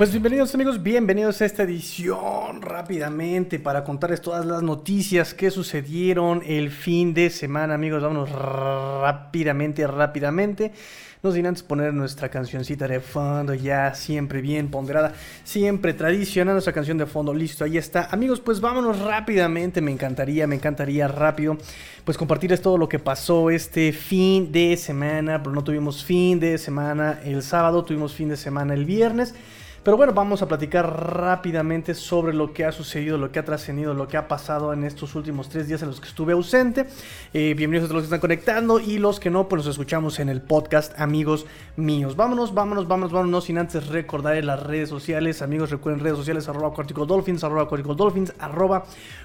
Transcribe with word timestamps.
Pues 0.00 0.12
bienvenidos 0.12 0.54
amigos, 0.54 0.82
bienvenidos 0.82 1.42
a 1.42 1.44
esta 1.44 1.64
edición 1.64 2.62
rápidamente 2.62 3.58
para 3.58 3.84
contarles 3.84 4.22
todas 4.22 4.46
las 4.46 4.62
noticias 4.62 5.34
que 5.34 5.50
sucedieron 5.50 6.42
el 6.46 6.70
fin 6.70 7.12
de 7.12 7.28
semana 7.28 7.74
amigos, 7.74 8.02
vámonos 8.02 8.32
rápidamente, 8.32 9.86
rápidamente. 9.86 10.72
No 11.22 11.30
sin 11.32 11.44
antes 11.44 11.62
poner 11.62 11.92
nuestra 11.92 12.30
cancioncita 12.30 12.88
de 12.88 13.00
fondo 13.00 13.52
ya 13.52 13.94
siempre 13.94 14.40
bien 14.40 14.70
ponderada, 14.70 15.12
siempre 15.44 15.92
tradicional 15.92 16.54
nuestra 16.54 16.72
canción 16.72 16.96
de 16.96 17.04
fondo, 17.04 17.34
listo, 17.34 17.64
ahí 17.64 17.76
está. 17.76 18.08
Amigos, 18.10 18.40
pues 18.40 18.58
vámonos 18.58 19.00
rápidamente, 19.00 19.82
me 19.82 19.90
encantaría, 19.92 20.46
me 20.46 20.54
encantaría 20.54 21.08
rápido, 21.08 21.58
pues 22.06 22.16
compartirles 22.16 22.62
todo 22.62 22.78
lo 22.78 22.88
que 22.88 22.98
pasó 22.98 23.50
este 23.50 23.92
fin 23.92 24.50
de 24.50 24.78
semana, 24.78 25.42
pero 25.42 25.54
no 25.54 25.62
tuvimos 25.62 26.02
fin 26.02 26.40
de 26.40 26.56
semana 26.56 27.20
el 27.22 27.42
sábado, 27.42 27.84
tuvimos 27.84 28.14
fin 28.14 28.30
de 28.30 28.38
semana 28.38 28.72
el 28.72 28.86
viernes. 28.86 29.34
Pero 29.82 29.96
bueno, 29.96 30.12
vamos 30.12 30.42
a 30.42 30.46
platicar 30.46 31.16
rápidamente 31.16 31.94
sobre 31.94 32.34
lo 32.34 32.52
que 32.52 32.66
ha 32.66 32.72
sucedido, 32.72 33.16
lo 33.16 33.32
que 33.32 33.38
ha 33.38 33.46
trascendido, 33.46 33.94
lo 33.94 34.08
que 34.08 34.18
ha 34.18 34.28
pasado 34.28 34.74
en 34.74 34.84
estos 34.84 35.14
últimos 35.14 35.48
tres 35.48 35.68
días 35.68 35.80
en 35.80 35.88
los 35.88 36.02
que 36.02 36.08
estuve 36.08 36.34
ausente. 36.34 36.84
Eh, 37.32 37.54
bienvenidos 37.56 37.86
a 37.86 37.88
todos 37.88 38.02
los 38.02 38.02
que 38.02 38.14
están 38.14 38.20
conectando 38.20 38.78
y 38.78 38.98
los 38.98 39.18
que 39.18 39.30
no, 39.30 39.48
pues 39.48 39.60
nos 39.60 39.68
escuchamos 39.68 40.18
en 40.20 40.28
el 40.28 40.42
podcast, 40.42 41.00
amigos 41.00 41.46
míos. 41.76 42.14
Vámonos, 42.14 42.52
vámonos, 42.52 42.88
vámonos, 42.88 43.10
vámonos, 43.10 43.44
sin 43.44 43.56
antes 43.56 43.86
recordar 43.86 44.36
en 44.36 44.48
las 44.48 44.62
redes 44.62 44.90
sociales. 44.90 45.40
Amigos, 45.40 45.70
recuerden 45.70 46.04
redes 46.04 46.18
sociales, 46.18 46.46
arroba 46.46 46.74
cuartico 46.74 47.06
dolphins, 47.06 47.42
arroba 47.42 47.66
cuartico 47.66 47.94
dolphins, 47.94 48.34
arroba 48.38 48.84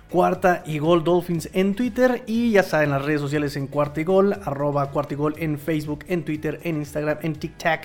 cuarta 0.09 0.63
y 0.65 0.77
gol 0.79 1.03
dolphins 1.03 1.49
en 1.51 1.75
Twitter. 1.75 2.23
Y 2.27 2.51
ya 2.51 2.63
saben, 2.63 2.91
las 2.91 3.03
redes 3.03 3.19
sociales 3.19 3.57
en 3.57 3.67
cuarta 3.67 3.99
y 3.99 4.05
gol, 4.05 4.31
arroba 4.45 4.89
cuarta 4.91 5.15
y 5.15 5.17
gol 5.17 5.35
en 5.37 5.59
Facebook, 5.59 6.05
en 6.07 6.23
Twitter, 6.23 6.61
en 6.63 6.77
Instagram, 6.77 7.17
en 7.23 7.35
TikTok. 7.35 7.81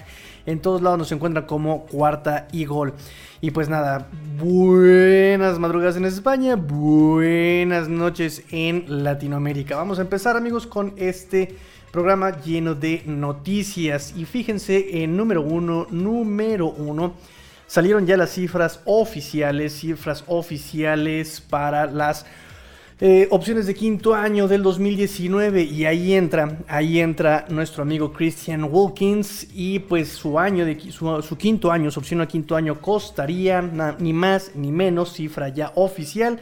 En 0.47 0.61
todos 0.61 0.83
lados 0.83 0.99
nos 0.99 1.13
encuentran 1.13 1.47
como 1.47 1.87
cuarta 1.87 2.49
y 2.53 2.65
gol. 2.65 2.95
Y 3.41 3.51
pues 3.51 3.69
nada, 3.69 4.09
buenas 4.39 5.59
madrugadas 5.59 5.97
en 5.97 6.05
España, 6.05 6.57
buenas 6.57 7.89
noches 7.89 8.43
en 8.51 9.03
Latinoamérica. 9.05 9.77
Vamos 9.77 9.99
a 9.99 10.03
empezar 10.03 10.37
amigos 10.37 10.67
con 10.67 10.95
este 10.97 11.57
programa 11.91 12.41
lleno 12.43 12.75
de 12.75 13.03
noticias. 13.07 14.15
Y 14.17 14.25
fíjense 14.25 15.03
en 15.03 15.17
número 15.17 15.43
uno, 15.43 15.87
número 15.91 16.69
uno. 16.69 17.15
Salieron 17.67 18.07
ya 18.07 18.17
las 18.17 18.31
cifras 18.31 18.81
oficiales, 18.85 19.79
cifras 19.79 20.25
oficiales 20.27 21.41
para 21.41 21.87
las 21.87 22.27
eh, 23.03 23.29
opciones 23.31 23.67
de 23.67 23.75
quinto 23.75 24.15
año 24.15 24.47
del 24.47 24.63
2019 24.63 25.63
y 25.63 25.87
ahí 25.87 26.13
entra, 26.13 26.59
ahí 26.69 27.01
entra 27.01 27.47
nuestro 27.49 27.83
amigo 27.83 28.13
Christian 28.13 28.69
Wilkins 28.71 29.49
y 29.55 29.79
pues 29.79 30.11
su 30.11 30.39
año 30.39 30.67
de 30.67 30.79
su, 30.93 31.39
quinto 31.39 31.73
año, 31.73 31.91
su 31.91 32.01
opción 32.01 32.21
a 32.21 32.29
quinto 32.29 32.57
año 32.57 32.79
costaría 32.79 33.63
ni 33.99 34.13
más 34.13 34.55
ni 34.55 34.71
menos, 34.71 35.15
cifra 35.15 35.49
ya 35.49 35.73
oficial, 35.77 36.41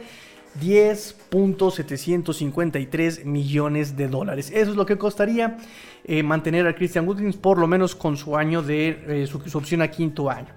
10.753 0.59 3.23
millones 3.23 3.95
de 3.95 4.09
dólares. 4.09 4.51
Eso 4.53 4.71
es 4.71 4.75
lo 4.75 4.85
que 4.85 4.97
costaría 4.97 5.55
eh, 6.03 6.23
mantener 6.23 6.67
a 6.67 6.75
Christian 6.75 7.07
Wilkins 7.07 7.37
por 7.37 7.57
lo 7.57 7.67
menos 7.67 7.95
con 7.95 8.17
su 8.17 8.35
año 8.35 8.61
de 8.61 9.23
eh, 9.23 9.27
su 9.27 9.37
opción 9.57 9.81
a 9.81 9.89
quinto 9.89 10.29
año. 10.29 10.49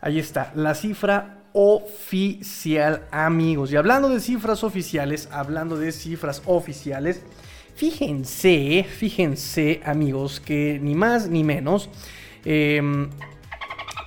Ahí 0.00 0.18
está, 0.18 0.52
la 0.54 0.74
cifra 0.74 1.43
oficial, 1.54 3.06
amigos. 3.12 3.72
Y 3.72 3.76
hablando 3.76 4.08
de 4.08 4.18
cifras 4.20 4.64
oficiales, 4.64 5.28
hablando 5.30 5.78
de 5.78 5.92
cifras 5.92 6.42
oficiales, 6.46 7.22
fíjense, 7.76 8.84
fíjense, 8.84 9.80
amigos, 9.84 10.40
que 10.40 10.80
ni 10.82 10.96
más 10.96 11.28
ni 11.28 11.44
menos. 11.44 11.88
Em, 12.44 13.08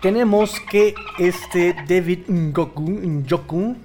tenemos 0.02 0.59
que 0.69 0.94
este 1.18 1.74
David 1.88 2.28
Njoku, 2.28 3.78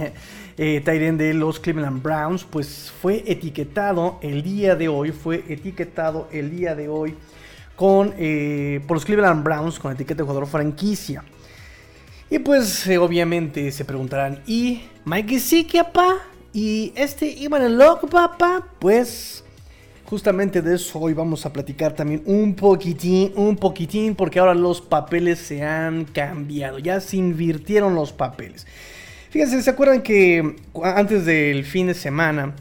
eh, 0.56 0.80
de 0.80 1.34
los 1.34 1.58
Cleveland 1.58 2.00
Browns, 2.00 2.44
pues 2.44 2.92
fue 3.02 3.24
etiquetado 3.26 4.20
el 4.22 4.44
día 4.44 4.76
de 4.76 4.88
hoy, 4.88 5.10
fue 5.10 5.44
etiquetado 5.48 6.28
el 6.30 6.52
día 6.52 6.76
de 6.76 6.88
hoy 6.88 7.16
con, 7.74 8.14
eh, 8.16 8.80
por 8.86 8.96
los 8.96 9.04
Cleveland 9.04 9.42
Browns 9.42 9.80
con 9.80 9.92
etiqueta 9.92 10.18
de 10.18 10.22
jugador 10.22 10.46
franquicia. 10.46 11.24
Y 12.30 12.38
pues 12.40 12.86
eh, 12.86 12.98
obviamente 12.98 13.72
se 13.72 13.84
preguntarán, 13.86 14.42
¿y 14.46 14.82
Mike 15.06 15.34
Gesicki, 15.34 15.78
papá? 15.78 16.16
¿Y 16.52 16.92
este 16.94 17.26
Ivan 17.26 17.78
Loco, 17.78 18.06
papá? 18.06 18.66
Pues 18.78 19.44
justamente 20.04 20.60
de 20.60 20.74
eso 20.74 20.98
hoy 20.98 21.14
vamos 21.14 21.46
a 21.46 21.52
platicar 21.52 21.94
también 21.94 22.22
un 22.26 22.54
poquitín, 22.54 23.32
un 23.34 23.56
poquitín, 23.56 24.14
porque 24.14 24.38
ahora 24.38 24.54
los 24.54 24.82
papeles 24.82 25.38
se 25.38 25.62
han 25.62 26.04
cambiado, 26.04 26.78
ya 26.78 27.00
se 27.00 27.16
invirtieron 27.16 27.94
los 27.94 28.12
papeles. 28.12 28.66
Fíjense, 29.30 29.62
¿se 29.62 29.70
acuerdan 29.70 30.02
que 30.02 30.56
antes 30.82 31.24
del 31.24 31.64
fin 31.64 31.86
de 31.86 31.94
semana 31.94 32.54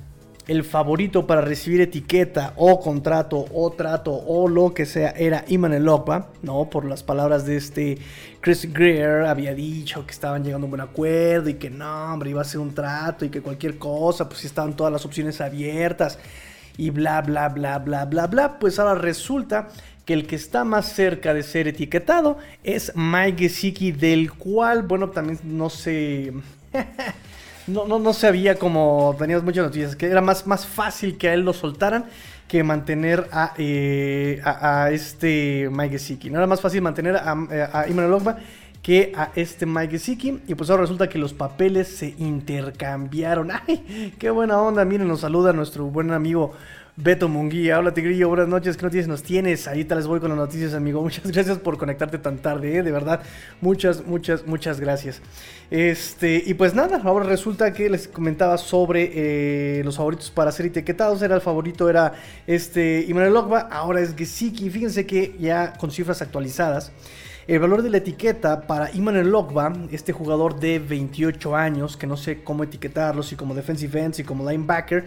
el 0.47 0.63
favorito 0.63 1.28
para 1.28 1.41
recibir 1.41 1.81
etiqueta 1.81 2.53
o 2.56 2.80
contrato 2.80 3.46
o 3.53 3.72
trato 3.72 4.13
o 4.13 4.47
lo 4.47 4.74
que 4.74 4.85
sea 4.85 5.12
era 5.12 5.44
Iman 5.47 5.74
Elokba, 5.74 6.30
¿no? 6.41 6.69
Por 6.69 6.85
las 6.85 7.03
palabras 7.03 7.46
de 7.46 7.58
este 7.58 7.97
Chris 8.40 8.72
Greer 8.72 9.25
había 9.25 9.53
dicho 9.53 10.06
que 10.06 10.12
estaban 10.12 10.44
llegando 10.44 10.66
a 10.66 10.68
un 10.68 10.72
buen 10.72 10.81
acuerdo 10.81 11.50
y 11.50 11.56
que 11.56 11.69
no, 11.69 12.13
hombre, 12.13 12.30
iba 12.30 12.41
a 12.41 12.46
ser 12.46 12.62
un 12.62 12.74
trato 12.74 13.25
y 13.25 13.30
que 13.30 13.41
cualquier 13.41 13.78
cosa, 13.78 14.30
pues 14.30 14.46
estaban 14.46 14.75
todas 14.75 14.94
las 14.94 15.06
opciones 15.06 15.41
abiertas 15.41 16.18
y 16.78 16.91
bla, 16.91 17.22
bla, 17.22 17.50
bla, 17.50 17.79
bla, 17.79 18.06
bla, 18.06 18.28
bla. 18.28 18.59
Pues 18.59 18.79
ahora 18.79 18.96
resulta 18.96 19.68
que 20.06 20.14
el 20.14 20.25
que 20.25 20.38
está 20.38 20.64
más 20.64 20.94
cerca 20.94 21.34
de 21.34 21.44
ser 21.44 21.68
etiquetado 21.68 22.38
es 22.64 22.94
Mike 22.96 23.50
Gesicki, 23.50 23.91
del 23.91 24.31
cual, 24.31 24.84
bueno, 24.84 25.09
también 25.09 25.40
no 25.44 25.69
sé... 25.69 26.31
no, 27.67 27.85
no, 27.85 28.00
no 28.00 28.13
sabía 28.13 28.55
como 28.55 29.16
teníamos 29.17 29.44
muchas 29.44 29.66
noticias, 29.66 29.95
que 29.95 30.07
era 30.07 30.22
más, 30.22 30.47
más 30.47 30.66
fácil 30.66 31.17
que 31.17 31.29
a 31.29 31.33
él 31.33 31.41
lo 31.41 31.53
soltaran 31.53 32.05
que 32.47 32.63
mantener 32.63 33.28
a, 33.31 33.53
eh, 33.57 34.41
a, 34.44 34.89
este 34.91 35.69
Mike 35.72 35.97
Gesicki. 35.97 36.29
No 36.29 36.38
era 36.38 36.47
más 36.47 36.61
fácil 36.61 36.81
mantener 36.81 37.17
a, 37.17 37.31
a 37.73 37.88
Iman 37.89 38.38
que 38.81 39.11
a 39.16 39.31
este 39.35 39.66
Mike 39.66 39.91
Gesicki. 39.91 40.39
Y 40.47 40.55
pues 40.55 40.69
ahora 40.69 40.83
resulta 40.83 41.09
que 41.09 41.19
los 41.19 41.33
papeles 41.33 41.89
se 41.89 42.16
intercambiaron. 42.17 43.51
¡Ay! 43.67 44.13
¡Qué 44.17 44.29
buena 44.29 44.61
onda! 44.61 44.85
Miren, 44.85 45.07
nos 45.07 45.22
saluda 45.22 45.51
nuestro 45.51 45.85
buen 45.85 46.11
amigo 46.11 46.53
Beto 47.00 47.30
Munguía. 47.30 47.78
Hola 47.78 47.94
Tigrillo, 47.94 48.28
buenas 48.28 48.47
noches. 48.47 48.75
¿Qué 48.75 48.81
noticias 48.81 49.08
nos 49.08 49.22
tienes? 49.22 49.68
Ahorita 49.68 49.94
les 49.94 50.08
voy 50.08 50.19
con 50.19 50.30
las 50.30 50.38
noticias, 50.40 50.74
amigo. 50.74 51.00
Muchas 51.03 51.31
gracias 51.31 51.59
por 51.59 51.78
conectarte 51.78 52.18
tan 52.18 52.40
tarde, 52.40 52.75
¿eh? 52.75 52.81
de 52.81 52.91
verdad. 52.91 53.22
Muchas, 53.62 54.03
muchas, 54.03 54.47
muchas 54.47 54.80
gracias. 54.80 55.22
Este, 55.69 56.41
y 56.44 56.56
pues 56.56 56.74
nada, 56.74 57.00
ahora 57.03 57.28
resulta 57.28 57.72
que 57.72 57.88
les 57.88 58.08
comentaba 58.08 58.58
sobre 58.58 59.12
eh, 59.13 59.84
los 59.84 59.96
favoritos 59.96 60.31
para 60.31 60.52
ser 60.52 60.66
etiquetados. 60.66 61.22
Era 61.22 61.35
el 61.35 61.41
favorito, 61.41 61.88
era 61.88 62.13
este 62.47 63.06
Immanuel 63.08 63.38
ahora 63.69 64.02
es 64.02 64.16
Gesicki. 64.16 64.72
Fíjense 64.72 65.06
que 65.06 65.35
ya 65.40 65.74
con 65.74 65.91
cifras 65.91 66.24
actualizadas. 66.24 66.91
El 67.47 67.59
valor 67.59 67.84
de 67.84 67.91
la 67.91 67.97
etiqueta 67.97 68.62
para 68.68 68.91
Iman 68.94 69.31
Logba, 69.31 69.72
este 69.91 70.12
jugador 70.12 70.59
de 70.59 70.79
28 70.79 71.56
años, 71.56 71.96
que 71.96 72.06
no 72.06 72.18
sé 72.18 72.44
cómo 72.44 72.64
etiquetarlo, 72.64 73.24
si 73.24 73.38
como 73.38 73.56
defensive 73.56 74.02
end, 74.02 74.16
si 74.16 74.25
como 74.25 74.50
linebacker, 74.50 75.06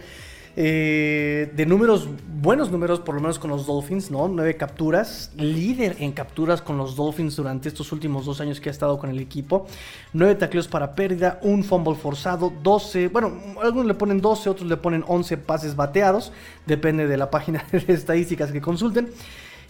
eh, 0.55 1.51
de 1.55 1.65
números, 1.65 2.07
buenos 2.41 2.71
números, 2.71 2.99
por 2.99 3.15
lo 3.15 3.21
menos 3.21 3.39
con 3.39 3.49
los 3.49 3.65
Dolphins, 3.65 4.11
¿no? 4.11 4.27
Nueve 4.27 4.57
capturas, 4.57 5.31
líder 5.37 5.95
en 5.99 6.11
capturas 6.11 6.61
con 6.61 6.77
los 6.77 6.95
Dolphins 6.95 7.35
durante 7.35 7.69
estos 7.69 7.91
últimos 7.91 8.25
dos 8.25 8.41
años 8.41 8.59
que 8.59 8.69
ha 8.69 8.71
estado 8.71 8.97
con 8.99 9.09
el 9.09 9.19
equipo. 9.19 9.67
Nueve 10.13 10.35
tacleos 10.35 10.67
para 10.67 10.93
pérdida, 10.93 11.39
un 11.41 11.63
fumble 11.63 11.95
forzado, 11.95 12.51
12, 12.63 13.07
bueno, 13.07 13.33
algunos 13.61 13.85
le 13.85 13.93
ponen 13.93 14.19
12, 14.19 14.49
otros 14.49 14.67
le 14.67 14.77
ponen 14.77 15.03
11 15.07 15.37
pases 15.37 15.75
bateados, 15.75 16.33
depende 16.65 17.07
de 17.07 17.17
la 17.17 17.29
página 17.29 17.65
de 17.71 17.93
estadísticas 17.93 18.51
que 18.51 18.61
consulten. 18.61 19.09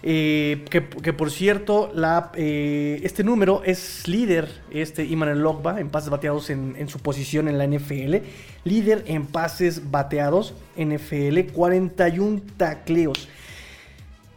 Eh, 0.03 0.65
que, 0.69 0.81
por 1.13 1.29
cierto, 1.29 1.91
eh, 2.35 2.99
este 3.03 3.23
número 3.23 3.61
es 3.63 4.07
líder, 4.07 4.49
este 4.71 5.05
Iman 5.05 5.41
Logba, 5.41 5.79
en 5.79 5.89
pases 5.89 6.09
bateados 6.09 6.49
en, 6.49 6.87
su 6.89 6.99
posición 6.99 7.47
en 7.47 7.57
la 7.57 7.67
NFL. 7.67 8.15
Líder 8.63 9.03
en 9.07 9.27
pases 9.27 9.91
bateados, 9.91 10.55
NFL, 10.75 11.51
41 11.53 12.41
tacleos. 12.57 13.27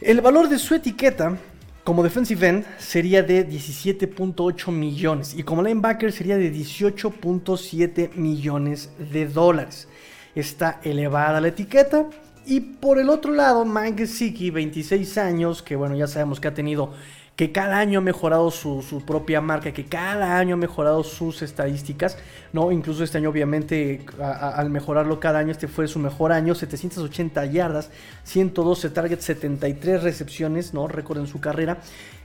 El 0.01 0.21
valor 0.21 0.49
de 0.49 0.59
su 0.59 0.75
etiqueta 0.75 1.39
como 1.83 2.03
defensive 2.03 2.49
end 2.49 2.65
sería 2.79 3.23
de 3.23 3.47
17.8 3.47 4.73
millones 4.73 5.35
y 5.35 5.43
como 5.43 5.63
linebacker 5.63 6.13
sería 6.13 6.39
de 6.39 6.53
18.7 6.53 8.15
millones 8.15 8.91
de 8.99 9.27
dólares. 9.27 9.89
Está 10.35 10.81
elevada 10.83 11.41
la 11.41 11.49
etiqueta 11.49 12.07
y 12.47 12.61
por 12.61 12.99
el 12.99 13.09
otro 13.09 13.33
lado, 13.33 13.65
Mike 13.65 14.07
Gesicki, 14.07 14.51
26 14.51 15.19
años, 15.19 15.63
que 15.63 15.77
bueno, 15.77 15.97
ya 15.97 16.07
sabemos 16.07 16.41
que 16.41 16.49
ha 16.49 16.55
tenido, 16.55 16.93
que 17.37 17.53
cada 17.53 17.79
año 17.79 17.99
ha 17.99 18.03
mejorado 18.03 18.51
su, 18.51 19.03
propia 19.07 19.41
marca, 19.41 19.73
que 19.73 19.87
cada 19.87 20.39
año 20.39 20.55
ha 20.55 20.59
mejorado 20.59 21.03
sus 21.03 21.43
estadísticas, 21.43 22.17
¿no? 22.53 22.71
Incluso 22.71 23.03
este 23.03 23.19
año, 23.19 23.31
obviamente, 23.31 24.05
al 24.21 24.71
mejorarlo 24.71 25.19
cada 25.21 25.41
año, 25.41 25.51
este 25.51 25.67
fue 25.67 25.89
su 25.89 25.99
mejor 25.99 26.33
año, 26.33 26.55
780 26.55 27.47
yardas, 27.47 27.91
112 28.25 28.91
targets, 28.91 29.25
73 29.25 30.03
recepciones, 30.03 30.75
¿no? 30.75 30.87
Récord 30.87 31.19
en 31.19 31.27
su 31.27 31.41
carrera. 31.41 31.79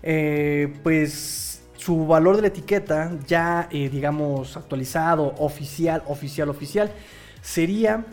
Eh, 0.03 0.73
pues 0.83 1.61
su 1.77 2.05
valor 2.05 2.35
de 2.35 2.41
la 2.43 2.47
etiqueta 2.49 3.11
ya, 3.25 3.69
eh, 3.71 3.89
digamos, 3.89 4.57
actualizado, 4.57 5.33
oficial, 5.37 6.03
oficial, 6.07 6.49
oficial, 6.49 6.91
sería 7.41 8.05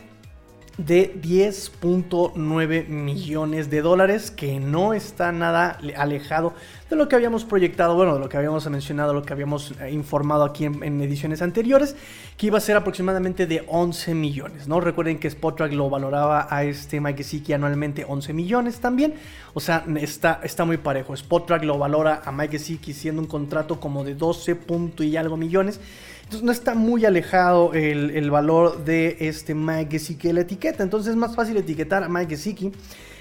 de 0.79 1.15
10.9 1.23 2.89
millones 2.89 3.71
de 3.71 3.81
dólares, 3.81 4.31
que 4.31 4.61
no 4.61 4.93
está 4.93 5.33
nada 5.33 5.79
alejado 5.97 6.53
de 6.91 6.97
lo 6.97 7.09
que 7.09 7.17
habíamos 7.17 7.45
proyectado, 7.45 7.95
bueno, 7.95 8.15
de 8.15 8.21
lo 8.21 8.29
que 8.29 8.37
habíamos 8.37 8.69
mencionado, 8.69 9.15
lo 9.15 9.23
que 9.23 9.33
habíamos 9.33 9.73
eh, 9.81 9.91
informado 9.91 10.45
aquí 10.45 10.67
en, 10.67 11.01
ediciones 11.01 11.41
anteriores, 11.41 11.97
que 12.37 12.49
iba 12.49 12.59
a 12.59 12.61
ser 12.61 12.77
aproximadamente 12.77 13.47
de 13.47 13.65
11 13.67 14.15
millones, 14.15 14.69
¿no? 14.69 14.81
Recuerden 14.81 15.19
que 15.19 15.29
Spotrack 15.29 15.73
lo 15.73 15.89
valoraba 15.89 16.47
a 16.51 16.65
este 16.65 17.01
Mike 17.01 17.25
Gesicki 17.25 17.55
anualmente 17.55 18.05
11 18.07 18.35
millones 18.35 18.79
también, 18.79 19.15
o 19.55 19.61
sea, 19.61 19.85
está, 19.97 20.41
está 20.45 20.67
muy 20.67 20.77
parejo. 20.77 21.15
Spotrack 21.15 21.65
lo 21.65 21.79
valora 21.79 22.21
a 22.25 22.33
Mike 22.33 22.59
Gesicki 22.59 22.93
siendo 22.93 23.23
un 23.23 23.29
contrato 23.29 23.81
como 23.81 24.05
de 24.05 24.15
12 24.15 24.59
y 24.99 25.17
algo 25.17 25.37
millones. 25.39 25.81
Entonces 26.27 26.45
no 26.45 26.51
está 26.51 26.75
muy 26.75 27.05
alejado 27.05 27.73
el, 27.73 28.31
valor 28.33 28.85
de 28.85 29.17
este 29.21 29.55
Mike 29.55 29.93
Gesicki 29.93 30.33
la 30.33 30.41
etiqueta. 30.41 30.83
Entonces 30.83 31.11
es 31.11 31.17
más 31.17 31.37
fácil 31.37 31.57
etiquetar 31.57 32.03
a 32.03 32.09
Mike 32.09 32.35
Gesicki 32.35 32.73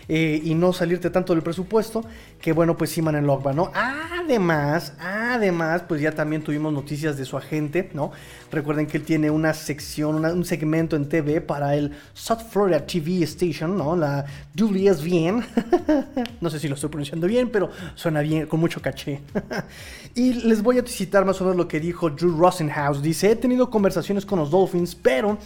eh, 0.07 0.41
y 0.43 0.53
no 0.53 0.73
salirte 0.73 1.09
tanto 1.09 1.33
del 1.33 1.43
presupuesto 1.43 2.03
que 2.41 2.53
bueno 2.53 2.77
pues 2.77 2.91
Siman 2.91 3.15
en 3.15 3.25
Logba, 3.25 3.53
¿no? 3.53 3.71
Además, 3.73 4.93
además 4.99 5.83
pues 5.87 6.01
ya 6.01 6.11
también 6.11 6.43
tuvimos 6.43 6.71
noticias 6.73 7.17
de 7.17 7.25
su 7.25 7.37
agente, 7.37 7.89
¿no? 7.93 8.11
Recuerden 8.51 8.87
que 8.87 8.97
él 8.97 9.03
tiene 9.03 9.29
una 9.29 9.53
sección, 9.53 10.23
un 10.23 10.45
segmento 10.45 10.95
en 10.95 11.09
TV 11.09 11.41
para 11.41 11.75
el 11.75 11.91
South 12.13 12.41
Florida 12.49 12.85
TV 12.85 13.23
Station, 13.23 13.77
¿no? 13.77 13.95
La 13.95 14.25
WSVN. 14.55 15.43
no 16.41 16.49
sé 16.49 16.59
si 16.59 16.67
lo 16.67 16.75
estoy 16.75 16.89
pronunciando 16.89 17.27
bien, 17.27 17.49
pero 17.49 17.71
suena 17.95 18.21
bien, 18.21 18.47
con 18.47 18.59
mucho 18.59 18.81
caché. 18.81 19.21
y 20.15 20.33
les 20.33 20.61
voy 20.61 20.79
a 20.79 20.85
citar 20.85 21.25
más 21.25 21.41
o 21.41 21.45
menos 21.45 21.57
lo 21.57 21.67
que 21.67 21.79
dijo 21.79 22.09
Drew 22.09 22.37
Rosenhaus. 22.37 23.01
Dice, 23.01 23.31
he 23.31 23.35
tenido 23.35 23.69
conversaciones 23.69 24.25
con 24.25 24.39
los 24.39 24.51
Dolphins, 24.51 24.95
pero 24.95 25.37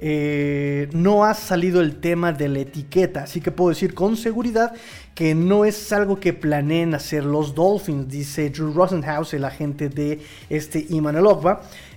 eh, 0.00 0.88
no 0.92 1.24
ha 1.24 1.34
salido 1.34 1.80
el 1.80 1.96
tema 1.96 2.32
de 2.32 2.48
la 2.48 2.60
etiqueta, 2.60 3.24
así 3.24 3.40
que 3.40 3.50
puedo 3.50 3.70
decir 3.70 3.94
con 3.94 4.16
seguridad 4.16 4.72
que 5.16 5.34
no 5.34 5.64
es 5.64 5.92
algo 5.92 6.20
que 6.20 6.32
planeen 6.32 6.94
hacer 6.94 7.24
los 7.24 7.52
Dolphins, 7.52 8.08
dice 8.08 8.50
Drew 8.50 8.72
Rosenhaus, 8.72 9.34
el 9.34 9.44
agente 9.44 9.88
de 9.88 10.20
este 10.48 10.86
Iman 10.90 11.16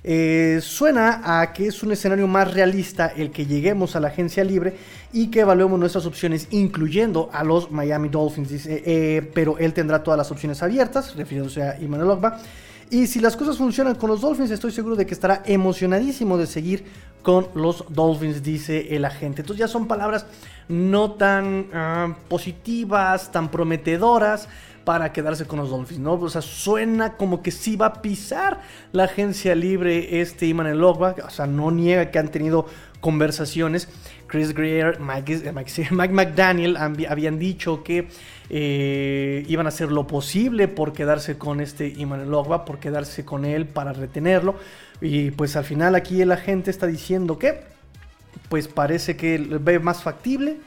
eh, 0.04 0.58
suena 0.64 1.22
a 1.24 1.54
que 1.54 1.68
es 1.68 1.84
un 1.84 1.92
escenario 1.92 2.28
más 2.28 2.52
realista 2.52 3.14
el 3.16 3.30
que 3.30 3.46
lleguemos 3.46 3.96
a 3.96 4.00
la 4.00 4.08
agencia 4.08 4.44
libre 4.44 4.74
y 5.14 5.28
que 5.28 5.42
evaluemos 5.42 5.80
nuestras 5.80 6.08
opciones, 6.08 6.48
incluyendo 6.50 7.30
a 7.32 7.44
los 7.44 7.70
Miami 7.70 8.10
Dolphins, 8.10 8.50
dice, 8.50 8.82
eh, 8.84 9.30
pero 9.36 9.60
él 9.60 9.74
tendrá 9.74 10.02
todas 10.02 10.18
las 10.18 10.32
opciones 10.32 10.64
abiertas, 10.64 11.16
refiriéndose 11.16 11.62
a 11.62 11.80
Iman 11.80 12.02
y 12.92 13.08
si 13.08 13.22
las 13.22 13.38
cosas 13.38 13.58
funcionan 13.58 13.96
con 13.96 14.10
los 14.10 14.20
Dolphins, 14.20 14.52
estoy 14.52 14.72
seguro 14.72 14.98
de 14.98 15.06
que 15.06 15.14
estará 15.14 15.42
emocionadísimo 15.46 16.38
de 16.38 16.46
seguir 16.46 16.84
con 17.24 17.48
los 17.56 17.86
Dolphins, 17.88 18.44
dice 18.44 18.94
el 18.96 19.06
agente. 19.06 19.42
Entonces 19.42 19.62
ya 19.62 19.68
son 19.70 19.88
palabras 19.88 20.26
no 20.68 21.12
tan 21.12 21.68
ah, 21.74 22.16
positivas, 22.28 23.32
tan 23.32 23.50
prometedoras 23.50 24.50
para 24.84 25.14
quedarse 25.14 25.46
con 25.46 25.60
los 25.60 25.70
Dolphins, 25.70 26.02
¿no? 26.02 26.14
O 26.14 26.30
sea, 26.30 26.42
suena 26.42 27.14
como 27.14 27.42
que 27.42 27.52
sí 27.52 27.78
va 27.78 27.86
a 27.86 28.02
pisar 28.02 28.60
la 28.92 29.06
agencia 29.06 29.56
libre 29.56 30.20
este 30.20 30.48
Iman 30.48 30.78
Logba, 30.78 31.16
o 31.26 31.30
sea, 31.30 31.48
no 31.48 31.72
niega 31.72 32.12
que 32.12 32.20
han 32.20 32.30
tenido 32.30 32.66
conversaciones. 33.00 33.88
Chris 34.32 34.54
Greer, 34.54 34.98
Mike, 35.02 35.52
Mike 35.92 36.14
McDaniel 36.14 36.78
habían 36.78 37.38
dicho 37.38 37.84
que 37.84 38.08
eh, 38.50 39.46
iban 39.50 39.66
a 39.66 39.70
hacer 39.70 39.92
lo 39.92 40.08
posible 40.08 40.70
por 40.70 40.94
quedarse 40.94 41.38
con 41.38 41.60
este 41.60 41.90
Iman 41.90 42.32
Logba, 42.32 42.64
por 42.64 42.80
quedarse 42.80 43.26
con 43.26 43.44
él 43.44 43.66
para 43.68 43.92
retenerlo. 43.92 44.56
Y 45.02 45.32
pues 45.32 45.58
al 45.58 45.66
final 45.66 45.96
aquí 45.96 46.24
la 46.24 46.38
gente 46.38 46.72
está 46.72 46.88
diciendo 46.88 47.38
que 47.38 47.60
pues 48.48 48.70
parece 48.70 49.18
que 49.18 49.38
ve 49.38 49.80
más 49.80 50.02
factible 50.02 50.58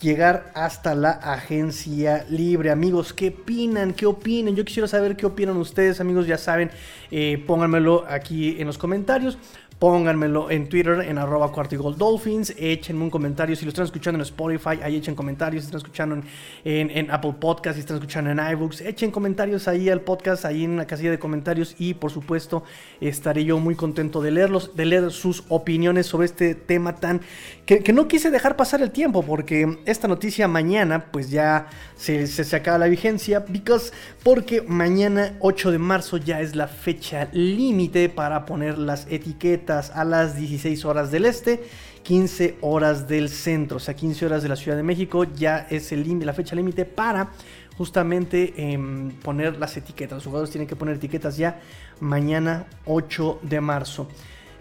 llegar 0.00 0.52
hasta 0.54 0.94
la 0.94 1.10
agencia 1.10 2.26
libre. 2.28 2.70
Amigos, 2.70 3.14
¿qué 3.14 3.28
opinan? 3.28 3.94
¿Qué 3.94 4.04
opinan? 4.06 4.54
Yo 4.54 4.64
quisiera 4.64 4.86
saber 4.86 5.16
qué 5.16 5.26
opinan 5.26 5.56
ustedes, 5.56 6.00
amigos. 6.00 6.26
Ya 6.26 6.38
saben, 6.38 6.70
eh, 7.10 7.42
pónganmelo 7.46 8.04
aquí 8.08 8.56
en 8.60 8.66
los 8.66 8.78
comentarios. 8.78 9.38
Pónganmelo 9.78 10.50
en 10.50 10.68
Twitter, 10.68 11.02
en 11.06 11.18
arroba 11.18 11.52
Dolphins. 11.96 12.52
Échenme 12.58 13.04
un 13.04 13.10
comentario. 13.10 13.54
Si 13.54 13.64
lo 13.64 13.68
están 13.68 13.84
escuchando 13.84 14.16
en 14.18 14.22
Spotify, 14.22 14.80
ahí 14.82 14.96
echen 14.96 15.14
comentarios. 15.14 15.62
Si 15.62 15.66
están 15.68 15.78
escuchando 15.78 16.20
en, 16.64 17.10
Apple 17.12 17.34
Podcast, 17.38 17.76
si 17.76 17.80
están 17.80 17.98
escuchando 17.98 18.30
en 18.30 18.40
iBooks, 18.40 18.80
echen 18.80 19.12
comentarios 19.12 19.68
ahí 19.68 19.88
al 19.88 20.00
podcast, 20.00 20.44
ahí 20.46 20.64
en 20.64 20.78
la 20.78 20.86
casilla 20.88 21.12
de 21.12 21.20
comentarios. 21.20 21.76
Y 21.78 21.94
por 21.94 22.10
supuesto, 22.10 22.64
estaré 23.00 23.44
yo 23.44 23.60
muy 23.60 23.76
contento 23.76 24.20
de 24.20 24.32
leerlos, 24.32 24.74
de 24.74 24.84
leer 24.84 25.12
sus 25.12 25.44
opiniones 25.48 26.06
sobre 26.06 26.24
este 26.26 26.56
tema 26.56 26.96
tan. 26.96 27.20
que, 27.64 27.78
que 27.78 27.92
no 27.92 28.08
quise 28.08 28.32
dejar 28.32 28.56
pasar 28.56 28.82
el 28.82 28.90
tiempo, 28.90 29.22
porque 29.22 29.78
esta 29.86 30.08
noticia 30.08 30.48
mañana, 30.48 31.06
pues 31.12 31.30
ya 31.30 31.68
se, 31.94 32.26
se, 32.26 32.56
acaba 32.56 32.78
la 32.78 32.88
vigencia. 32.88 33.44
Because, 33.48 33.92
porque 34.24 34.60
mañana, 34.60 35.36
8 35.38 35.70
de 35.70 35.78
marzo, 35.78 36.16
ya 36.16 36.40
es 36.40 36.56
la 36.56 36.66
fecha 36.66 37.28
límite 37.32 38.08
para 38.08 38.44
poner 38.44 38.76
las 38.76 39.06
etiquetas 39.08 39.67
a 39.70 40.04
las 40.04 40.36
16 40.36 40.84
horas 40.84 41.10
del 41.10 41.26
este, 41.26 41.62
15 42.02 42.56
horas 42.62 43.06
del 43.06 43.28
centro, 43.28 43.76
o 43.76 43.80
sea, 43.80 43.94
15 43.94 44.26
horas 44.26 44.42
de 44.42 44.48
la 44.48 44.56
Ciudad 44.56 44.76
de 44.76 44.82
México 44.82 45.24
ya 45.24 45.66
es 45.70 45.92
el 45.92 46.08
la 46.24 46.32
fecha 46.32 46.56
límite 46.56 46.84
para 46.86 47.30
justamente 47.76 48.54
em, 48.56 49.10
poner 49.20 49.58
las 49.58 49.76
etiquetas. 49.76 50.16
Los 50.16 50.24
jugadores 50.24 50.50
tienen 50.50 50.66
que 50.66 50.74
poner 50.74 50.96
etiquetas 50.96 51.36
ya 51.36 51.60
mañana 52.00 52.66
8 52.86 53.40
de 53.42 53.60
marzo. 53.60 54.08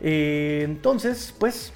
Eh, 0.02 0.64
entonces, 0.66 1.34
pues 1.40 1.74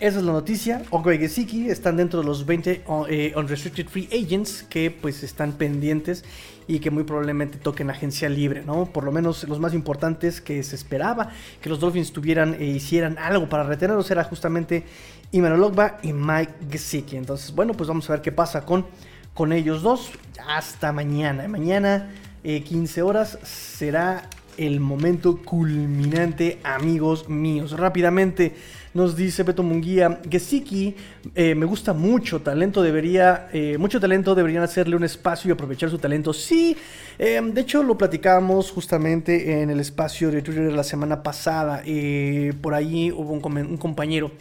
esa 0.00 0.18
es 0.18 0.24
la 0.24 0.32
noticia. 0.32 0.82
Ogo 0.90 1.12
y 1.12 1.18
Gesicki 1.18 1.68
están 1.68 1.98
dentro 1.98 2.20
de 2.20 2.26
los 2.26 2.46
20 2.46 2.84
eh, 3.08 3.32
Unrestricted 3.36 3.86
Free 3.86 4.08
Agents 4.10 4.64
que 4.68 4.90
pues 4.90 5.22
están 5.22 5.52
pendientes 5.52 6.24
y 6.66 6.78
que 6.78 6.90
muy 6.90 7.04
probablemente 7.04 7.58
toquen 7.58 7.90
agencia 7.90 8.28
libre, 8.28 8.62
¿no? 8.64 8.86
Por 8.86 9.04
lo 9.04 9.12
menos 9.12 9.44
los 9.44 9.60
más 9.60 9.74
importantes 9.74 10.40
que 10.40 10.62
se 10.62 10.74
esperaba 10.74 11.30
que 11.60 11.68
los 11.68 11.80
Dolphins 11.80 12.12
tuvieran 12.12 12.56
e 12.58 12.64
hicieran 12.64 13.18
algo 13.18 13.48
para 13.48 13.64
retenerlos 13.64 14.10
era 14.10 14.24
justamente 14.24 14.84
Iman 15.32 15.60
Logba 15.60 15.98
y 16.02 16.14
Mike 16.14 16.54
Gesicki. 16.70 17.16
Entonces, 17.16 17.54
bueno, 17.54 17.74
pues 17.74 17.88
vamos 17.88 18.08
a 18.08 18.14
ver 18.14 18.22
qué 18.22 18.32
pasa 18.32 18.64
con, 18.64 18.86
con 19.34 19.52
ellos 19.52 19.82
dos. 19.82 20.12
Hasta 20.48 20.92
mañana. 20.92 21.46
Mañana, 21.46 22.10
15 22.42 23.00
eh, 23.00 23.02
horas, 23.02 23.38
será 23.42 24.30
el 24.56 24.80
momento 24.80 25.38
culminante, 25.42 26.58
amigos 26.64 27.28
míos. 27.28 27.72
Rápidamente 27.72 28.54
nos 28.92 29.16
dice 29.16 29.42
Beto 29.42 29.62
Munguía, 29.62 30.20
Gesicki 30.28 30.96
eh, 31.34 31.54
me 31.54 31.64
gusta 31.66 31.92
mucho, 31.92 32.40
talento 32.40 32.82
debería, 32.82 33.48
eh, 33.52 33.78
mucho 33.78 34.00
talento 34.00 34.34
deberían 34.34 34.62
hacerle 34.62 34.96
un 34.96 35.04
espacio 35.04 35.48
y 35.48 35.52
aprovechar 35.52 35.90
su 35.90 35.98
talento. 35.98 36.32
Sí, 36.32 36.76
eh, 37.18 37.40
de 37.42 37.60
hecho 37.60 37.82
lo 37.82 37.96
platicábamos 37.96 38.70
justamente 38.70 39.62
en 39.62 39.70
el 39.70 39.80
espacio 39.80 40.30
de 40.30 40.42
Twitter 40.42 40.72
la 40.72 40.84
semana 40.84 41.22
pasada. 41.22 41.82
por 42.60 42.74
ahí 42.74 43.12
hubo 43.12 43.32
un 43.32 43.76
compañero 43.76 44.32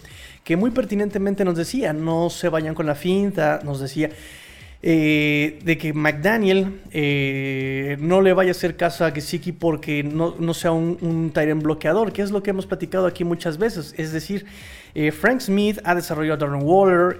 que 0.43 0.57
muy 0.57 0.71
pertinentemente 0.71 1.45
nos 1.45 1.55
decía, 1.55 1.93
no 1.93 2.29
se 2.29 2.49
vayan 2.49 2.73
con 2.73 2.87
la 2.87 2.95
finta, 2.95 3.59
nos 3.63 3.79
decía, 3.79 4.09
eh, 4.81 5.59
de 5.65 5.77
que 5.77 5.91
McDaniel 5.91 6.79
eh, 6.91 7.97
no 7.99 8.21
le 8.21 8.31
vaya 8.31 8.51
a 8.51 8.53
hacer 8.53 8.77
caso 8.77 9.03
a 9.03 9.11
Gesicki 9.11 9.51
porque 9.51 10.03
no, 10.03 10.53
sea 10.53 10.71
un, 10.71 10.97
un 11.01 11.59
bloqueador, 11.61 12.13
que 12.13 12.21
es 12.21 12.31
lo 12.31 12.41
que 12.41 12.51
hemos 12.51 12.65
platicado 12.65 13.05
aquí 13.05 13.25
muchas 13.25 13.57
veces. 13.57 13.93
Es 13.97 14.13
decir, 14.13 14.45
eh, 14.95 15.11
Frank 15.11 15.41
Smith 15.41 15.79
ha 15.83 15.95
desarrollado 15.95 16.45
a 16.45 16.47
Darren 16.47 16.65
Waller, 16.65 17.19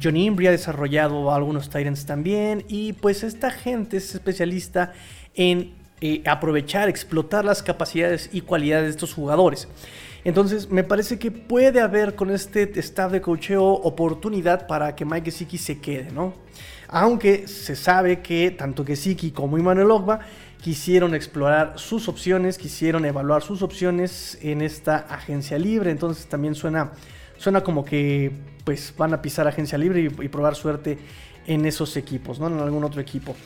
John 0.00 0.16
Imbri 0.16 0.46
ha 0.46 0.52
desarrollado 0.52 1.34
algunos 1.34 1.68
Tyrants 1.68 2.06
también, 2.06 2.64
y 2.68 2.92
pues 2.92 3.24
esta 3.24 3.50
gente 3.50 3.96
es 3.96 4.14
especialista 4.14 4.92
en 5.34 5.72
aprovechar, 6.26 6.88
explotar 6.88 7.44
las 7.44 7.60
capacidades 7.64 8.30
y 8.32 8.42
cualidades 8.42 8.84
de 8.84 8.90
estos 8.90 9.14
jugadores. 9.14 9.66
Entonces, 10.24 10.70
me 10.70 10.84
parece 10.84 11.18
que 11.18 11.30
puede 11.30 11.80
haber 11.80 12.14
con 12.14 12.30
este 12.30 12.78
staff 12.80 13.12
de 13.12 13.20
cocheo 13.20 13.64
oportunidad 13.64 14.66
para 14.66 14.94
que 14.94 15.04
Mike 15.04 15.30
Gesicki 15.30 15.58
se 15.58 15.78
quede, 15.78 16.10
¿no? 16.10 16.34
Aunque 16.88 17.46
se 17.46 17.76
sabe 17.76 18.20
que 18.20 18.50
tanto 18.50 18.84
Gesicki 18.84 19.30
como 19.30 19.58
Immanuel 19.58 19.90
Ogba 19.90 20.20
quisieron 20.60 21.14
explorar 21.14 21.74
sus 21.76 22.08
opciones, 22.08 22.58
quisieron 22.58 23.04
evaluar 23.04 23.42
sus 23.42 23.62
opciones 23.62 24.38
en 24.42 24.62
esta 24.62 24.96
agencia 24.96 25.58
libre, 25.58 25.90
entonces 25.90 26.26
también 26.26 26.54
suena, 26.54 26.92
suena 27.36 27.62
como 27.62 27.84
que 27.84 28.32
pues 28.64 28.92
van 28.96 29.14
a 29.14 29.22
pisar 29.22 29.46
agencia 29.46 29.78
libre 29.78 30.00
y, 30.00 30.24
y 30.24 30.28
probar 30.28 30.56
suerte 30.56 30.98
en 31.46 31.64
esos 31.64 31.96
equipos, 31.96 32.40
¿no? 32.40 32.48
En 32.48 32.58
algún 32.58 32.84
otro 32.84 33.00
equipo. 33.00 33.36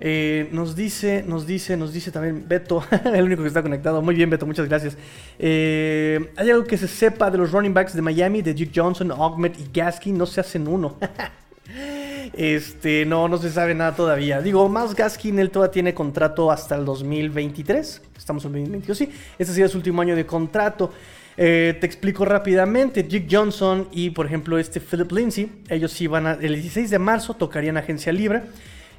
Eh, 0.00 0.48
nos 0.52 0.74
dice, 0.74 1.24
nos 1.26 1.46
dice, 1.46 1.76
nos 1.76 1.92
dice 1.92 2.10
también 2.10 2.44
Beto, 2.48 2.84
el 3.04 3.24
único 3.24 3.42
que 3.42 3.48
está 3.48 3.62
conectado. 3.62 4.02
Muy 4.02 4.14
bien, 4.14 4.30
Beto, 4.30 4.46
muchas 4.46 4.68
gracias. 4.68 4.96
Eh, 5.38 6.30
¿Hay 6.36 6.50
algo 6.50 6.64
que 6.64 6.76
se 6.76 6.88
sepa 6.88 7.30
de 7.30 7.38
los 7.38 7.52
running 7.52 7.74
backs 7.74 7.94
de 7.94 8.02
Miami, 8.02 8.42
de 8.42 8.54
Duke 8.54 8.72
Johnson, 8.74 9.10
Ogmet 9.12 9.58
y 9.58 9.68
Gaskin? 9.72 10.16
No 10.16 10.26
se 10.26 10.40
hacen 10.40 10.68
uno. 10.68 10.96
Este, 12.32 13.04
no, 13.04 13.28
no 13.28 13.38
se 13.38 13.50
sabe 13.50 13.74
nada 13.74 13.94
todavía. 13.94 14.40
Digo, 14.40 14.68
más 14.68 14.94
Gaskin, 14.94 15.38
él 15.38 15.50
todavía 15.50 15.72
tiene 15.72 15.94
contrato 15.94 16.50
hasta 16.50 16.74
el 16.74 16.84
2023. 16.84 18.02
Estamos 18.16 18.44
en 18.44 18.52
2022, 18.52 18.98
sí. 18.98 19.10
Este 19.38 19.52
sería 19.52 19.68
su 19.68 19.76
último 19.76 20.02
año 20.02 20.16
de 20.16 20.26
contrato. 20.26 20.92
Eh, 21.36 21.76
te 21.80 21.86
explico 21.86 22.24
rápidamente. 22.24 23.06
Jake 23.06 23.28
Johnson 23.30 23.88
y, 23.92 24.10
por 24.10 24.26
ejemplo, 24.26 24.58
este 24.58 24.80
Philip 24.80 25.10
Lindsay, 25.12 25.50
ellos 25.68 25.92
sí 25.92 26.06
van 26.06 26.26
a. 26.26 26.32
El 26.32 26.54
16 26.54 26.90
de 26.90 26.98
marzo 26.98 27.34
tocarían 27.34 27.76
agencia 27.76 28.12
libre. 28.12 28.42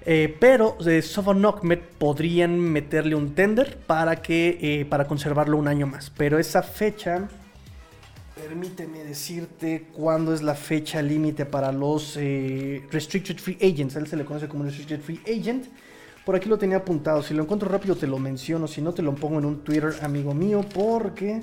Eh, 0.08 0.36
pero 0.40 0.78
de 0.80 1.02
Sovon 1.02 1.44
podrían 1.98 2.60
meterle 2.60 3.16
un 3.16 3.34
tender 3.34 3.78
para 3.88 4.22
que 4.22 4.58
eh, 4.62 4.86
para 4.86 5.08
conservarlo 5.08 5.58
un 5.58 5.68
año 5.68 5.88
más. 5.88 6.12
Pero 6.16 6.38
esa 6.38 6.62
fecha, 6.62 7.28
permíteme 8.36 9.04
decirte 9.04 9.88
cuándo 9.94 10.34
es 10.34 10.44
la 10.44 10.54
fecha 10.54 11.02
límite 11.02 11.46
para 11.46 11.72
los 11.72 12.18
eh, 12.18 12.84
Restricted 12.92 13.38
Free 13.38 13.58
Agents. 13.62 13.96
A 13.96 14.00
él 14.00 14.08
se 14.08 14.16
le 14.16 14.26
conoce 14.26 14.48
como 14.48 14.64
Restricted 14.64 15.02
Free 15.02 15.22
Agent. 15.26 15.66
Por 16.24 16.36
aquí 16.36 16.50
lo 16.50 16.60
tenía 16.60 16.78
apuntado. 16.78 17.24
Si 17.24 17.34
lo 17.34 17.42
encuentro 17.42 17.68
rápido 17.68 17.96
te 17.96 18.06
lo 18.06 18.20
menciono. 18.20 18.68
Si 18.68 18.82
no 18.82 18.94
te 18.94 19.02
lo 19.02 19.16
pongo 19.16 19.40
en 19.40 19.46
un 19.46 19.64
Twitter, 19.64 19.96
amigo 20.04 20.36
mío, 20.36 20.64
porque 20.74 21.42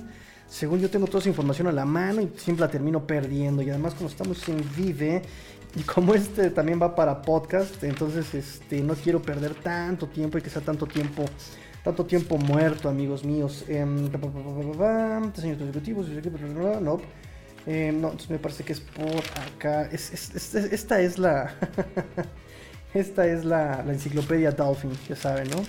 según 0.48 0.80
yo 0.80 0.90
tengo 0.90 1.06
toda 1.06 1.20
esa 1.20 1.30
información 1.30 1.66
a 1.66 1.72
la 1.72 1.84
mano 1.84 2.20
y 2.20 2.30
siempre 2.36 2.66
la 2.66 2.70
termino 2.70 3.06
perdiendo. 3.06 3.62
Y 3.62 3.70
además 3.70 3.94
como 3.94 4.08
estamos 4.08 4.48
en 4.48 4.62
Vive 4.76 5.22
y 5.76 5.82
como 5.82 6.14
este 6.14 6.50
también 6.50 6.80
va 6.80 6.94
para 6.94 7.22
podcast, 7.22 7.82
entonces 7.82 8.34
este, 8.34 8.82
no 8.82 8.94
quiero 8.94 9.22
perder 9.22 9.54
tanto 9.54 10.06
tiempo 10.06 10.38
y 10.38 10.42
que 10.42 10.50
sea 10.50 10.62
tanto 10.62 10.86
tiempo, 10.86 11.24
tanto 11.82 12.04
tiempo 12.04 12.36
muerto, 12.36 12.88
amigos 12.88 13.24
míos. 13.24 13.64
No. 16.80 17.00
Entonces 17.64 18.30
me 18.30 18.38
parece 18.38 18.64
que 18.64 18.72
es 18.72 18.80
por 18.80 19.22
acá. 19.40 19.88
esta 19.92 21.00
es 21.00 21.18
la. 21.18 21.54
esta 22.94 23.26
es 23.26 23.44
la, 23.44 23.82
la, 23.84 23.92
enciclopedia 23.92 24.50
Dolphin, 24.50 24.90
ya 25.08 25.16
saben, 25.16 25.48
¿no? 25.50 25.62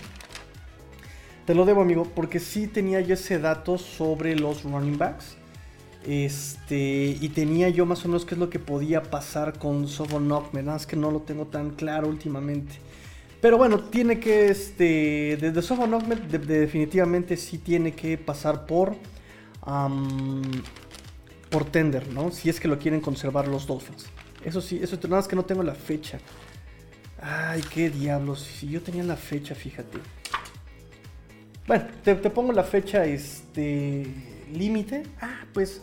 Te 1.45 1.53
lo 1.53 1.65
debo, 1.65 1.81
amigo, 1.81 2.05
porque 2.15 2.39
sí 2.39 2.67
tenía 2.67 3.01
yo 3.01 3.13
ese 3.13 3.37
dato 3.37 3.77
sobre 3.77 4.35
los 4.35 4.63
running 4.63 4.97
backs. 4.97 5.37
Este, 6.05 7.17
y 7.21 7.29
tenía 7.29 7.69
yo 7.69 7.85
más 7.85 8.03
o 8.03 8.09
menos 8.09 8.25
qué 8.25 8.35
es 8.35 8.39
lo 8.39 8.49
que 8.49 8.59
podía 8.59 9.03
pasar 9.03 9.57
con 9.57 9.87
Sovon 9.87 10.27
¿verdad? 10.51 10.75
Es 10.75 10.85
que 10.85 10.97
no 10.97 11.11
lo 11.11 11.21
tengo 11.21 11.47
tan 11.47 11.71
claro 11.71 12.09
últimamente. 12.09 12.75
Pero 13.41 13.57
bueno, 13.57 13.79
tiene 13.79 14.19
que, 14.19 14.47
este, 14.47 15.37
desde 15.39 15.61
Sovon 15.61 16.03
definitivamente 16.29 17.37
sí 17.37 17.57
tiene 17.57 17.93
que 17.93 18.17
pasar 18.17 18.65
por, 18.65 18.95
por 21.49 21.65
tender, 21.65 22.07
¿no? 22.09 22.31
Si 22.31 22.49
es 22.49 22.59
que 22.59 22.67
lo 22.67 22.79
quieren 22.79 23.01
conservar 23.01 23.47
los 23.47 23.65
Dolphins. 23.65 24.05
Eso 24.43 24.59
sí, 24.59 24.79
eso 24.81 24.97
nada 25.03 25.17
más 25.17 25.27
que 25.27 25.35
no 25.35 25.45
tengo 25.45 25.63
la 25.63 25.75
fecha. 25.75 26.19
Ay, 27.21 27.61
qué 27.73 27.89
diablos. 27.89 28.41
Si 28.41 28.67
yo 28.67 28.81
tenía 28.81 29.03
la 29.03 29.15
fecha, 29.15 29.55
fíjate. 29.55 29.99
Bueno, 31.65 31.85
te, 32.03 32.15
te 32.15 32.29
pongo 32.29 32.51
la 32.51 32.63
fecha, 32.63 33.05
este, 33.05 34.05
límite. 34.53 35.03
Ah, 35.21 35.45
pues 35.53 35.81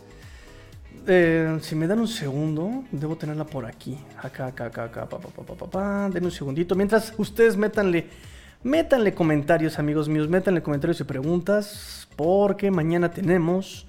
eh, 1.07 1.57
si 1.61 1.75
me 1.75 1.87
dan 1.87 1.99
un 1.99 2.07
segundo, 2.07 2.83
debo 2.91 3.15
tenerla 3.15 3.45
por 3.45 3.65
aquí. 3.65 3.97
Acá, 4.21 4.47
acá, 4.47 4.65
acá, 4.65 4.83
acá. 4.85 5.09
Pa, 5.09 5.17
pa, 5.19 5.67
pa, 5.69 6.09
Denme 6.09 6.27
un 6.27 6.31
segundito. 6.31 6.75
Mientras 6.75 7.13
ustedes 7.17 7.57
métanle, 7.57 8.07
métanle 8.63 9.13
comentarios, 9.13 9.79
amigos 9.79 10.07
míos. 10.07 10.27
Métanle 10.27 10.61
comentarios 10.61 10.99
y 10.99 11.03
preguntas. 11.03 12.07
Porque 12.15 12.71
mañana 12.71 13.11
tenemos. 13.11 13.85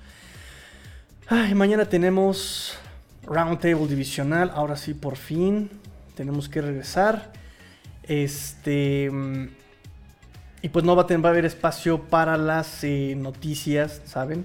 Ay, 1.29 1.55
mañana 1.55 1.87
tenemos 1.87 2.79
Roundtable 3.25 3.87
Divisional. 3.87 4.51
Ahora 4.55 4.77
sí, 4.77 4.95
por 4.95 5.17
fin. 5.17 5.71
Tenemos 6.15 6.49
que 6.49 6.63
regresar. 6.63 7.33
Este. 8.05 9.11
Y 10.63 10.69
pues 10.69 10.85
no 10.85 10.95
va 10.95 11.03
a, 11.03 11.07
tener, 11.07 11.25
va 11.25 11.31
a 11.31 11.33
haber 11.33 11.45
espacio 11.45 12.03
para 12.03 12.37
las 12.37 12.85
eh, 12.85 13.15
noticias, 13.17 14.01
¿saben? 14.05 14.45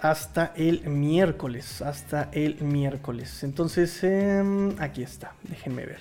Hasta 0.00 0.52
el 0.56 0.88
miércoles. 0.88 1.82
Hasta 1.82 2.30
el 2.32 2.62
miércoles. 2.62 3.44
Entonces, 3.44 4.02
em, 4.02 4.74
aquí 4.80 5.02
está. 5.02 5.34
Déjenme 5.42 5.84
ver. 5.86 6.00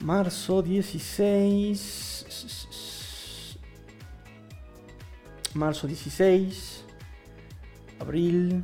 Marzo 0.00 0.62
16. 0.62 3.58
Marzo 5.54 5.86
16. 5.86 6.84
Abril. 7.98 8.62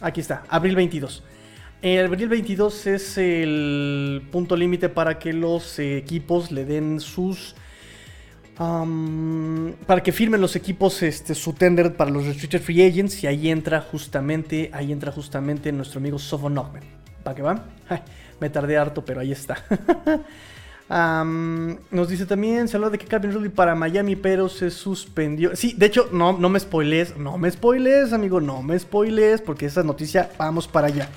Aquí 0.00 0.20
está. 0.20 0.44
Abril 0.48 0.76
22. 0.76 1.22
El 1.82 2.06
abril 2.06 2.28
22 2.28 2.86
es 2.86 3.18
el 3.18 4.26
punto 4.32 4.56
límite 4.56 4.88
para 4.88 5.18
que 5.18 5.34
los 5.34 5.78
equipos 5.78 6.50
le 6.50 6.64
den 6.64 7.00
sus 7.00 7.54
para 8.56 10.02
que 10.02 10.12
firmen 10.12 10.40
los 10.40 10.54
equipos 10.54 11.02
este, 11.02 11.34
su 11.34 11.52
tender 11.54 11.96
para 11.96 12.10
los 12.10 12.24
Restricted 12.24 12.60
Free 12.60 12.86
Agents 12.86 13.24
y 13.24 13.26
ahí 13.26 13.50
entra 13.50 13.80
justamente, 13.80 14.70
ahí 14.72 14.92
entra 14.92 15.10
justamente 15.10 15.72
nuestro 15.72 15.98
amigo 15.98 16.18
Sofon. 16.18 16.60
¿Para 17.22 17.34
qué 17.34 17.42
va? 17.42 17.64
me 18.40 18.50
tardé 18.50 18.76
harto, 18.76 19.04
pero 19.04 19.20
ahí 19.20 19.32
está. 19.32 19.56
nos 21.90 22.08
dice 22.08 22.26
también, 22.26 22.68
se 22.68 22.76
habló 22.76 22.90
de 22.90 22.98
que 22.98 23.06
Calvin 23.06 23.32
Ridley 23.32 23.48
para 23.48 23.74
Miami, 23.74 24.14
pero 24.14 24.48
se 24.48 24.70
suspendió. 24.70 25.56
Sí, 25.56 25.74
de 25.76 25.86
hecho, 25.86 26.08
no, 26.12 26.32
no 26.34 26.48
me 26.48 26.60
spoilees, 26.60 27.16
no 27.16 27.38
me 27.38 27.50
spoilees, 27.50 28.12
amigo, 28.12 28.40
no 28.40 28.62
me 28.62 28.78
spoilees, 28.78 29.40
porque 29.40 29.66
esa 29.66 29.82
noticia, 29.82 30.30
vamos 30.38 30.68
para 30.68 30.88
allá. 30.88 31.08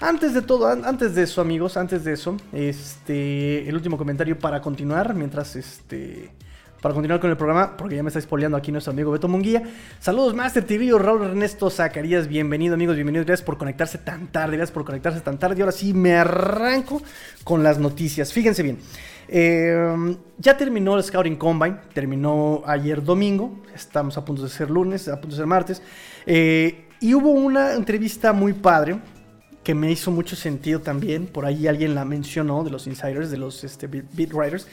Antes 0.00 0.32
de 0.32 0.42
todo, 0.42 0.68
antes 0.68 1.16
de 1.16 1.24
eso, 1.24 1.40
amigos, 1.40 1.76
antes 1.76 2.04
de 2.04 2.12
eso, 2.12 2.36
este, 2.52 3.68
el 3.68 3.74
último 3.74 3.98
comentario 3.98 4.38
para 4.38 4.62
continuar, 4.62 5.12
mientras 5.14 5.56
este 5.56 6.30
para 6.80 6.94
continuar 6.94 7.20
con 7.20 7.30
el 7.30 7.36
programa, 7.36 7.76
porque 7.76 7.96
ya 7.96 8.02
me 8.02 8.08
está 8.08 8.20
spoileando 8.20 8.56
aquí 8.56 8.70
nuestro 8.70 8.92
amigo 8.92 9.10
Beto 9.10 9.28
Munguía. 9.28 9.62
Saludos, 9.98 10.34
Master 10.34 10.64
TV, 10.64 10.90
Raúl 10.98 11.24
Ernesto 11.24 11.70
Zacarías, 11.70 12.28
bienvenido, 12.28 12.74
amigos, 12.74 12.94
bienvenidos. 12.94 13.26
Gracias 13.26 13.44
por 13.44 13.58
conectarse 13.58 13.98
tan 13.98 14.28
tarde, 14.28 14.56
gracias 14.56 14.72
por 14.72 14.84
conectarse 14.84 15.20
tan 15.20 15.38
tarde. 15.38 15.56
Y 15.58 15.60
ahora 15.60 15.72
sí 15.72 15.92
me 15.92 16.14
arranco 16.14 17.02
con 17.42 17.62
las 17.62 17.78
noticias. 17.78 18.32
Fíjense 18.32 18.62
bien. 18.62 18.78
Eh, 19.28 20.16
ya 20.38 20.56
terminó 20.56 20.96
el 20.96 21.02
Scouting 21.02 21.36
Combine, 21.36 21.76
terminó 21.92 22.62
ayer 22.64 23.02
domingo, 23.02 23.60
estamos 23.74 24.16
a 24.16 24.24
punto 24.24 24.42
de 24.42 24.48
ser 24.48 24.70
lunes, 24.70 25.08
a 25.08 25.20
punto 25.20 25.34
de 25.34 25.36
ser 25.36 25.46
martes, 25.46 25.82
eh, 26.24 26.86
y 27.00 27.12
hubo 27.14 27.30
una 27.30 27.74
entrevista 27.74 28.32
muy 28.32 28.54
padre 28.54 28.98
que 29.62 29.74
me 29.74 29.92
hizo 29.92 30.10
mucho 30.10 30.34
sentido 30.34 30.80
también, 30.80 31.26
por 31.26 31.44
ahí 31.44 31.66
alguien 31.66 31.94
la 31.94 32.06
mencionó, 32.06 32.64
de 32.64 32.70
los 32.70 32.86
insiders, 32.86 33.30
de 33.30 33.36
los 33.36 33.64
este, 33.64 33.86
beat 33.86 34.32
writers, 34.32 34.66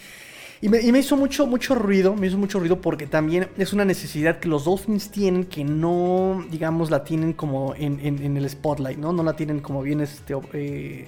y 0.62 0.70
me, 0.70 1.00
hizo 1.00 1.18
mucho, 1.18 1.46
mucho 1.48 1.76
ruido, 1.76 2.16
me 2.16 2.28
hizo 2.28 2.38
mucho 2.38 2.60
ruido 2.60 2.80
porque 2.80 3.08
también 3.08 3.50
es 3.58 3.74
una 3.74 3.86
necesidad 3.86 4.40
que 4.40 4.48
los 4.48 4.66
Dolphins 4.66 5.10
tienen 5.12 5.46
que 5.46 5.64
no, 5.64 6.46
digamos, 6.50 6.90
la 6.90 7.04
tienen 7.04 7.34
como 7.34 7.76
en, 7.76 8.38
el 8.38 8.50
spotlight, 8.50 8.98
¿no? 8.98 9.12
No 9.12 9.24
la 9.24 9.36
tienen 9.36 9.60
como 9.60 9.82
bien, 9.82 10.02
este, 10.02 10.34
eh, 10.54 11.08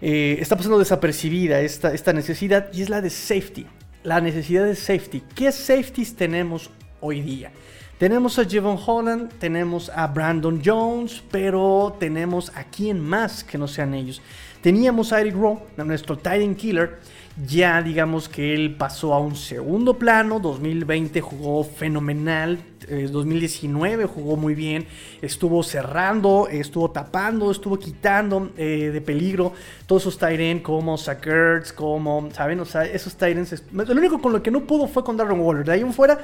eh, 0.00 0.36
está 0.40 0.56
pasando 0.56 0.78
desapercibida 0.78 1.60
esta, 1.60 1.94
esta 1.94 2.12
necesidad 2.12 2.68
y 2.72 2.82
es 2.82 2.90
la 2.90 3.00
de 3.00 3.10
safety, 3.10 3.66
la 4.04 4.20
necesidad 4.20 4.64
de 4.64 4.76
safety. 4.76 5.22
¿Qué 5.34 5.50
safeties 5.50 6.14
tenemos 6.14 6.70
hoy 7.00 7.22
día? 7.22 7.50
Tenemos 7.98 8.38
a 8.38 8.44
Jevon 8.44 8.78
Holland, 8.86 9.32
tenemos 9.40 9.90
a 9.90 10.06
Brandon 10.06 10.62
Jones, 10.64 11.20
pero 11.32 11.96
tenemos 11.98 12.52
a 12.54 12.62
quién 12.62 13.00
más 13.00 13.42
que 13.42 13.58
no 13.58 13.66
sean 13.66 13.92
ellos. 13.92 14.22
Teníamos 14.60 15.12
a 15.12 15.20
Eric 15.20 15.34
Rowe, 15.34 15.62
nuestro 15.76 16.16
Titan 16.16 16.54
Killer, 16.54 17.00
ya 17.46 17.82
digamos 17.82 18.28
que 18.28 18.54
él 18.54 18.74
pasó 18.76 19.14
a 19.14 19.20
un 19.20 19.36
segundo 19.36 19.94
plano, 19.94 20.40
2020 20.40 21.20
jugó 21.20 21.62
fenomenal, 21.62 22.58
2019 22.88 24.02
eh, 24.02 24.06
jugó 24.06 24.36
muy 24.36 24.54
bien, 24.54 24.86
estuvo 25.22 25.62
cerrando, 25.62 26.48
estuvo 26.50 26.90
tapando, 26.90 27.50
estuvo 27.50 27.78
quitando 27.78 28.50
eh, 28.56 28.90
de 28.92 29.00
peligro 29.00 29.52
todos 29.86 30.02
esos 30.02 30.18
Tyrants 30.18 30.64
como 30.64 30.96
Sackers, 30.98 31.72
como, 31.72 32.28
¿saben? 32.32 32.58
O 32.60 32.64
sea, 32.64 32.84
esos 32.84 33.14
Tyrants, 33.14 33.62
lo 33.72 33.92
único 33.92 34.20
con 34.20 34.32
lo 34.32 34.42
que 34.42 34.50
no 34.50 34.66
pudo 34.66 34.88
fue 34.88 35.04
con 35.04 35.16
Darren 35.16 35.38
Waller, 35.38 35.64
de 35.64 35.72
ahí 35.72 35.80
en 35.80 35.92
fuera 35.92 36.18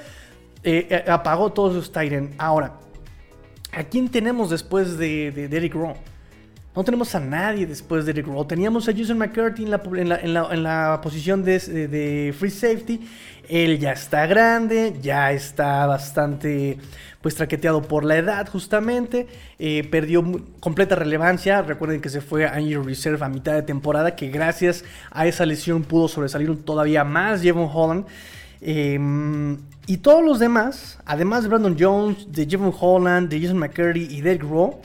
eh, 0.65 1.05
apagó 1.07 1.53
todos 1.53 1.75
esos 1.75 1.93
Tyrants. 1.93 2.35
Ahora, 2.39 2.81
¿a 3.71 3.85
quién 3.85 4.09
tenemos 4.09 4.51
después 4.51 4.99
de, 4.99 5.31
de, 5.31 5.49
de 5.49 5.57
Eric 5.57 5.75
Rowe? 5.75 6.14
No 6.77 6.83
tenemos 6.83 7.15
a 7.15 7.21
nadie 7.21 7.67
después 7.67 8.05
de 8.05 8.13
Rick 8.13 8.27
Roll. 8.27 8.49
Teníamos 8.49 8.89
a 8.89 8.93
Jason 8.93 9.17
McCarthy 9.17 9.63
en 9.63 9.71
la, 10.35 11.01
posición 11.01 11.45
de, 11.45 12.35
free 12.37 12.51
safety. 12.51 13.01
Él 13.49 13.79
ya 13.79 13.93
está 13.93 14.27
grande, 14.27 14.97
ya 15.01 15.31
está 15.31 15.87
bastante 15.87 16.79
pues 17.21 17.37
traqueteado 17.37 17.81
por 17.83 18.05
la 18.05 18.17
edad 18.17 18.49
justamente. 18.49 19.29
Eh, 19.61 19.87
perdió 19.89 20.25
completa 20.59 20.97
relevancia. 20.97 21.63
Recuerden 21.63 22.01
que 22.01 22.09
se 22.09 22.21
fue 22.21 22.49
a 22.49 22.61
Injury 22.61 22.85
Reserve 22.85 23.25
a 23.25 23.29
mitad 23.29 23.53
de 23.55 23.63
temporada, 23.63 24.17
que 24.17 24.29
gracias 24.29 24.85
a 25.13 25.29
esa 25.29 25.47
lesión 25.47 25.85
pudo 25.85 26.09
sobresalir 26.09 26.65
todavía 26.65 27.05
más 27.05 27.41
Jevon 27.41 27.71
Holland. 27.73 28.07
Em, 28.61 29.59
y 29.87 29.99
todos 29.99 30.25
los 30.25 30.41
demás, 30.41 30.99
además 31.05 31.45
de 31.45 31.51
Brandon 31.51 31.77
Jones, 31.79 32.33
de 32.33 32.47
Jevon 32.47 32.75
Holland, 32.77 33.29
de 33.29 33.41
Jason 33.41 33.59
McCurdy 33.59 34.09
y 34.11 34.21
Derek 34.23 34.43
Rowe 34.43 34.81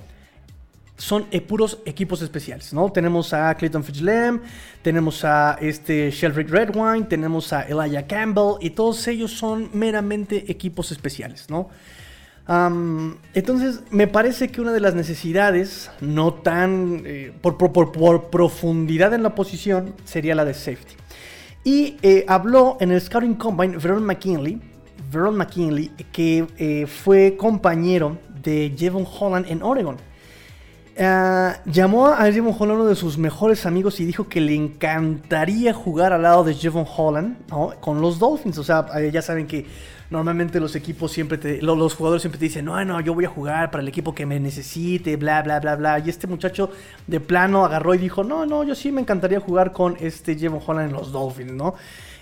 son 1.00 1.26
eh, 1.32 1.40
puros 1.40 1.80
equipos 1.86 2.22
especiales, 2.22 2.74
¿no? 2.74 2.92
Tenemos 2.92 3.34
a 3.34 3.56
Clayton 3.56 3.84
Fitzgerald, 3.84 4.42
tenemos 4.82 5.24
a 5.24 5.58
este 5.62 6.12
Shelfrick 6.12 6.50
Redwine, 6.50 7.06
tenemos 7.06 7.54
a 7.54 7.64
Elijah 7.64 8.06
Campbell 8.06 8.58
y 8.60 8.72
todos 8.72 9.08
ellos 9.08 9.32
son 9.32 9.70
meramente 9.74 10.52
equipos 10.52 10.92
especiales, 10.92 11.50
¿no? 11.50 11.70
entonces, 13.36 13.82
me 13.92 14.08
parece 14.08 14.48
que 14.48 14.60
una 14.60 14.72
de 14.74 14.80
las 14.80 14.96
necesidades, 14.96 15.92
no 16.02 16.34
tan 16.34 17.04
eh, 17.06 17.32
por, 17.44 17.60
profundidad 18.32 19.14
en 19.14 19.22
la 19.22 19.36
posición, 19.36 19.94
sería 20.04 20.34
la 20.34 20.46
de 20.46 20.56
safety. 20.56 20.96
Y 21.64 21.98
eh, 22.02 22.26
habló 22.28 22.78
en 22.80 22.90
el 22.90 23.00
Scouting 23.00 23.36
Combine 23.36 23.78
Veron 23.78 24.04
McKinley, 24.04 24.60
Veron 25.12 25.38
McKinley, 25.38 25.92
que 26.12 26.88
fue 26.88 27.38
compañero 27.38 28.18
de 28.42 28.74
Jevon 28.76 29.06
Holland 29.06 29.46
en 29.48 29.62
Oregon. 29.62 30.09
Uh, 31.00 31.54
llamó 31.64 32.08
a 32.08 32.30
Jevon 32.30 32.54
Holland 32.60 32.82
uno 32.82 32.90
de 32.90 32.96
sus 32.96 33.18
mejores 33.18 33.66
amigos 33.66 34.02
y 34.02 34.06
dijo 34.06 34.28
que 34.28 34.42
le 34.42 34.54
encantaría 34.54 35.74
jugar 35.74 36.12
al 36.12 36.24
lado 36.24 36.44
de 36.44 36.54
Jevon 36.54 36.86
Holland 36.86 37.38
con 37.80 38.02
los 38.02 38.20
Dolphins. 38.20 38.58
O 38.58 38.66
sea, 38.66 38.86
eh, 38.98 39.10
ya 39.10 39.22
saben 39.22 39.48
que 39.48 39.66
normalmente 40.10 40.60
los 40.60 40.76
equipos 40.76 41.12
siempre 41.12 41.38
te, 41.38 41.62
los 41.62 41.94
jugadores 41.94 42.22
siempre 42.22 42.40
te 42.40 42.46
dicen, 42.46 42.66
no, 42.66 42.84
no, 42.84 43.00
yo 43.02 43.14
voy 43.14 43.26
a 43.26 43.30
jugar 43.30 43.72
para 43.72 43.82
el 43.82 43.88
equipo 43.88 44.16
que 44.16 44.26
me 44.26 44.40
necesite, 44.40 45.16
bla, 45.18 45.42
bla, 45.42 45.60
bla, 45.60 45.76
bla. 45.76 46.00
Y 46.00 46.10
este 46.10 46.28
muchacho 46.28 46.72
de 47.08 47.20
plano 47.20 47.66
agarró 47.66 47.94
y 47.94 47.98
dijo, 47.98 48.24
no, 48.24 48.46
no, 48.46 48.64
yo 48.64 48.76
sí 48.76 48.92
me 48.92 49.02
encantaría 49.02 49.40
jugar 49.40 49.72
con 49.72 49.98
este 50.00 50.36
Jevon 50.36 50.62
Holland 50.66 50.90
en 50.90 50.96
los 50.96 51.12
Dolphins, 51.12 51.54
¿no? 51.54 51.76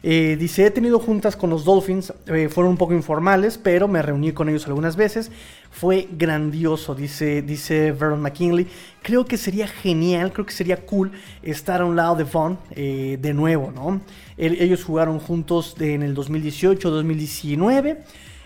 Eh, 0.03 0.37
dice, 0.39 0.65
he 0.65 0.71
tenido 0.71 0.99
juntas 0.99 1.35
con 1.35 1.49
los 1.49 1.65
Dolphins, 1.65 2.13
eh, 2.27 2.49
fueron 2.49 2.71
un 2.71 2.77
poco 2.77 2.93
informales, 2.93 3.57
pero 3.57 3.87
me 3.87 4.01
reuní 4.01 4.31
con 4.31 4.47
ellos 4.47 4.67
algunas 4.67 4.95
veces. 4.95 5.31
Fue 5.71 6.07
grandioso, 6.11 6.95
dice, 6.95 7.41
dice 7.41 7.91
Vernon 7.91 8.21
McKinley. 8.21 8.67
Creo 9.07 9.23
que 9.23 9.37
sería 9.37 9.69
genial, 9.69 10.33
creo 10.33 10.45
que 10.45 10.51
sería 10.51 10.85
cool 10.85 11.13
estar 11.41 11.79
a 11.79 11.85
un 11.85 11.95
lado 11.95 12.17
de 12.17 12.25
Vaughn 12.25 12.57
eh, 12.71 13.17
de 13.21 13.33
nuevo, 13.33 13.71
¿no? 13.71 14.01
ellos 14.35 14.83
jugaron 14.83 15.19
juntos 15.19 15.77
en 15.79 16.03
el 16.03 16.13
2018-2019. 16.13 17.99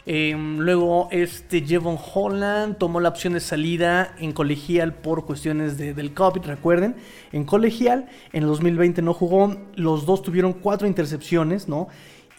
Em, 0.05 0.59
luego, 0.59 1.07
este 1.09 1.61
Jevon 1.61 1.97
Holland 2.13 2.77
tomó 2.77 2.99
la 2.99 3.09
opción 3.09 3.33
de 3.33 3.39
salida 3.39 4.13
en 4.19 4.33
colegial 4.33 4.93
por 4.93 5.25
cuestiones 5.25 5.79
del 5.79 6.13
COVID, 6.13 6.41
recuerden. 6.41 6.95
En 7.31 7.43
colegial, 7.43 8.07
en 8.31 8.43
el 8.43 8.49
2020 8.49 9.01
no 9.01 9.15
jugó. 9.15 9.57
Los 9.73 10.05
dos 10.05 10.21
tuvieron 10.21 10.53
cuatro 10.53 10.87
intercepciones, 10.87 11.67
¿no? 11.67 11.87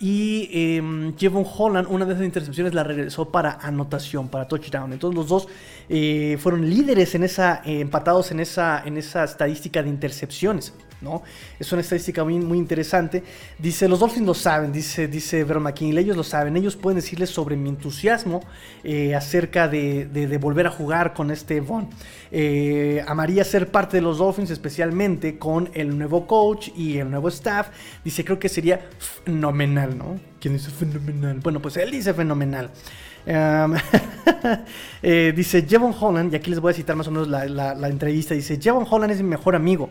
Y 0.02 0.48
eh, 0.52 1.12
Jevon 1.16 1.46
Holland, 1.46 1.86
una 1.88 2.04
de 2.04 2.14
esas 2.14 2.24
intercepciones 2.24 2.74
la 2.74 2.82
regresó 2.82 3.28
para 3.28 3.52
anotación, 3.52 4.28
para 4.28 4.48
touchdown. 4.48 4.92
Entonces 4.92 5.16
los 5.16 5.28
dos 5.28 5.48
eh, 5.88 6.36
fueron 6.40 6.68
líderes 6.68 7.14
en 7.14 7.22
esa, 7.22 7.62
eh, 7.64 7.78
empatados 7.78 8.32
en 8.32 8.40
esa, 8.40 8.82
en 8.84 8.96
esa 8.96 9.22
estadística 9.22 9.80
de 9.80 9.88
intercepciones. 9.88 10.74
Es 11.58 11.72
una 11.72 11.82
estadística 11.82 12.24
muy, 12.24 12.38
muy 12.38 12.58
interesante. 12.58 13.22
Dice, 13.58 13.88
los 13.88 14.00
Dolphins 14.00 14.26
lo 14.26 14.34
saben, 14.34 14.72
dice, 14.72 15.08
dice 15.08 15.44
Vernon 15.44 15.64
McKinley, 15.64 16.04
ellos 16.04 16.16
lo 16.16 16.24
saben, 16.24 16.56
ellos 16.56 16.76
pueden 16.76 16.96
decirles 16.96 17.30
sobre 17.30 17.56
mi 17.56 17.68
entusiasmo 17.68 18.42
eh, 18.84 19.14
acerca 19.14 19.68
de, 19.68 20.06
de, 20.06 20.38
volver 20.38 20.66
a 20.66 20.70
jugar 20.70 21.14
con 21.14 21.30
este 21.30 21.60
Von. 21.60 21.88
Eh, 22.30 23.04
amaría 23.06 23.44
ser 23.44 23.70
parte 23.70 23.98
de 23.98 24.02
los 24.02 24.18
Dolphins, 24.18 24.50
especialmente 24.50 25.38
con 25.38 25.70
el 25.74 25.96
nuevo 25.98 26.26
coach 26.26 26.68
y 26.76 26.98
el 26.98 27.10
nuevo 27.10 27.28
staff. 27.28 27.68
Dice, 28.04 28.24
creo 28.24 28.38
que 28.38 28.48
sería 28.48 28.88
fenomenal, 29.24 29.96
¿no? 29.96 30.20
¿Quién 30.40 30.54
dice 30.54 30.70
fenomenal? 30.70 31.40
Bueno, 31.40 31.60
pues 31.60 31.76
él 31.76 31.90
dice 31.90 32.14
fenomenal. 32.14 32.70
Eh, 35.04 35.32
dice 35.34 35.66
Jevon 35.68 35.92
Holland, 35.98 36.32
y 36.32 36.36
aquí 36.36 36.48
les 36.48 36.60
voy 36.60 36.70
a 36.70 36.74
citar 36.74 36.94
más 36.94 37.08
o 37.08 37.10
menos 37.10 37.26
la, 37.26 37.88
entrevista. 37.88 38.34
Dice: 38.34 38.60
Jevon 38.60 38.86
Holland 38.88 39.12
es 39.12 39.20
mi 39.20 39.28
mejor 39.28 39.56
amigo. 39.56 39.88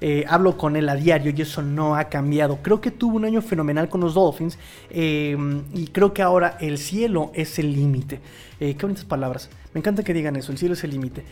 Eh, 0.00 0.24
hablo 0.28 0.56
con 0.56 0.76
él 0.76 0.88
a 0.88 0.94
diario 0.94 1.32
y 1.36 1.42
eso 1.42 1.62
no 1.62 1.96
ha 1.96 2.04
cambiado. 2.04 2.58
Creo 2.62 2.80
que 2.80 2.92
tuvo 2.92 3.16
un 3.16 3.24
año 3.24 3.42
fenomenal 3.42 3.88
con 3.88 4.00
los 4.00 4.14
Dolphins 4.14 4.58
em, 4.90 5.64
y 5.74 5.88
creo 5.88 6.14
que 6.14 6.22
ahora 6.22 6.56
el 6.60 6.78
cielo 6.78 7.32
es 7.34 7.58
el 7.58 7.72
límite. 7.72 8.20
Eh, 8.60 8.76
qué 8.76 8.86
bonitas 8.86 9.04
palabras. 9.04 9.50
Me 9.74 9.80
encanta 9.80 10.04
que 10.04 10.14
digan 10.14 10.36
eso: 10.36 10.52
el 10.52 10.58
cielo 10.58 10.74
es 10.74 10.84
el 10.84 10.90
límite 10.90 11.24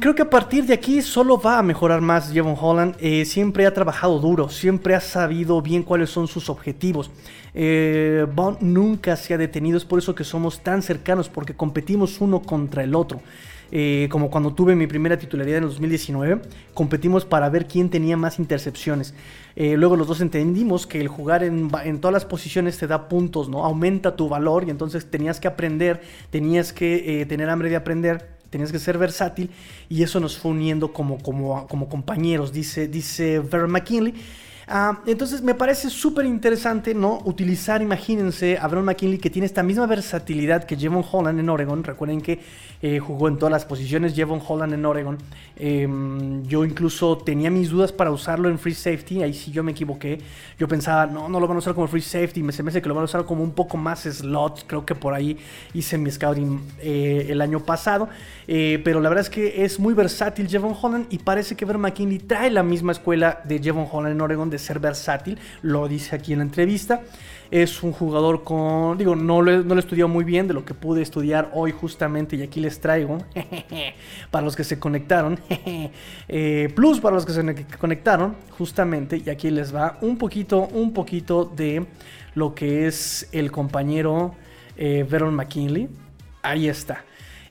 creo 0.00 0.14
que 0.14 0.22
a 0.22 0.30
partir 0.30 0.64
de 0.64 0.72
aquí 0.72 1.02
solo 1.02 1.38
va 1.38 1.58
a 1.58 1.62
mejorar 1.62 2.00
más 2.00 2.32
Jevon 2.32 2.56
Holland. 2.58 2.96
Eh, 2.98 3.24
siempre 3.26 3.66
ha 3.66 3.74
trabajado 3.74 4.18
duro, 4.18 4.48
siempre 4.48 4.94
ha 4.94 5.00
sabido 5.00 5.60
bien 5.60 5.82
cuáles 5.82 6.10
son 6.10 6.28
sus 6.28 6.48
objetivos. 6.48 7.10
Eh, 7.52 8.26
Bond 8.34 8.62
nunca 8.62 9.16
se 9.16 9.34
ha 9.34 9.38
detenido, 9.38 9.76
es 9.76 9.84
por 9.84 9.98
eso 9.98 10.14
que 10.14 10.24
somos 10.24 10.62
tan 10.62 10.82
cercanos, 10.82 11.28
porque 11.28 11.54
competimos 11.54 12.20
uno 12.20 12.40
contra 12.40 12.82
el 12.82 12.94
otro. 12.94 13.20
Eh, 13.70 14.08
como 14.10 14.30
cuando 14.30 14.54
tuve 14.54 14.76
mi 14.76 14.86
primera 14.86 15.18
titularidad 15.18 15.58
en 15.58 15.64
el 15.64 15.70
2019, 15.70 16.40
competimos 16.74 17.24
para 17.24 17.48
ver 17.50 17.66
quién 17.66 17.90
tenía 17.90 18.16
más 18.16 18.38
intercepciones. 18.38 19.14
luego 19.56 19.96
los 19.96 20.06
dos 20.06 20.20
entendimos 20.20 20.86
que 20.86 21.00
el 21.00 21.08
jugar 21.08 21.42
en, 21.42 21.70
en, 21.84 22.00
todas 22.00 22.12
las 22.12 22.24
posiciones 22.24 22.78
te 22.78 22.86
da 22.86 23.08
puntos, 23.08 23.48
¿no? 23.48 23.64
Aumenta 23.64 24.16
tu 24.16 24.28
valor 24.28 24.64
y 24.66 24.70
entonces 24.70 25.10
tenías 25.10 25.38
que 25.38 25.48
aprender, 25.48 26.00
tenías 26.30 26.72
que 26.72 27.26
tener 27.28 27.50
hambre 27.50 27.68
de 27.68 27.76
aprender 27.76 28.33
tenías 28.54 28.70
que 28.70 28.78
ser 28.78 28.98
versátil 28.98 29.50
y 29.88 30.04
eso 30.04 30.20
nos 30.20 30.38
fue 30.38 30.52
uniendo 30.52 30.92
como, 30.92 31.18
como, 31.18 31.66
como 31.66 31.88
compañeros, 31.88 32.52
dice, 32.52 32.86
dice 32.86 33.42
McKinley. 33.66 34.14
Ah, 34.66 35.00
entonces 35.06 35.42
me 35.42 35.54
parece 35.54 35.90
súper 35.90 36.24
interesante, 36.24 36.94
¿no? 36.94 37.20
Utilizar, 37.24 37.82
imagínense, 37.82 38.56
a 38.58 38.66
Vernon 38.66 38.86
McKinley 38.86 39.18
que 39.18 39.28
tiene 39.28 39.44
esta 39.44 39.62
misma 39.62 39.86
versatilidad 39.86 40.64
que 40.64 40.76
Jevon 40.76 41.04
Holland 41.10 41.38
en 41.38 41.50
Oregon. 41.50 41.84
Recuerden 41.84 42.22
que 42.22 42.40
eh, 42.80 42.98
jugó 42.98 43.28
en 43.28 43.38
todas 43.38 43.52
las 43.52 43.64
posiciones 43.66 44.14
Jevon 44.14 44.40
Holland 44.46 44.72
en 44.72 44.86
Oregon. 44.86 45.18
Em, 45.56 46.42
yo 46.44 46.64
incluso 46.64 47.18
tenía 47.18 47.50
mis 47.50 47.70
dudas 47.70 47.92
para 47.92 48.10
usarlo 48.10 48.48
en 48.48 48.58
free 48.58 48.74
safety. 48.74 49.22
Ahí 49.22 49.34
sí 49.34 49.50
yo 49.50 49.62
me 49.62 49.72
equivoqué. 49.72 50.18
Yo 50.58 50.66
pensaba, 50.66 51.06
no, 51.06 51.28
no 51.28 51.40
lo 51.40 51.46
van 51.46 51.56
a 51.56 51.58
usar 51.58 51.74
como 51.74 51.86
free 51.86 52.00
safety. 52.00 52.42
Me 52.42 52.52
se 52.52 52.62
me 52.62 52.70
hace 52.70 52.80
que 52.80 52.88
lo 52.88 52.94
van 52.94 53.02
a 53.02 53.04
usar 53.04 53.24
como 53.26 53.42
un 53.42 53.52
poco 53.52 53.76
más 53.76 54.00
slot. 54.04 54.64
Creo 54.66 54.86
que 54.86 54.94
por 54.94 55.12
ahí 55.12 55.36
hice 55.74 55.98
mi 55.98 56.10
scouting 56.10 56.60
eh, 56.80 57.26
el 57.28 57.42
año 57.42 57.60
pasado. 57.60 58.08
Eh, 58.48 58.80
pero 58.82 59.00
la 59.00 59.10
verdad 59.10 59.24
es 59.24 59.30
que 59.30 59.64
es 59.64 59.78
muy 59.78 59.92
versátil 59.94 60.48
Jevon 60.48 60.74
Holland 60.80 61.06
y 61.10 61.18
parece 61.18 61.54
que 61.54 61.64
Vernon 61.64 61.82
McKinley 61.82 62.18
trae 62.18 62.50
la 62.50 62.62
misma 62.62 62.92
escuela 62.92 63.40
de 63.44 63.58
Jevon 63.58 63.86
Holland 63.90 64.14
en 64.14 64.20
Oregon 64.20 64.50
de 64.54 64.58
ser 64.58 64.78
versátil, 64.78 65.38
lo 65.62 65.88
dice 65.88 66.16
aquí 66.16 66.32
en 66.32 66.38
la 66.38 66.44
entrevista. 66.44 67.02
Es 67.50 67.82
un 67.82 67.92
jugador 67.92 68.42
con, 68.42 68.96
digo, 68.96 69.14
no 69.14 69.42
lo, 69.42 69.62
no 69.62 69.74
lo 69.74 69.80
estudió 69.80 70.08
muy 70.08 70.24
bien 70.24 70.48
de 70.48 70.54
lo 70.54 70.64
que 70.64 70.74
pude 70.74 71.02
estudiar 71.02 71.50
hoy 71.52 71.72
justamente 71.72 72.36
y 72.36 72.42
aquí 72.42 72.60
les 72.60 72.80
traigo, 72.80 73.18
para 74.30 74.44
los 74.44 74.56
que 74.56 74.64
se 74.64 74.78
conectaron, 74.78 75.38
eh, 76.28 76.72
plus 76.74 77.00
para 77.00 77.14
los 77.14 77.26
que 77.26 77.32
se 77.32 77.66
conectaron 77.78 78.34
justamente 78.58 79.22
y 79.24 79.28
aquí 79.30 79.50
les 79.50 79.74
va 79.74 79.98
un 80.00 80.16
poquito, 80.16 80.68
un 80.68 80.92
poquito 80.92 81.44
de 81.44 81.86
lo 82.34 82.54
que 82.54 82.86
es 82.86 83.28
el 83.32 83.50
compañero 83.50 84.34
eh, 84.76 85.06
Veron 85.08 85.34
McKinley. 85.34 85.88
Ahí 86.42 86.68
está. 86.68 87.04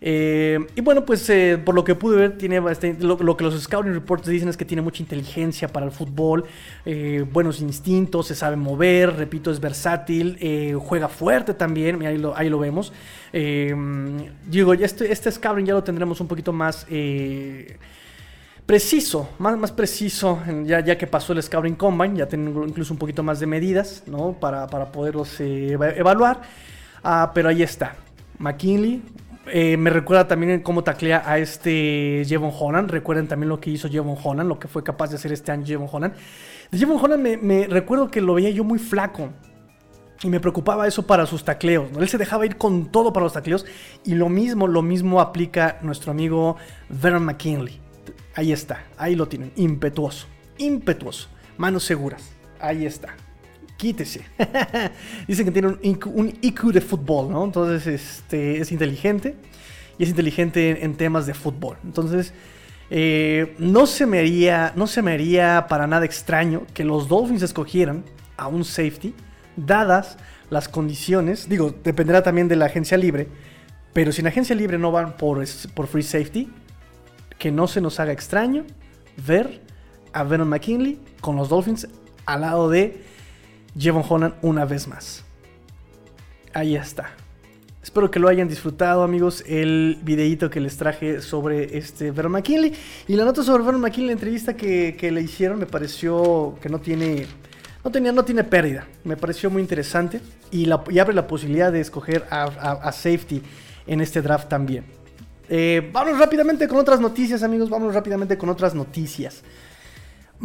Eh, 0.06 0.60
y 0.76 0.82
bueno, 0.82 1.06
pues 1.06 1.30
eh, 1.30 1.58
por 1.64 1.74
lo 1.74 1.86
que 1.86 1.96
pude 1.96 2.18
ver, 2.18 2.38
tiene 2.38 2.60
lo, 3.00 3.38
que 3.38 3.44
los 3.46 3.64
scouting 3.64 3.94
reports 3.94 4.28
dicen 4.28 4.50
es 4.50 4.58
que 4.58 4.66
tiene 4.66 4.82
mucha 4.82 5.02
inteligencia 5.02 5.70
para 5.70 5.86
el 5.86 5.94
fútbol, 5.94 6.44
eh, 6.86 7.26
buenos 7.32 7.62
instintos, 7.62 8.28
se 8.28 8.36
sabe 8.36 8.58
mover, 8.58 9.16
repito, 9.16 9.50
es 9.50 9.62
versátil, 9.62 10.38
juega 10.78 11.08
fuerte 11.08 11.54
también, 11.54 12.06
ahí 12.06 12.18
lo, 12.18 12.60
vemos. 12.60 12.92
digo, 13.32 14.74
este, 14.74 15.10
este 15.10 15.32
scouting 15.32 15.68
ya 15.68 15.74
lo 15.74 15.86
tendremos 15.86 16.20
un 16.20 16.28
poquito 16.28 16.52
más 16.52 16.86
preciso, 18.66 19.30
más, 19.40 19.58
más 19.58 19.72
preciso, 19.72 20.38
ya, 20.66 20.82
ya 20.82 20.98
que 20.98 21.08
pasó 21.08 21.32
el 21.32 21.42
Scouting 21.42 21.76
Combine, 21.76 22.18
ya 22.18 22.28
tengo 22.28 22.66
incluso 22.66 22.94
un 22.94 23.00
poquito 23.00 23.24
más 23.24 23.40
de 23.40 23.46
medidas, 23.46 24.04
¿no? 24.06 24.34
Para, 24.34 24.68
para 24.68 24.92
poderlos 24.92 25.40
evaluar. 25.40 26.42
Ah, 27.02 27.32
pero 27.34 27.50
ahí 27.50 27.64
está. 27.64 27.96
McKinley, 28.40 29.02
eh, 29.48 29.76
me 29.76 29.90
recuerda 29.90 30.28
también 30.28 30.62
cómo 30.62 30.84
taclea 30.84 31.24
a 31.26 31.38
este 31.38 32.24
Jevon 32.26 32.52
Holland. 32.58 32.90
Recuerden 32.90 33.28
también 33.28 33.50
lo 33.50 33.60
que 33.60 33.70
hizo 33.70 33.90
Jevon 33.90 34.18
Holland, 34.22 34.48
lo 34.48 34.60
que 34.60 34.68
fue 34.68 34.84
capaz 34.84 35.10
de 35.10 35.18
hacer 35.18 35.32
este 35.32 35.52
año 35.52 35.66
Jevon 35.66 35.90
Holland. 35.92 36.14
De 36.72 36.78
Jevon 36.78 37.04
Holland 37.04 37.42
me, 37.42 37.68
recuerdo 37.68 38.10
que 38.10 38.22
lo 38.22 38.36
veía 38.36 38.50
yo 38.50 38.64
muy 38.64 38.80
flaco. 38.80 39.30
Y 40.22 40.30
me 40.30 40.40
preocupaba 40.40 40.88
eso 40.88 41.06
para 41.06 41.26
sus 41.26 41.44
tacleos. 41.44 41.90
Él 42.00 42.08
se 42.08 42.18
dejaba 42.18 42.46
ir 42.46 42.56
con 42.56 42.86
todo 42.92 43.12
para 43.12 43.26
los 43.26 43.34
tacleos. 43.34 43.66
Y 44.06 44.16
lo 44.16 44.30
mismo, 44.30 44.68
lo 44.68 44.82
mismo 44.82 45.20
aplica 45.20 45.80
nuestro 45.82 46.12
amigo 46.12 46.56
Vernon 46.88 47.26
McKinley. 47.26 47.82
Ahí 48.36 48.54
está, 48.54 48.86
ahí 48.98 49.16
lo 49.16 49.28
tienen. 49.28 49.52
Impetuoso, 49.58 50.28
impetuoso. 50.58 51.28
Manos 51.58 51.84
seguras. 51.84 52.32
Ahí 52.62 52.86
está 52.86 53.18
quítese. 53.84 54.22
Dicen 55.28 55.46
que 55.46 55.52
tiene 55.52 55.68
un 55.68 56.34
IQ, 56.42 56.72
de 56.72 56.80
fútbol, 56.80 57.30
¿no? 57.30 57.44
Entonces 57.44 57.86
este, 57.86 58.62
es 58.62 58.72
inteligente 58.72 59.36
y 59.98 60.04
es 60.04 60.10
inteligente 60.10 60.86
en, 60.86 60.96
temas 60.96 61.26
de 61.26 61.34
fútbol. 61.34 61.76
Entonces, 61.84 62.34
eh, 62.90 63.56
no, 63.58 63.86
se 63.86 64.06
me 64.06 64.20
haría, 64.20 64.72
no 64.78 64.88
se 64.88 65.02
me 65.02 65.18
para 65.68 65.86
nada 65.86 66.06
extraño 66.06 66.64
que 66.74 66.86
los 66.86 67.10
Dolphins 67.10 67.42
escogieran 67.42 68.06
a 68.38 68.48
un 68.48 68.64
safety, 68.64 69.14
dadas 69.58 70.18
las 70.50 70.70
condiciones. 70.70 71.50
Digo, 71.50 71.76
dependerá 71.84 72.24
también 72.24 72.48
de 72.48 72.56
la 72.56 72.68
agencia 72.68 72.98
libre, 72.98 73.28
pero 73.92 74.14
si 74.14 74.22
en 74.22 74.28
agencia 74.28 74.56
libre 74.56 74.78
no 74.78 74.94
van 74.94 75.18
por, 75.18 75.44
por 75.74 75.88
free 75.88 76.04
safety, 76.04 76.50
que 77.38 77.52
no 77.52 77.68
se 77.68 77.82
nos 77.82 78.00
haga 78.00 78.14
extraño 78.14 78.64
ver 79.28 79.60
a 80.14 80.24
Venom 80.24 80.48
McKinley 80.48 81.02
con 81.20 81.36
los 81.36 81.50
Dolphins 81.50 81.90
al 82.26 82.42
lado 82.42 82.70
de 82.70 83.13
Jevon 83.78 84.04
Holland 84.08 84.36
una 84.42 84.66
vez 84.66 84.88
más. 84.88 85.24
Ahí 86.54 86.76
está. 86.76 87.12
Espero 87.84 88.10
que 88.10 88.18
lo 88.18 88.30
hayan 88.30 88.48
disfrutado, 88.48 89.04
amigos, 89.04 89.44
el 89.46 90.00
videíto 90.04 90.50
que 90.50 90.62
les 90.62 90.78
traje 90.78 91.22
sobre 91.22 91.78
este 91.78 92.12
Vernon 92.12 92.32
McKinley. 92.32 92.74
Y 93.10 93.16
la 93.16 93.26
nota 93.26 93.44
sobre 93.44 93.64
Vernon 93.64 93.82
McKinley, 93.82 94.08
la 94.08 94.14
entrevista 94.14 94.56
que, 94.56 95.12
le 95.12 95.22
hicieron, 95.22 95.60
me 95.60 95.66
pareció 95.66 96.56
que 96.62 96.70
no 96.70 96.80
tiene, 96.80 97.26
no, 97.84 97.92
tenía, 97.92 98.14
no 98.14 98.24
tiene 98.24 98.46
pérdida. 98.46 98.88
Me 99.04 99.18
pareció 99.18 99.50
muy 99.50 99.62
interesante 99.62 100.22
y, 100.50 100.72
abre 100.72 101.14
la 101.14 101.28
posibilidad 101.28 101.74
de 101.74 101.82
escoger 101.82 102.26
a, 102.30 102.92
safety 102.94 103.42
en 103.86 104.00
este 104.00 104.22
draft 104.22 104.48
también. 104.48 104.86
Eh, 105.50 105.90
vamos 105.92 106.18
rápidamente 106.18 106.70
con 106.70 106.78
otras 106.78 107.02
noticias, 107.02 107.44
amigos. 107.44 107.70
Vamos 107.70 107.94
rápidamente 107.94 108.38
con 108.38 108.48
otras 108.48 108.74
noticias. 108.74 109.44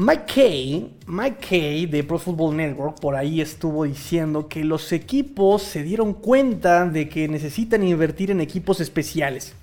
Mike 0.00 0.32
Kay, 0.32 0.96
Mike 1.08 1.38
Kay 1.48 1.86
de 1.86 2.04
Pro 2.04 2.20
Football 2.20 2.54
Network 2.54 3.00
por 3.00 3.16
ahí 3.16 3.40
estuvo 3.40 3.82
diciendo 3.82 4.46
que 4.46 4.62
los 4.62 4.92
equipos 4.92 5.64
se 5.64 5.82
dieron 5.82 6.14
cuenta 6.14 6.86
de 6.86 7.08
que 7.08 7.26
necesitan 7.26 7.82
invertir 7.82 8.30
en 8.30 8.40
equipos 8.40 8.78
especiales. 8.78 9.54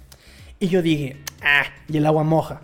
Y 0.60 0.68
yo 0.68 0.82
dije, 0.82 1.16
ah, 1.42 1.64
y 1.88 1.96
el 1.96 2.06
agua 2.06 2.26
moja. 2.26 2.60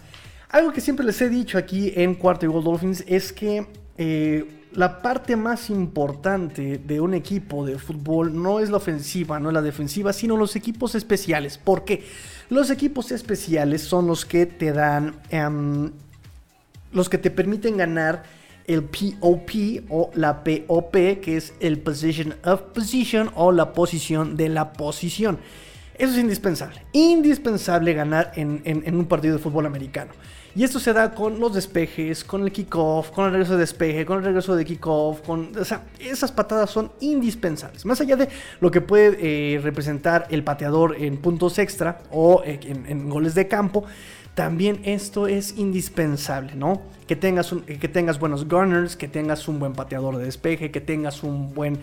Algo 0.49 0.73
que 0.73 0.81
siempre 0.81 1.05
les 1.05 1.21
he 1.21 1.29
dicho 1.29 1.57
aquí 1.57 1.93
en 1.95 2.15
Cuarto 2.15 2.45
y 2.45 2.49
Gold 2.49 2.65
Dolphins 2.65 3.05
es 3.07 3.31
que 3.31 3.65
eh, 3.97 4.45
la 4.73 5.01
parte 5.01 5.37
más 5.37 5.69
importante 5.69 6.77
de 6.77 6.99
un 6.99 7.13
equipo 7.13 7.65
de 7.65 7.79
fútbol 7.79 8.35
no 8.35 8.59
es 8.59 8.69
la 8.69 8.77
ofensiva, 8.77 9.39
no 9.39 9.47
es 9.47 9.53
la 9.53 9.61
defensiva, 9.61 10.11
sino 10.11 10.35
los 10.35 10.57
equipos 10.57 10.93
especiales. 10.93 11.57
¿Por 11.57 11.85
qué? 11.85 12.03
Los 12.49 12.69
equipos 12.69 13.13
especiales 13.13 13.81
son 13.81 14.07
los 14.07 14.25
que 14.25 14.45
te 14.45 14.73
dan 14.73 15.15
em, 15.29 15.91
los 16.91 17.09
que 17.09 17.17
te 17.17 17.31
permiten 17.31 17.77
ganar 17.77 18.23
el 18.65 18.83
POP 18.83 19.85
o 19.89 20.11
la 20.13 20.43
POP, 20.43 20.93
que 21.21 21.37
es 21.37 21.53
el 21.59 21.79
Position 21.79 22.35
of 22.45 22.61
Position 22.73 23.31
o 23.35 23.51
la 23.51 23.73
posición 23.73 24.37
de 24.37 24.49
la 24.49 24.73
posición. 24.73 25.39
Eso 25.97 26.13
es 26.13 26.19
indispensable. 26.19 26.81
Indispensable 26.93 27.93
ganar 27.93 28.31
en, 28.35 28.95
un 28.95 29.05
partido 29.05 29.35
de 29.35 29.43
fútbol 29.43 29.65
americano. 29.65 30.11
Y 30.55 30.63
esto 30.63 30.79
se 30.79 30.91
da 30.91 31.13
con 31.13 31.39
los 31.39 31.53
despejes, 31.53 32.25
con 32.25 32.41
el 32.41 32.51
kickoff, 32.51 33.11
con 33.11 33.25
el 33.25 33.31
regreso 33.31 33.53
de 33.53 33.59
despeje, 33.59 34.05
con 34.05 34.17
el 34.17 34.25
regreso 34.25 34.55
de 34.55 34.65
kickoff, 34.65 35.21
con, 35.21 35.51
o 35.57 35.63
sea, 35.63 35.83
esas 35.99 36.31
patadas 36.31 36.69
son 36.71 36.91
indispensables. 36.99 37.85
Más 37.85 38.01
allá 38.01 38.17
de 38.17 38.27
lo 38.59 38.69
que 38.69 38.81
puede 38.81 39.17
eh, 39.21 39.59
representar 39.59 40.27
el 40.29 40.43
pateador 40.43 40.97
en 40.97 41.17
puntos 41.17 41.57
extra 41.57 41.99
o 42.11 42.41
eh, 42.45 42.59
en 42.63 43.09
goles 43.09 43.33
de 43.33 43.47
campo, 43.47 43.85
también 44.33 44.81
esto 44.85 45.27
es 45.27 45.57
indispensable, 45.57 46.55
¿no? 46.55 46.81
Que 47.07 47.15
tengas, 47.15 47.53
que 47.65 47.87
tengas 47.87 48.19
buenos 48.19 48.47
gunners, 48.47 48.95
que 48.95 49.07
tengas 49.07 49.47
un 49.47 49.59
buen 49.59 49.73
pateador 49.73 50.17
de 50.17 50.25
despeje, 50.25 50.71
que 50.71 50.81
tengas 50.81 51.23
un 51.23 51.53
buen 51.53 51.79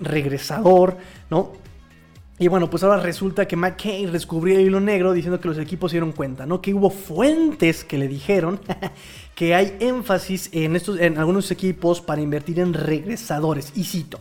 regresador, 0.00 0.98
¿no? 1.30 1.52
Y 2.38 2.48
bueno, 2.48 2.68
pues 2.68 2.82
ahora 2.82 3.00
resulta 3.00 3.46
que 3.46 3.56
McKay 3.56 4.06
descubrió 4.06 4.58
el 4.58 4.66
hilo 4.66 4.80
negro 4.80 5.12
diciendo 5.12 5.40
que 5.40 5.48
los 5.48 5.58
equipos 5.58 5.92
se 5.92 5.96
dieron 5.96 6.12
cuenta, 6.12 6.44
¿no? 6.44 6.60
Que 6.60 6.74
hubo 6.74 6.90
fuentes 6.90 7.84
que 7.84 7.98
le 7.98 8.08
dijeron 8.08 8.58
que 9.34 9.54
hay 9.54 9.76
énfasis 9.80 10.50
en, 10.52 10.74
estos, 10.74 10.98
en 10.98 11.18
algunos 11.18 11.50
equipos 11.50 12.00
para 12.00 12.20
invertir 12.20 12.58
en 12.58 12.74
regresadores. 12.74 13.72
Y 13.76 13.84
cito. 13.84 14.18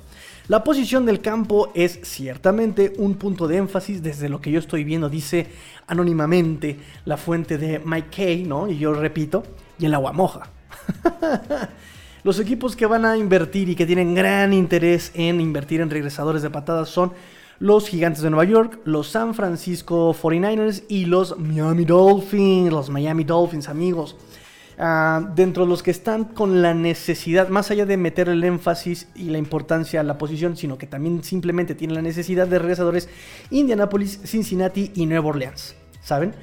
La 0.51 0.65
posición 0.65 1.05
del 1.05 1.21
campo 1.21 1.71
es 1.75 2.01
ciertamente 2.03 2.91
un 2.97 3.15
punto 3.15 3.47
de 3.47 3.55
énfasis 3.55 4.03
desde 4.03 4.27
lo 4.27 4.41
que 4.41 4.51
yo 4.51 4.59
estoy 4.59 4.83
viendo, 4.83 5.07
dice 5.07 5.47
anónimamente 5.87 6.77
la 7.05 7.15
fuente 7.15 7.57
de 7.57 7.79
Mike 7.79 8.09
Kay, 8.13 8.43
¿no? 8.43 8.67
Y 8.67 8.77
yo 8.77 8.91
repito, 8.91 9.43
y 9.79 9.85
el 9.85 9.93
agua 9.93 10.11
moja. 10.11 10.49
Los 12.25 12.37
equipos 12.37 12.75
que 12.75 12.85
van 12.85 13.05
a 13.05 13.15
invertir 13.15 13.69
y 13.69 13.75
que 13.75 13.85
tienen 13.85 14.13
gran 14.13 14.51
interés 14.51 15.13
en 15.13 15.39
invertir 15.39 15.79
en 15.79 15.89
regresadores 15.89 16.41
de 16.41 16.49
patadas 16.49 16.89
son 16.89 17.13
los 17.59 17.87
Gigantes 17.87 18.21
de 18.21 18.29
Nueva 18.29 18.43
York, 18.43 18.79
los 18.83 19.07
San 19.07 19.33
Francisco 19.33 20.13
49ers 20.13 20.83
y 20.89 21.05
los 21.05 21.39
Miami 21.39 21.85
Dolphins, 21.85 22.73
los 22.73 22.89
Miami 22.89 23.23
Dolphins, 23.23 23.69
amigos. 23.69 24.17
Ah, 24.83 25.21
dentro 25.35 25.65
de 25.65 25.69
los 25.69 25.83
que 25.83 25.91
están 25.91 26.25
con 26.25 26.63
la 26.63 26.73
necesidad, 26.73 27.49
más 27.49 27.69
allá 27.69 27.85
de 27.85 27.97
meter 27.97 28.29
el 28.29 28.43
énfasis 28.43 29.07
y 29.13 29.25
la 29.25 29.37
importancia 29.37 29.99
a 29.99 30.03
la 30.03 30.17
posición, 30.17 30.57
sino 30.57 30.79
que 30.79 30.87
también 30.87 31.23
simplemente 31.23 31.75
tienen 31.75 31.93
la 31.93 32.01
necesidad 32.01 32.47
de 32.47 32.57
regresadores 32.57 33.07
Indianapolis, 33.51 34.21
Cincinnati 34.25 34.91
y 34.95 35.05
Nueva 35.05 35.27
Orleans, 35.27 35.75
¿saben? 36.01 36.33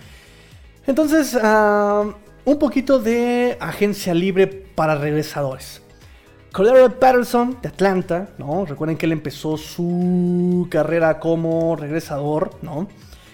Entonces, 0.87 1.37
ah, 1.43 2.05
un 2.45 2.59
poquito 2.61 3.01
de 3.01 3.57
agencia 3.59 4.15
libre 4.15 4.47
para 4.47 4.95
regresadores. 4.95 5.83
Cordero 6.53 6.97
Patterson 6.97 7.59
de 7.61 7.71
Atlanta, 7.71 8.29
¿no? 8.39 8.65
Recuerden 8.67 8.97
que 8.97 9.07
él 9.07 9.13
empezó 9.13 9.57
su 9.57 10.69
carrera 10.71 11.19
como 11.19 11.75
regresador, 11.75 12.53
¿no? 12.63 12.87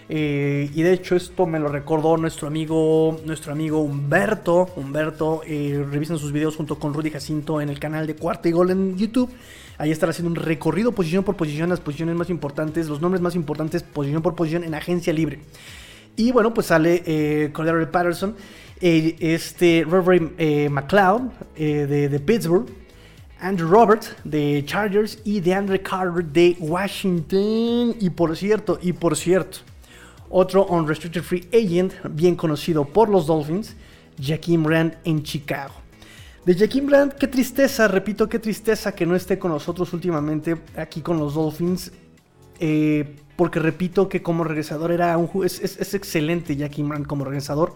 Eh, 0.08 0.70
y 0.74 0.82
de 0.82 0.92
hecho 0.92 1.16
esto 1.16 1.46
me 1.46 1.58
lo 1.58 1.68
recordó 1.68 2.16
nuestro 2.16 2.46
amigo, 2.46 3.20
nuestro 3.24 3.52
amigo 3.52 3.80
Humberto. 3.80 4.68
Humberto, 4.76 5.42
eh, 5.46 5.84
sus 6.06 6.32
videos 6.32 6.56
junto 6.56 6.78
con 6.78 6.92
Rudy 6.92 7.10
Jacinto 7.10 7.60
en 7.60 7.70
el 7.70 7.78
canal 7.78 8.06
de 8.06 8.14
Cuarta 8.14 8.48
y 8.48 8.52
Gol 8.52 8.70
en 8.70 8.96
YouTube. 8.96 9.30
Ahí 9.78 9.90
estará 9.90 10.10
haciendo 10.10 10.30
un 10.30 10.36
recorrido 10.36 10.92
posición 10.92 11.24
por 11.24 11.36
posición, 11.36 11.68
las 11.68 11.80
posiciones 11.80 12.14
más 12.14 12.30
importantes, 12.30 12.88
los 12.88 13.00
nombres 13.00 13.20
más 13.20 13.34
importantes, 13.34 13.82
posición 13.82 14.22
por 14.22 14.34
posición 14.34 14.62
en 14.64 14.74
agencia 14.74 15.12
libre. 15.12 15.40
Y 16.16 16.30
bueno, 16.30 16.54
pues 16.54 16.68
sale 16.68 17.02
eh, 17.06 17.50
Cordero 17.52 17.90
Patterson, 17.90 18.36
eh, 18.80 19.16
este 19.18 19.84
Reverend 19.88 20.70
McLeod 20.70 21.22
de, 21.56 22.08
de 22.08 22.20
Pittsburgh. 22.20 22.66
Andrew 23.40 23.68
Roberts 23.68 24.14
de 24.24 24.62
Chargers 24.64 25.18
y 25.22 25.40
de 25.40 25.52
Andre 25.52 25.82
Carter 25.82 26.24
de 26.24 26.56
Washington. 26.60 27.94
Y 28.00 28.08
por 28.08 28.34
cierto, 28.38 28.78
y 28.80 28.94
por 28.94 29.16
cierto, 29.16 29.58
otro 30.36 30.66
unrestricted 30.66 31.22
free 31.22 31.48
agent, 31.52 31.92
bien 32.10 32.34
conocido 32.34 32.84
por 32.84 33.08
los 33.08 33.26
Dolphins, 33.26 33.76
Jaquim 34.20 34.66
Rand 34.66 34.98
en 35.04 35.22
Chicago. 35.22 35.74
De 36.44 36.56
Jaquim 36.56 36.90
Rand, 36.90 37.12
qué 37.14 37.28
tristeza, 37.28 37.86
repito, 37.86 38.28
qué 38.28 38.40
tristeza 38.40 38.92
que 38.92 39.06
no 39.06 39.14
esté 39.14 39.38
con 39.38 39.52
nosotros 39.52 39.92
últimamente 39.92 40.56
aquí 40.76 41.02
con 41.02 41.18
los 41.18 41.34
Dolphins. 41.34 41.92
Eh, 42.58 43.14
porque 43.36 43.60
repito 43.60 44.08
que 44.08 44.22
como 44.22 44.42
regresador 44.42 44.90
era 44.90 45.16
un 45.16 45.44
es, 45.44 45.60
es, 45.60 45.94
excelente 45.94 46.56
Jaquim 46.56 46.90
Rand 46.90 47.06
como 47.06 47.24
regresador. 47.24 47.74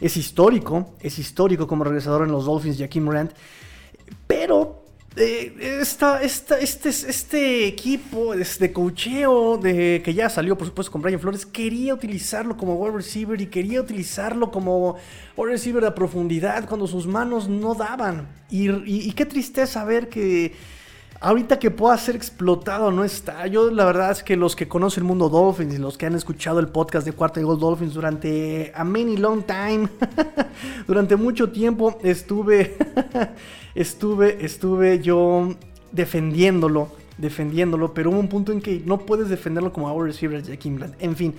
Es 0.00 0.16
histórico, 0.16 0.94
es 1.00 1.18
histórico 1.18 1.66
como 1.66 1.84
regresador 1.84 2.22
en 2.24 2.32
los 2.32 2.46
Dolphins, 2.46 2.78
Jaquim 2.78 3.10
Rand. 3.10 3.32
Pero 4.26 4.84
eh, 5.16 5.78
esta, 5.80 6.22
este, 6.22 6.62
este 6.62 7.66
equipo 7.66 8.34
de 8.36 8.72
cocheo 8.72 9.58
de, 9.58 10.02
que 10.04 10.14
ya 10.14 10.28
salió, 10.28 10.56
por 10.56 10.68
supuesto, 10.68 10.92
con 10.92 11.02
Brian 11.02 11.18
Flores, 11.18 11.44
quería 11.44 11.94
utilizarlo 11.94 12.56
como 12.56 12.74
wide 12.74 12.96
receiver 12.96 13.40
y 13.40 13.46
quería 13.46 13.80
utilizarlo 13.80 14.52
como 14.52 14.96
wide 15.36 15.52
receiver 15.52 15.82
de 15.82 15.90
profundidad 15.90 16.68
cuando 16.68 16.86
sus 16.86 17.08
manos 17.08 17.48
no 17.48 17.74
daban. 17.74 18.28
Y, 18.50 19.10
qué 19.12 19.26
tristeza 19.26 19.84
ver 19.84 20.08
que 20.08 20.54
ahorita 21.20 21.58
que 21.58 21.70
pueda 21.70 21.96
ser 21.98 22.16
explotado 22.16 22.90
no 22.90 23.04
está. 23.04 23.46
Yo 23.46 23.70
la 23.70 23.84
verdad 23.84 24.10
es 24.10 24.22
que 24.22 24.36
los 24.36 24.56
que 24.56 24.66
conocen 24.66 25.02
el 25.02 25.08
mundo 25.08 25.28
Dolphins 25.28 25.74
y 25.74 25.78
los 25.78 25.98
que 25.98 26.06
han 26.06 26.14
escuchado 26.14 26.58
el 26.58 26.68
podcast 26.68 27.06
de 27.06 27.12
Cuarta 27.12 27.40
y 27.40 27.42
Gol 27.42 27.60
Dolphins 27.60 27.94
durante 27.94 28.72
a 28.74 28.84
many 28.84 29.16
long 29.16 29.42
time, 29.42 29.88
durante 30.86 31.16
mucho 31.16 31.50
tiempo 31.50 31.98
estuve 32.02 32.76
estuve, 33.74 34.44
estuve 34.44 35.00
yo 35.00 35.54
defendiéndolo, 35.92 36.88
defendiéndolo, 37.18 37.92
pero 37.92 38.10
hubo 38.10 38.18
un 38.18 38.28
punto 38.28 38.52
en 38.52 38.60
que 38.60 38.82
no 38.84 38.98
puedes 38.98 39.28
defenderlo 39.28 39.72
como 39.72 39.92
our 39.92 40.06
receiver 40.06 40.42
Jackie 40.42 40.70
Bland. 40.70 40.94
En 41.00 41.16
fin, 41.16 41.34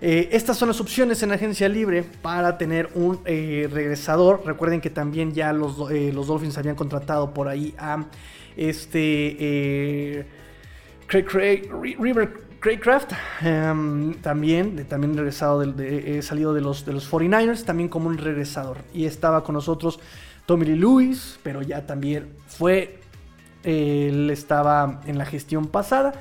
eh, 0.00 0.30
estas 0.32 0.56
son 0.56 0.66
las 0.66 0.80
opciones 0.80 1.22
en 1.22 1.30
agencia 1.30 1.68
libre 1.68 2.02
para 2.02 2.58
tener 2.58 2.90
un 2.96 3.20
eh, 3.24 3.68
regresador. 3.70 4.42
Recuerden 4.44 4.80
que 4.80 4.90
también 4.90 5.32
ya 5.32 5.52
los, 5.52 5.90
eh, 5.92 6.10
los 6.12 6.26
Dolphins 6.26 6.58
habían 6.58 6.74
contratado 6.74 7.32
por 7.32 7.46
ahí 7.46 7.72
a 7.78 8.06
este 8.56 10.26
Craig, 11.06 11.70
River 11.98 12.32
Craycraft, 12.62 13.12
em, 13.40 14.14
también, 14.22 14.86
también 14.86 15.16
regresado, 15.16 15.60
de, 15.60 16.22
salido 16.22 16.54
de 16.54 16.60
los, 16.60 16.86
de 16.86 16.92
los 16.92 17.10
49ers, 17.10 17.64
también 17.64 17.88
como 17.88 18.08
un 18.08 18.18
regresador. 18.18 18.78
Y 18.94 19.06
estaba 19.06 19.42
con 19.42 19.56
nosotros 19.56 19.98
Tommy 20.46 20.66
Lee 20.66 20.76
Lewis, 20.76 21.40
pero 21.42 21.62
ya 21.62 21.86
también 21.86 22.28
fue, 22.46 23.00
él 23.64 24.30
estaba 24.30 25.00
en 25.06 25.18
la 25.18 25.26
gestión 25.26 25.66
pasada. 25.66 26.14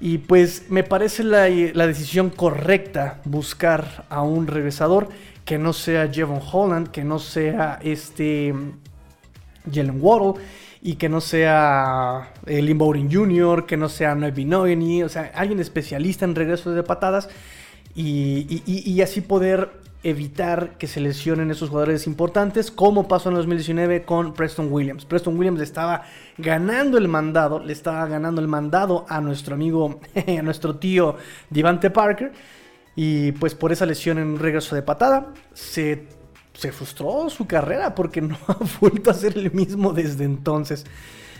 Y 0.00 0.18
pues 0.18 0.70
me 0.70 0.84
parece 0.84 1.22
la, 1.22 1.44
decisión 1.86 2.30
correcta 2.30 3.20
buscar 3.24 4.06
a 4.08 4.22
un 4.22 4.46
regresador 4.46 5.08
que 5.44 5.58
no 5.58 5.72
sea 5.72 6.10
Jevon 6.10 6.40
Holland, 6.50 6.88
que 6.88 7.04
no 7.04 7.18
sea 7.18 7.78
este 7.82 8.54
Jalen 9.70 9.98
Waddle 10.00 10.42
y 10.84 10.96
que 10.96 11.08
no 11.08 11.22
sea 11.22 12.34
el 12.44 12.68
eh, 12.68 12.74
Bowden 12.74 13.10
Jr., 13.10 13.64
que 13.64 13.78
no 13.78 13.88
sea 13.88 14.14
Noe 14.14 14.44
Noeni, 14.44 15.02
o 15.02 15.08
sea, 15.08 15.32
alguien 15.34 15.58
especialista 15.58 16.26
en 16.26 16.34
regresos 16.34 16.76
de 16.76 16.82
patadas 16.82 17.30
y, 17.96 18.62
y 18.66 19.00
así 19.00 19.22
poder 19.22 19.70
evitar 20.02 20.76
que 20.76 20.86
se 20.86 21.00
lesionen 21.00 21.50
esos 21.50 21.70
jugadores 21.70 22.06
importantes, 22.06 22.70
como 22.70 23.08
pasó 23.08 23.30
en 23.30 23.36
2019 23.36 24.02
con 24.02 24.34
Preston 24.34 24.70
Williams. 24.70 25.06
Preston 25.06 25.38
Williams 25.38 25.62
estaba 25.62 26.02
ganando 26.36 26.98
el 26.98 27.08
mandado, 27.08 27.60
le 27.60 27.72
estaba 27.72 28.06
ganando 28.06 28.42
el 28.42 28.48
mandado 28.48 29.06
a 29.08 29.22
nuestro 29.22 29.54
amigo, 29.54 30.00
a 30.38 30.42
nuestro 30.42 30.76
tío 30.76 31.16
Devante 31.48 31.88
Parker, 31.88 32.32
y 32.94 33.32
pues 33.32 33.54
por 33.54 33.72
esa 33.72 33.86
lesión 33.86 34.18
en 34.18 34.26
un 34.28 34.38
regreso 34.38 34.76
de 34.76 34.82
patada, 34.82 35.32
se, 35.54 36.06
se 36.54 36.72
frustró 36.72 37.28
su 37.28 37.46
carrera 37.46 37.94
porque 37.94 38.20
no 38.20 38.38
ha 38.48 38.56
vuelto 38.80 39.10
a 39.10 39.14
ser 39.14 39.36
el 39.36 39.52
mismo 39.52 39.92
desde 39.92 40.24
entonces. 40.24 40.84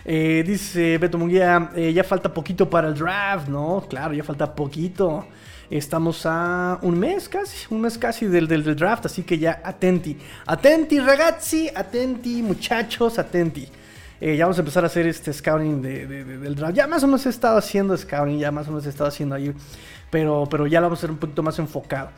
Eh, 0.05 0.45
dice 0.47 0.99
Beto 0.99 1.17
Munguía, 1.17 1.71
eh, 1.75 1.93
ya 1.93 2.05
falta 2.05 2.33
poquito 2.33 2.69
para 2.69 2.89
el 2.89 2.95
draft, 2.95 3.49
¿no? 3.49 3.87
Claro, 3.89 4.13
ya 4.13 4.23
falta 4.23 4.55
poquito. 4.55 5.27
Estamos 5.71 6.27
a 6.27 6.79
un 6.83 6.99
mes 6.99 7.27
casi, 7.29 7.67
un 7.71 7.81
mes 7.81 7.97
casi 7.97 8.27
del, 8.27 8.47
del, 8.47 8.77
draft, 8.77 9.07
así 9.07 9.23
que 9.23 9.39
ya 9.39 9.63
atenti. 9.65 10.17
Atenti 10.47 11.01
ragazzi, 11.01 11.71
atenti 11.75 12.43
muchachos, 12.43 13.19
atenti. 13.19 13.67
Eh, 14.21 14.37
ya 14.37 14.45
vamos 14.45 14.59
a 14.59 14.61
empezar 14.61 14.85
a 14.85 14.89
hacer 14.89 15.07
este 15.07 15.33
scouting 15.33 15.81
del 15.81 16.55
draft. 16.55 16.75
Ya 16.75 16.87
más 16.87 17.03
o 17.03 17.07
menos 17.07 17.25
he 17.25 17.31
estado 17.31 17.57
haciendo 17.57 17.97
scouting, 17.97 18.39
ya 18.39 18.51
más 18.51 18.69
o 18.69 18.71
menos 18.71 18.85
he 18.85 18.91
estado 18.91 19.09
haciendo 19.09 19.35
ahí, 19.35 19.53
pero, 20.11 20.47
pero 20.51 20.67
ya 20.67 20.81
lo 20.81 20.87
vamos 20.87 20.99
a 20.99 21.01
hacer 21.01 21.11
un 21.11 21.17
poquito 21.17 21.43
más 21.43 21.59
enfocado. 21.59 22.11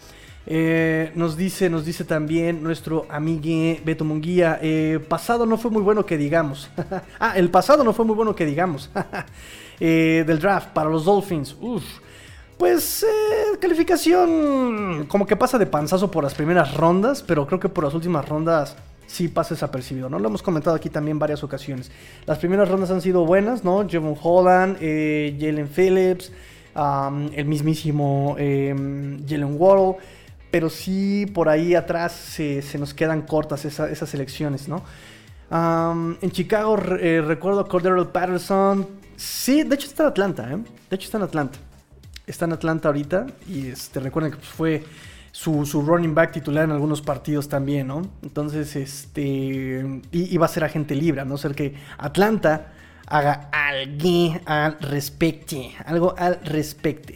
Eh, 0.46 1.10
nos 1.16 1.36
dice, 1.36 1.68
nos 1.68 1.84
dice 1.84 2.04
también 2.04 2.62
nuestro 2.62 3.06
amigo 3.08 3.80
Beto 3.84 4.04
Munguía, 4.04 4.58
eh, 4.62 5.00
pasado 5.08 5.44
no 5.44 5.58
fue 5.58 5.70
muy 5.70 5.82
bueno 5.82 6.06
que 6.06 6.16
digamos. 6.16 6.70
ah, 7.20 7.36
el 7.36 7.50
pasado 7.50 7.82
no 7.82 7.92
fue 7.92 8.04
muy 8.04 8.14
bueno 8.14 8.34
que 8.34 8.46
digamos. 8.46 8.90
del 9.80 10.38
draft 10.38 10.68
para 10.68 10.88
los 10.88 11.04
Dolphins. 11.04 11.54
Pues 12.56 13.02
eh, 13.02 13.58
calificación 13.60 15.04
como 15.08 15.26
que 15.26 15.36
pasa 15.36 15.58
de 15.58 15.66
panzazo 15.66 16.10
por 16.10 16.24
las 16.24 16.34
primeras 16.34 16.74
rondas, 16.74 17.22
pero 17.22 17.46
creo 17.46 17.60
que 17.60 17.68
por 17.68 17.84
las 17.84 17.92
últimas 17.92 18.26
rondas 18.26 18.76
sí 19.06 19.28
pasa 19.28 19.54
desapercibido, 19.54 20.08
¿no? 20.08 20.18
Lo 20.18 20.28
hemos 20.28 20.42
comentado 20.42 20.74
aquí 20.74 20.88
también 20.88 21.18
varias 21.18 21.44
ocasiones. 21.44 21.90
Las 22.24 22.38
primeras 22.38 22.70
rondas 22.70 22.90
han 22.90 23.02
sido 23.02 23.26
buenas, 23.26 23.62
¿no? 23.62 23.86
Jevon 23.86 24.16
Holland, 24.20 24.78
eh, 24.80 25.36
Jalen 25.38 25.68
Phillips, 25.68 26.32
el 27.34 27.44
mismísimo 27.44 28.36
em, 28.38 29.22
Jalen 29.26 29.56
Waddle, 29.58 29.96
pero 30.56 30.70
sí 30.70 31.26
por 31.26 31.50
ahí 31.50 31.74
atrás 31.74 32.12
se, 32.12 32.62
nos 32.78 32.94
quedan 32.94 33.20
cortas 33.22 33.66
esas 33.66 34.14
elecciones, 34.14 34.68
¿no? 34.68 34.82
en 35.50 36.30
Chicago 36.30 36.78
eh, 36.98 37.20
recuerdo 37.20 37.60
a 37.60 37.68
Cordero 37.68 38.10
Patterson, 38.10 38.88
sí, 39.16 39.64
de 39.64 39.74
hecho 39.74 39.86
está 39.86 40.04
en 40.04 40.08
Atlanta, 40.08 40.50
¿eh? 40.50 40.56
De 40.88 40.96
hecho 40.96 41.04
está 41.04 41.18
en 41.18 41.24
Atlanta 41.24 41.58
está 42.26 42.46
en 42.46 42.54
Atlanta 42.54 42.88
ahorita 42.88 43.26
y 43.46 43.68
este, 43.68 44.00
recuerden 44.00 44.32
que 44.32 44.38
pues, 44.38 44.48
fue 44.48 44.84
su, 45.30 45.82
running 45.82 46.14
back 46.14 46.32
titular 46.32 46.64
en 46.64 46.70
algunos 46.70 47.02
partidos 47.02 47.50
también, 47.50 47.88
¿no? 47.88 48.00
Entonces, 48.22 48.74
este, 48.76 50.00
iba 50.10 50.46
a 50.46 50.48
ser 50.48 50.64
agente 50.64 50.94
libre, 50.94 51.20
a 51.20 51.26
no 51.26 51.36
ser 51.36 51.54
que 51.54 51.74
Atlanta 51.98 52.72
haga 53.06 53.50
algo 53.52 54.40
al 54.46 54.78
respecto, 54.80 55.56
algo 55.84 56.14
al 56.16 56.40
respecto. 56.42 57.12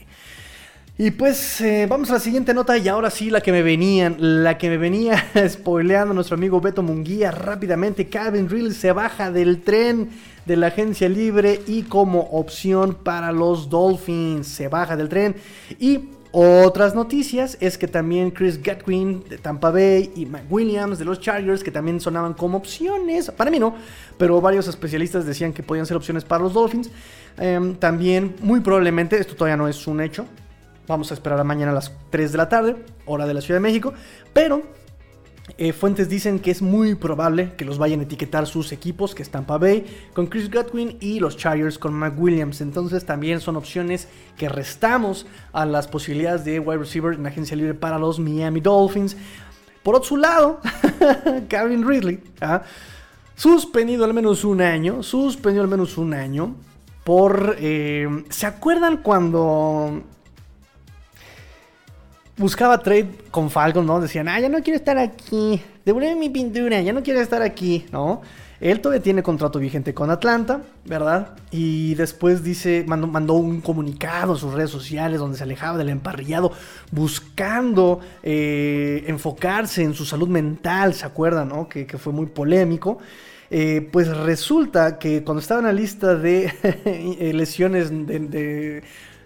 Y 1.03 1.13
pues 1.13 1.63
eh, 1.63 1.87
vamos 1.89 2.11
a 2.11 2.13
la 2.13 2.21
siguiente 2.21 2.53
nota 2.53 2.77
y 2.77 2.87
ahora 2.87 3.09
sí 3.09 3.31
la 3.31 3.41
que 3.41 3.53
me 3.53 3.63
venían, 3.63 4.17
la 4.19 4.59
que 4.59 4.69
me 4.69 4.77
venía 4.77 5.31
spoileando 5.49 6.13
nuestro 6.13 6.35
amigo 6.37 6.61
Beto 6.61 6.83
Munguía 6.83 7.31
rápidamente, 7.31 8.11
Calvin 8.11 8.51
Real 8.51 8.75
se 8.75 8.93
baja 8.93 9.31
del 9.31 9.63
tren 9.63 10.11
de 10.45 10.59
la 10.59 10.67
agencia 10.67 11.09
libre 11.09 11.63
y 11.67 11.85
como 11.85 12.21
opción 12.21 12.99
para 13.03 13.33
los 13.33 13.71
Dolphins 13.71 14.47
se 14.47 14.69
baja 14.69 14.95
del 14.95 15.09
tren 15.09 15.37
y 15.79 16.11
otras 16.33 16.95
noticias 16.95 17.57
es 17.61 17.79
que 17.79 17.89
también 17.89 18.31
Chris 18.31 18.63
Gatwin 18.63 19.25
de 19.27 19.39
Tampa 19.39 19.71
Bay 19.71 20.13
y 20.15 20.27
Mike 20.27 20.49
Williams 20.51 20.99
de 20.99 21.07
los 21.07 21.19
Chargers, 21.19 21.65
que 21.65 21.71
también 21.71 21.99
sonaban 21.99 22.35
como 22.35 22.59
opciones, 22.59 23.31
para 23.31 23.51
mí 23.51 23.59
no, 23.59 23.75
pero 24.19 24.39
varios 24.43 24.69
especialistas 24.69 25.25
decían 25.25 25.55
que 25.55 25.63
podían 25.63 25.87
ser 25.87 25.97
opciones 25.97 26.25
para 26.25 26.43
los 26.43 26.53
Dolphins. 26.53 26.91
Em, 27.39 27.75
también, 27.75 28.37
muy 28.43 28.61
probablemente, 28.61 29.19
esto 29.19 29.35
todavía 29.35 29.57
no 29.57 29.67
es 29.67 29.87
un 29.87 30.03
hecho, 30.03 30.27
Vamos 30.91 31.13
a 31.13 31.15
esperar 31.15 31.39
a 31.39 31.45
mañana 31.45 31.71
a 31.71 31.75
las 31.77 31.93
3 32.11 32.33
de 32.33 32.37
la 32.37 32.49
tarde, 32.49 32.75
hora 33.07 33.25
de 33.25 33.33
la 33.33 33.41
Ciudad 33.41 33.61
de 33.61 33.63
México. 33.63 33.95
Pero 34.33 34.65
eh, 35.57 35.73
fuentes 35.73 36.09
dicen 36.09 36.41
que 36.41 36.51
es 36.51 36.63
muy 36.63 36.97
probable 36.97 37.53
que 37.57 37.65
los 37.65 37.79
vayan 37.79 38.01
a 38.01 38.03
etiquetar 38.03 38.49
sus 38.49 38.73
equipos, 38.73 39.15
que 39.15 39.23
es 39.23 39.31
Tampa 39.31 39.57
Bay 39.57 39.87
con 40.15 40.27
Chris 40.27 40.51
Godwin 40.51 40.97
y 40.99 41.21
los 41.21 41.37
Chargers 41.37 41.79
con 41.79 41.95
Mac 41.95 42.15
Williams. 42.19 42.61
Entonces 42.61 43.07
también 43.07 43.39
son 43.39 43.55
opciones 43.55 44.09
que 44.37 44.49
restamos 44.49 45.27
a 45.53 45.65
las 45.65 45.87
posibilidades 45.87 46.45
de 46.45 46.59
wide 46.59 46.79
receiver 46.79 47.15
en 47.15 47.25
agencia 47.25 47.57
libre 47.57 47.75
para 47.75 47.97
los 47.97 48.19
Miami 48.19 48.61
Dolphins. 48.61 49.17
Por 49.85 49.95
otro 49.95 50.17
lado, 50.17 50.59
Calvin 51.49 51.87
Ridley, 51.87 52.21
¿ah? 52.41 52.63
suspendido 53.37 54.05
al 54.05 54.13
menos 54.13 54.43
un 54.43 54.61
año, 54.61 55.05
suspendido 55.05 55.63
al 55.63 55.71
menos 55.71 55.97
un 55.99 56.15
año 56.15 56.57
por... 57.05 57.55
Eh, 57.61 58.25
¿Se 58.29 58.47
acuerdan 58.47 58.97
cuando 58.97 60.03
buscaba 62.41 62.79
trade 62.79 63.07
con 63.31 63.51
Falcon, 63.51 63.85
¿no? 63.87 64.01
Decían, 64.01 64.27
ah, 64.27 64.41
ya 64.41 64.49
no 64.49 64.63
quiero 64.63 64.79
estar 64.79 64.97
aquí, 64.97 65.61
devuelve 65.85 66.15
mi 66.15 66.31
pintura, 66.31 66.81
ya 66.81 66.93
no 66.95 67.03
quiero 67.03 67.21
estar 67.21 67.43
aquí, 67.43 67.85
¿no? 67.93 68.23
Él 68.61 68.81
todavía 68.81 69.03
tiene 69.03 69.23
contrato 69.23 69.59
vigente 69.59 69.93
con 69.93 70.11
Atlanta, 70.11 70.63
¿verdad? 70.87 71.35
Y 71.51 71.95
después 71.95 72.43
dice, 72.43 72.85
mandó, 72.87 73.35
un 73.35 73.61
comunicado 73.61 74.35
a 74.35 74.37
sus 74.37 74.55
redes 74.55 74.71
sociales 74.71 75.21
donde 75.21 75.37
se 75.37 75.45
alejaba 75.45 75.77
del 75.77 75.91
emparrillado, 75.91 76.53
buscando 76.91 78.01
eh, 78.23 79.05
enfocarse 79.07 79.83
en 79.83 79.93
su 79.93 80.07
salud 80.07 80.29
mental, 80.29 80.95
¿se 80.95 81.07
acuerdan, 81.07 81.49
no? 81.49 81.69
Que, 81.69 81.87
fue 81.99 82.13
muy 82.13 82.27
polémico. 82.27 82.99
Eh, 83.51 83.87
pues 83.93 84.09
resulta 84.17 84.99
que 84.99 85.25
cuando 85.25 85.41
estaba 85.41 85.61
en 85.61 85.67
la 85.67 85.73
lista 85.73 86.15
de 86.15 86.53
eh, 86.63 87.33
lesiones 87.35 87.91
de, 87.91 88.83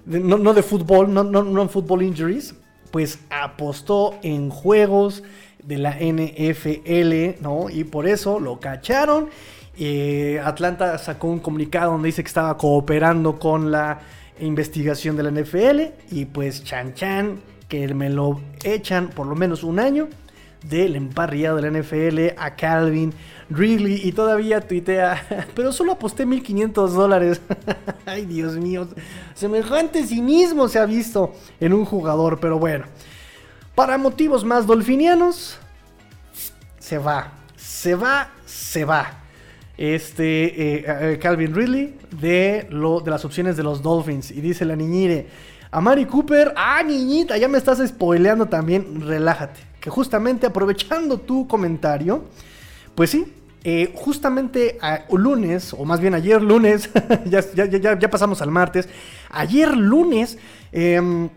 no, 0.06 0.54
de 0.54 0.62
fútbol, 0.62 1.12
no, 1.12 1.22
no, 1.24 1.42
no 1.42 1.68
fútbol 1.68 2.02
injuries, 2.02 2.54
pues 2.94 3.18
apostó 3.28 4.14
en 4.22 4.50
juegos 4.50 5.24
de 5.64 5.78
la 5.78 5.96
NFL, 5.98 7.42
¿no? 7.42 7.68
Y 7.68 7.82
por 7.82 8.06
eso 8.06 8.38
lo 8.38 8.60
cacharon. 8.60 9.30
Eh, 9.76 10.40
Atlanta 10.44 10.96
sacó 10.98 11.26
un 11.26 11.40
comunicado 11.40 11.90
donde 11.90 12.06
dice 12.06 12.22
que 12.22 12.28
estaba 12.28 12.56
cooperando 12.56 13.40
con 13.40 13.72
la 13.72 13.98
investigación 14.38 15.16
de 15.16 15.24
la 15.24 15.32
NFL 15.32 15.80
y 16.12 16.26
pues 16.26 16.62
chan 16.62 16.94
chan 16.94 17.40
que 17.66 17.92
me 17.94 18.10
lo 18.10 18.40
echan 18.62 19.08
por 19.08 19.26
lo 19.26 19.34
menos 19.34 19.64
un 19.64 19.80
año 19.80 20.06
del 20.68 20.96
emparrillado 20.96 21.56
de 21.56 21.70
la 21.70 21.78
NFL 21.78 22.38
a 22.38 22.56
Calvin 22.56 23.12
Ridley 23.50 24.00
y 24.02 24.12
todavía 24.12 24.60
tuitea, 24.60 25.46
pero 25.54 25.72
solo 25.72 25.92
aposté 25.92 26.26
1500 26.26 26.94
dólares. 26.94 27.40
Ay, 28.06 28.26
Dios 28.26 28.56
mío, 28.56 28.88
semejante 29.34 30.06
cinismo 30.06 30.68
se 30.68 30.78
ha 30.78 30.86
visto 30.86 31.34
en 31.60 31.72
un 31.72 31.84
jugador, 31.84 32.40
pero 32.40 32.58
bueno, 32.58 32.86
para 33.74 33.98
motivos 33.98 34.44
más 34.44 34.66
dolfinianos, 34.66 35.58
se 36.78 36.98
va, 36.98 37.32
se 37.56 37.94
va, 37.94 38.30
se 38.46 38.84
va. 38.84 39.20
Este 39.76 40.76
eh, 40.78 40.84
eh, 40.86 41.18
Calvin 41.20 41.52
Ridley 41.52 41.98
de, 42.12 42.68
lo, 42.70 43.00
de 43.00 43.10
las 43.10 43.24
opciones 43.24 43.56
de 43.56 43.64
los 43.64 43.82
Dolphins. 43.82 44.30
Y 44.30 44.40
dice 44.40 44.64
la 44.64 44.76
niñire, 44.76 45.26
a 45.72 45.80
Mari 45.80 46.04
Cooper, 46.04 46.54
ah, 46.56 46.80
niñita, 46.84 47.36
ya 47.36 47.48
me 47.48 47.58
estás 47.58 47.84
spoileando 47.84 48.46
también, 48.46 49.00
relájate. 49.00 49.73
Que 49.84 49.90
justamente 49.90 50.46
aprovechando 50.46 51.18
tu 51.18 51.46
comentario, 51.46 52.24
pues 52.94 53.10
sí, 53.10 53.30
eh, 53.64 53.92
justamente 53.94 54.78
a, 54.80 55.04
lunes, 55.10 55.74
o 55.74 55.84
más 55.84 56.00
bien 56.00 56.14
ayer 56.14 56.40
lunes, 56.40 56.88
ya, 57.26 57.42
ya, 57.66 58.10
pasamos 58.10 58.40
al 58.40 58.50
martes, 58.50 58.88
ayer 59.28 59.76
lunes 59.76 60.38
em, 60.72 61.28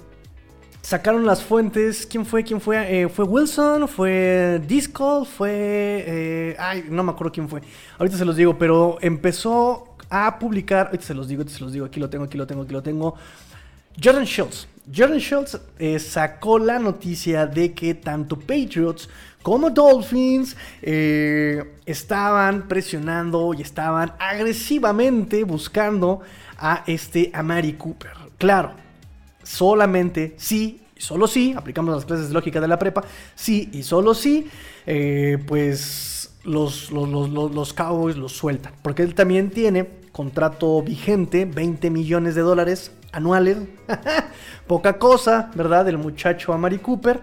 sacaron 0.81 1.25
las 1.25 1.43
fuentes, 1.43 2.05
¿quién 2.05 2.25
fue? 2.25 2.45
¿Quién 2.45 2.61
fue? 2.61 3.01
Eh, 3.01 3.09
¿Fue 3.09 3.25
Wilson? 3.25 3.89
¿Fue 3.89 4.61
Disco? 4.65 5.25
¿Fue... 5.25 5.51
Eh, 5.51 6.55
ay, 6.57 6.85
no 6.89 7.03
me 7.03 7.11
acuerdo 7.11 7.33
quién 7.33 7.49
fue. 7.49 7.61
Ahorita 7.99 8.15
se 8.15 8.23
los 8.23 8.37
digo, 8.37 8.57
pero 8.57 8.97
empezó 9.01 9.97
a 10.09 10.39
publicar, 10.39 10.85
ahorita 10.85 11.03
se 11.03 11.13
los 11.13 11.27
digo, 11.27 11.41
ahorita 11.41 11.57
se 11.57 11.63
los 11.65 11.73
digo, 11.73 11.85
aquí 11.85 11.99
lo 11.99 12.09
tengo, 12.09 12.23
aquí 12.23 12.37
lo 12.37 12.47
tengo, 12.47 12.61
aquí 12.61 12.71
lo 12.71 12.81
tengo. 12.81 13.15
Jordan 14.01 14.23
Schultz. 14.25 14.69
Jordan 14.93 15.19
Schultz 15.19 15.59
sacó 15.99 16.59
la 16.59 16.79
noticia 16.79 17.45
de 17.45 17.73
que 17.73 17.93
tanto 17.93 18.37
Patriots 18.37 19.09
como 19.47 19.69
Dolphins 19.69 20.57
eh, 20.81 21.75
estaban 21.85 22.67
presionando 22.67 23.53
y 23.53 23.61
estaban 23.61 24.11
agresivamente 24.19 25.45
buscando 25.45 26.19
a 26.57 26.83
este 26.85 27.31
Amari 27.33 27.73
Cooper. 27.73 28.11
Claro, 28.37 28.73
solamente 29.43 30.35
sí 30.37 30.81
y 30.97 31.01
solo 31.01 31.27
sí, 31.27 31.53
aplicamos 31.55 31.95
las 31.95 32.03
clases 32.03 32.27
de 32.27 32.33
lógica 32.33 32.59
de 32.59 32.67
la 32.67 32.77
prepa, 32.77 33.05
sí 33.35 33.69
y 33.71 33.83
solo 33.83 34.13
sí, 34.13 34.47
eh, 34.85 35.37
pues 35.47 36.31
los, 36.43 36.91
los, 36.91 37.29
los, 37.29 37.73
Cowboys 37.73 38.17
los 38.17 38.33
sueltan. 38.33 38.73
Porque 38.81 39.03
él 39.03 39.15
también 39.15 39.49
tiene 39.51 39.87
contrato 40.11 40.81
vigente, 40.81 41.45
20 41.45 41.89
millones 41.89 42.35
de 42.35 42.41
dólares 42.41 42.91
anuales. 43.11 43.57
Poca 44.67 44.97
cosa, 44.97 45.51
¿verdad? 45.55 45.87
El 45.87 45.97
muchacho 45.97 46.53
Amari 46.53 46.79
Cooper. 46.79 47.21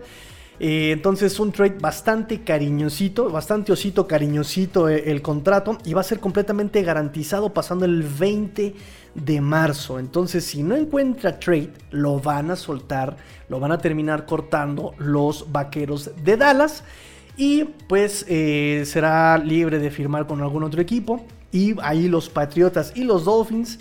Eh, 0.61 0.93
entonces 0.93 1.41
un 1.41 1.51
trade 1.51 1.79
bastante 1.81 2.43
cariñosito, 2.43 3.29
bastante 3.29 3.73
osito 3.73 4.07
cariñosito 4.07 4.89
el, 4.89 5.09
el 5.09 5.21
contrato 5.21 5.79
y 5.85 5.95
va 5.95 6.03
a 6.03 6.05
ser 6.05 6.21
completamente 6.21 6.81
garantizado 6.83 7.53
pasando 7.53 7.85
el 7.85 8.05
20 8.05 8.75
de 9.15 9.41
marzo. 9.41 9.99
Entonces 9.99 10.45
si 10.45 10.63
no 10.63 10.77
encuentra 10.77 11.41
trade, 11.41 11.73
lo 11.91 12.21
van 12.21 12.53
a 12.53 12.57
soltar, 12.57 13.17
lo 13.49 13.59
van 13.59 13.73
a 13.73 13.79
terminar 13.79 14.27
cortando 14.27 14.95
los 14.99 15.51
vaqueros 15.51 16.13
de 16.23 16.37
Dallas 16.37 16.85
y 17.37 17.65
pues 17.65 18.25
eh, 18.29 18.85
será 18.87 19.39
libre 19.39 19.79
de 19.79 19.91
firmar 19.91 20.27
con 20.27 20.41
algún 20.41 20.63
otro 20.63 20.81
equipo. 20.81 21.25
Y 21.51 21.75
ahí 21.83 22.09
los 22.09 22.29
Patriotas 22.29 22.93
y 22.97 23.05
los 23.05 23.25
Dolphins 23.25 23.79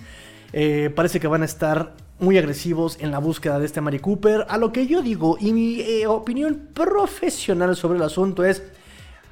eh, 0.53 0.91
parece 0.95 1.19
que 1.19 1.27
van 1.27 1.41
a 1.41 1.45
estar 1.45 1.95
muy 2.19 2.37
agresivos 2.37 2.97
en 3.01 3.11
la 3.11 3.17
búsqueda 3.17 3.59
de 3.59 3.65
este 3.65 3.81
Mari 3.81 3.99
Cooper. 3.99 4.45
A 4.47 4.57
lo 4.57 4.71
que 4.71 4.85
yo 4.85 5.01
digo 5.01 5.37
y 5.39 5.51
mi 5.51 5.81
eh, 5.81 6.07
opinión 6.07 6.69
profesional 6.73 7.75
sobre 7.75 7.97
el 7.97 8.03
asunto 8.03 8.45
es... 8.45 8.63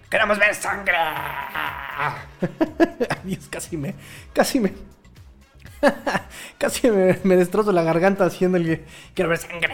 Queremos 0.09 0.39
ver 0.39 0.53
sangre. 0.55 0.97
Dios, 3.23 3.47
casi 3.49 3.77
me... 3.77 3.93
Casi 4.33 4.59
me... 4.59 4.73
casi 6.57 6.91
me, 6.91 7.35
destrozo 7.35 7.71
la 7.71 7.83
garganta 7.83 8.25
haciendo 8.25 8.57
el... 8.57 8.83
Quiero 9.13 9.29
ver 9.29 9.37
sangre. 9.37 9.73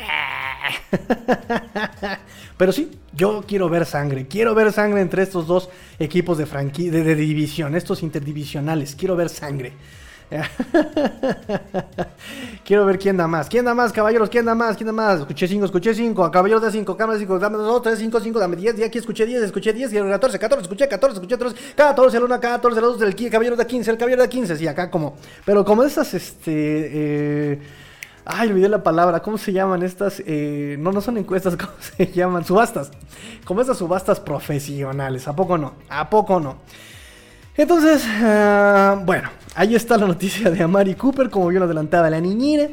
Pero 2.58 2.72
sí, 2.72 2.92
yo 3.14 3.44
quiero 3.48 3.70
ver 3.70 3.86
sangre. 3.86 4.28
Quiero 4.28 4.54
ver 4.54 4.72
sangre 4.74 5.02
entre 5.02 5.24
estos 5.24 5.48
dos 5.48 5.70
equipos 5.98 6.38
de, 6.38 6.46
franquicia, 6.46 6.92
de, 6.92 7.04
de 7.04 7.16
división, 7.16 7.76
estos 7.76 8.04
interdivisionales. 8.04 8.96
Quiero 8.96 9.16
ver 9.16 9.30
sangre. 9.30 9.74
Quiero 12.66 12.86
ver 12.86 13.00
quién 13.00 13.16
da 13.16 13.28
más. 13.28 13.48
¿Quién 13.48 13.66
da 13.66 13.74
más, 13.74 13.94
caballeros? 13.94 14.30
¿Quién 14.30 14.46
da 14.46 14.56
más? 14.56 14.76
¿Quién 14.76 14.88
da 14.88 14.94
más? 14.94 15.22
Escuché 15.22 15.48
5, 15.48 15.66
escuché 15.66 15.94
5. 15.94 16.32
Caballeros 16.32 16.62
de 16.62 16.72
5, 16.72 16.98
cámara 16.98 17.18
5, 17.18 17.40
dame 17.40 17.58
2, 17.58 17.82
3, 17.82 18.00
5, 18.00 18.20
5, 18.20 18.40
dame 18.40 18.58
10. 18.58 18.80
Y 18.80 18.84
aquí 18.84 18.98
escuché 18.98 19.26
10, 19.26 19.44
escuché 19.44 19.72
10, 19.72 19.90
14, 19.90 20.40
14, 20.40 20.62
escuché 20.64 20.88
14, 20.88 21.20
escuché 21.20 21.38
14, 21.38 21.74
14, 21.76 22.18
el 22.18 22.24
1, 22.24 22.40
14, 22.40 22.80
el 22.80 22.86
2, 22.86 23.02
el 23.02 23.32
caballero 23.32 23.56
de 23.56 23.66
15, 23.66 23.92
el 23.92 23.98
caballero 23.98 24.22
de 24.22 24.30
15. 24.30 24.58
Sí, 24.58 24.68
acá 24.68 24.92
como. 24.92 25.16
Pero 25.46 25.64
como 25.64 25.84
esas, 25.84 26.14
este. 26.14 26.52
Eh, 26.54 27.60
Ay, 28.30 28.50
olvidé 28.50 28.68
la 28.68 28.84
palabra. 28.84 29.22
¿Cómo 29.22 29.38
se 29.38 29.54
llaman 29.54 29.84
estas? 29.84 30.22
Eh, 30.26 30.76
no, 30.80 30.92
no 30.92 31.00
son 31.00 31.18
encuestas, 31.18 31.56
¿cómo 31.58 31.72
se 31.80 32.08
llaman? 32.08 32.44
Subastas. 32.44 32.92
Como 33.46 33.62
estas 33.62 33.78
subastas 33.78 34.20
profesionales. 34.20 35.30
¿A 35.30 35.36
poco 35.36 35.58
no? 35.58 35.76
¿A 35.88 36.10
poco 36.10 36.42
no? 36.42 36.58
Entonces, 37.58 38.06
uh, 38.06 39.04
bueno, 39.04 39.32
ahí 39.56 39.74
está 39.74 39.98
la 39.98 40.06
noticia 40.06 40.52
de 40.52 40.62
Amari 40.62 40.94
Cooper, 40.94 41.32
como 41.32 41.48
bien 41.48 41.64
adelantaba 41.64 42.08
la 42.08 42.22
niñera. 42.22 42.70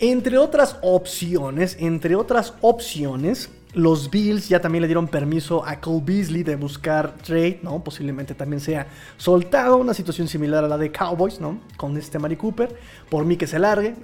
Entre 0.00 0.38
otras 0.38 0.76
opciones, 0.82 1.76
entre 1.78 2.16
otras 2.16 2.54
opciones, 2.60 3.48
los 3.74 4.10
Bills 4.10 4.48
ya 4.48 4.60
también 4.60 4.82
le 4.82 4.88
dieron 4.88 5.06
permiso 5.06 5.64
a 5.64 5.80
Cole 5.80 6.02
Beasley 6.04 6.42
de 6.42 6.56
buscar 6.56 7.14
trade, 7.14 7.60
¿no? 7.62 7.84
Posiblemente 7.84 8.34
también 8.34 8.58
sea 8.60 8.88
soltado, 9.16 9.76
una 9.76 9.94
situación 9.94 10.26
similar 10.26 10.64
a 10.64 10.68
la 10.68 10.78
de 10.78 10.90
Cowboys, 10.90 11.38
¿no? 11.38 11.60
Con 11.76 11.96
este 11.96 12.16
Amari 12.16 12.36
Cooper. 12.36 12.76
Por 13.08 13.24
mí 13.24 13.36
que 13.36 13.46
se 13.46 13.60
largue. 13.60 13.94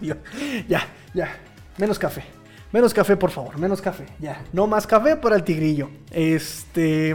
ya, 0.00 0.16
ya, 1.12 1.36
menos 1.76 1.98
café. 1.98 2.24
Menos 2.72 2.94
café, 2.94 3.18
por 3.18 3.30
favor, 3.30 3.58
menos 3.58 3.82
café. 3.82 4.06
Ya, 4.18 4.42
no 4.54 4.66
más 4.66 4.86
café 4.86 5.16
para 5.16 5.36
el 5.36 5.44
tigrillo. 5.44 5.90
Este... 6.10 7.14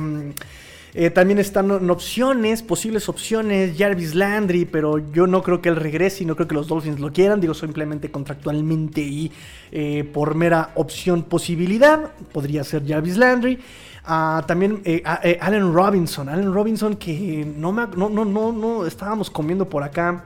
Eh, 0.99 1.12
también 1.12 1.38
están 1.38 1.69
opciones, 1.91 2.63
posibles 2.63 3.07
opciones, 3.07 3.77
Jarvis 3.77 4.15
Landry, 4.15 4.65
pero 4.65 4.97
yo 4.97 5.27
no 5.27 5.43
creo 5.43 5.62
que 5.62 5.69
él 5.69 5.75
regrese 5.75 6.23
y 6.23 6.25
no 6.25 6.36
creo 6.36 6.47
que 6.47 6.55
los 6.55 6.67
Dolphins 6.67 6.99
lo 6.99 7.13
quieran. 7.13 7.39
Digo, 7.39 7.53
simplemente 7.53 8.10
contractualmente 8.10 9.01
y 9.01 9.31
eh, 9.71 10.10
por 10.12 10.33
mera 10.33 10.71
opción 10.73 11.21
posibilidad. 11.21 12.13
Podría 12.33 12.63
ser 12.63 12.83
Jarvis 12.88 13.15
Landry. 13.15 13.60
Uh, 14.07 14.41
también 14.47 14.81
eh, 14.86 15.03
eh, 15.23 15.38
Allen 15.39 15.71
Robinson. 15.71 16.29
Allen 16.29 16.51
Robinson 16.51 16.95
que 16.95 17.45
no, 17.45 17.71
me, 17.71 17.86
no, 17.95 18.10
no, 18.10 18.25
no, 18.25 18.51
no 18.51 18.88
estábamos 18.88 19.29
comiendo 19.29 19.69
por 19.69 19.83
acá. 19.83 20.25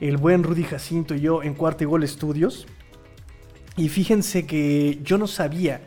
El 0.00 0.18
buen 0.18 0.44
Rudy 0.44 0.62
Jacinto 0.62 1.16
y 1.16 1.20
yo 1.22 1.42
en 1.42 1.54
Cuarto 1.54 1.82
y 1.82 1.88
Gol 1.88 2.06
Studios. 2.06 2.68
Y 3.76 3.88
fíjense 3.88 4.46
que 4.46 5.00
yo 5.02 5.18
no 5.18 5.26
sabía 5.26 5.80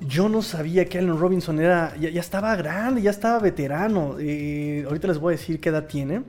yo 0.00 0.28
no 0.28 0.42
sabía 0.42 0.84
que 0.84 0.98
Allen 0.98 1.18
Robinson 1.18 1.58
era. 1.60 1.96
Ya, 1.96 2.20
estaba 2.20 2.54
grande, 2.56 3.02
ya 3.02 3.10
estaba 3.10 3.38
veterano. 3.38 4.16
Eh, 4.18 4.84
ahorita 4.86 5.08
les 5.08 5.18
voy 5.18 5.34
a 5.34 5.36
decir 5.36 5.60
qué 5.60 5.70
edad 5.70 5.86
tiene. 5.86 6.22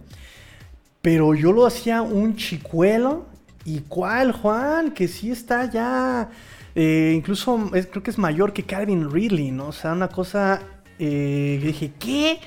Pero 1.01 1.33
yo 1.33 1.51
lo 1.51 1.65
hacía 1.65 2.01
un 2.01 2.35
chicuelo. 2.35 3.25
¿Y 3.65 3.81
cuál, 3.81 4.31
Juan? 4.31 4.91
Que 4.91 5.07
sí 5.07 5.31
está 5.31 5.69
ya. 5.69 6.29
Eh, 6.75 7.13
incluso 7.15 7.69
creo 7.71 8.03
que 8.03 8.11
es 8.11 8.17
mayor 8.17 8.53
que 8.53 8.63
Calvin 8.63 9.11
Ridley, 9.11 9.51
¿no? 9.51 9.67
O 9.67 9.73
sea, 9.73 9.93
una 9.93 10.09
cosa. 10.09 10.61
Eh, 10.97 11.59
dije, 11.63 11.91
¿qué? 11.99 12.39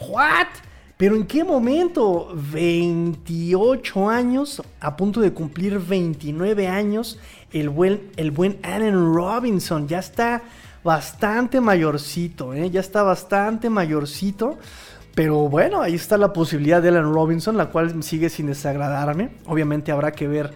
¿What? 0.00 0.48
Pero 0.96 1.16
¿en 1.16 1.26
qué 1.26 1.42
momento? 1.42 2.32
28 2.52 4.08
años, 4.08 4.62
a 4.78 4.96
punto 4.96 5.20
de 5.20 5.32
cumplir 5.32 5.80
29 5.80 6.68
años, 6.68 7.18
el 7.52 7.68
buen, 7.68 8.10
el 8.16 8.30
buen 8.30 8.58
Allen 8.62 9.14
Robinson 9.14 9.88
ya 9.88 9.98
está 9.98 10.42
bastante 10.82 11.60
mayorcito, 11.60 12.54
¿eh? 12.54 12.70
ya 12.70 12.80
está 12.80 13.02
bastante 13.02 13.70
mayorcito. 13.70 14.58
Pero 15.14 15.48
bueno, 15.48 15.82
ahí 15.82 15.94
está 15.94 16.16
la 16.16 16.32
posibilidad 16.32 16.80
de 16.80 16.88
Allen 16.88 17.12
Robinson, 17.12 17.56
la 17.56 17.66
cual 17.66 18.02
sigue 18.02 18.30
sin 18.30 18.46
desagradarme. 18.46 19.30
Obviamente 19.46 19.92
habrá 19.92 20.12
que 20.12 20.26
ver 20.26 20.54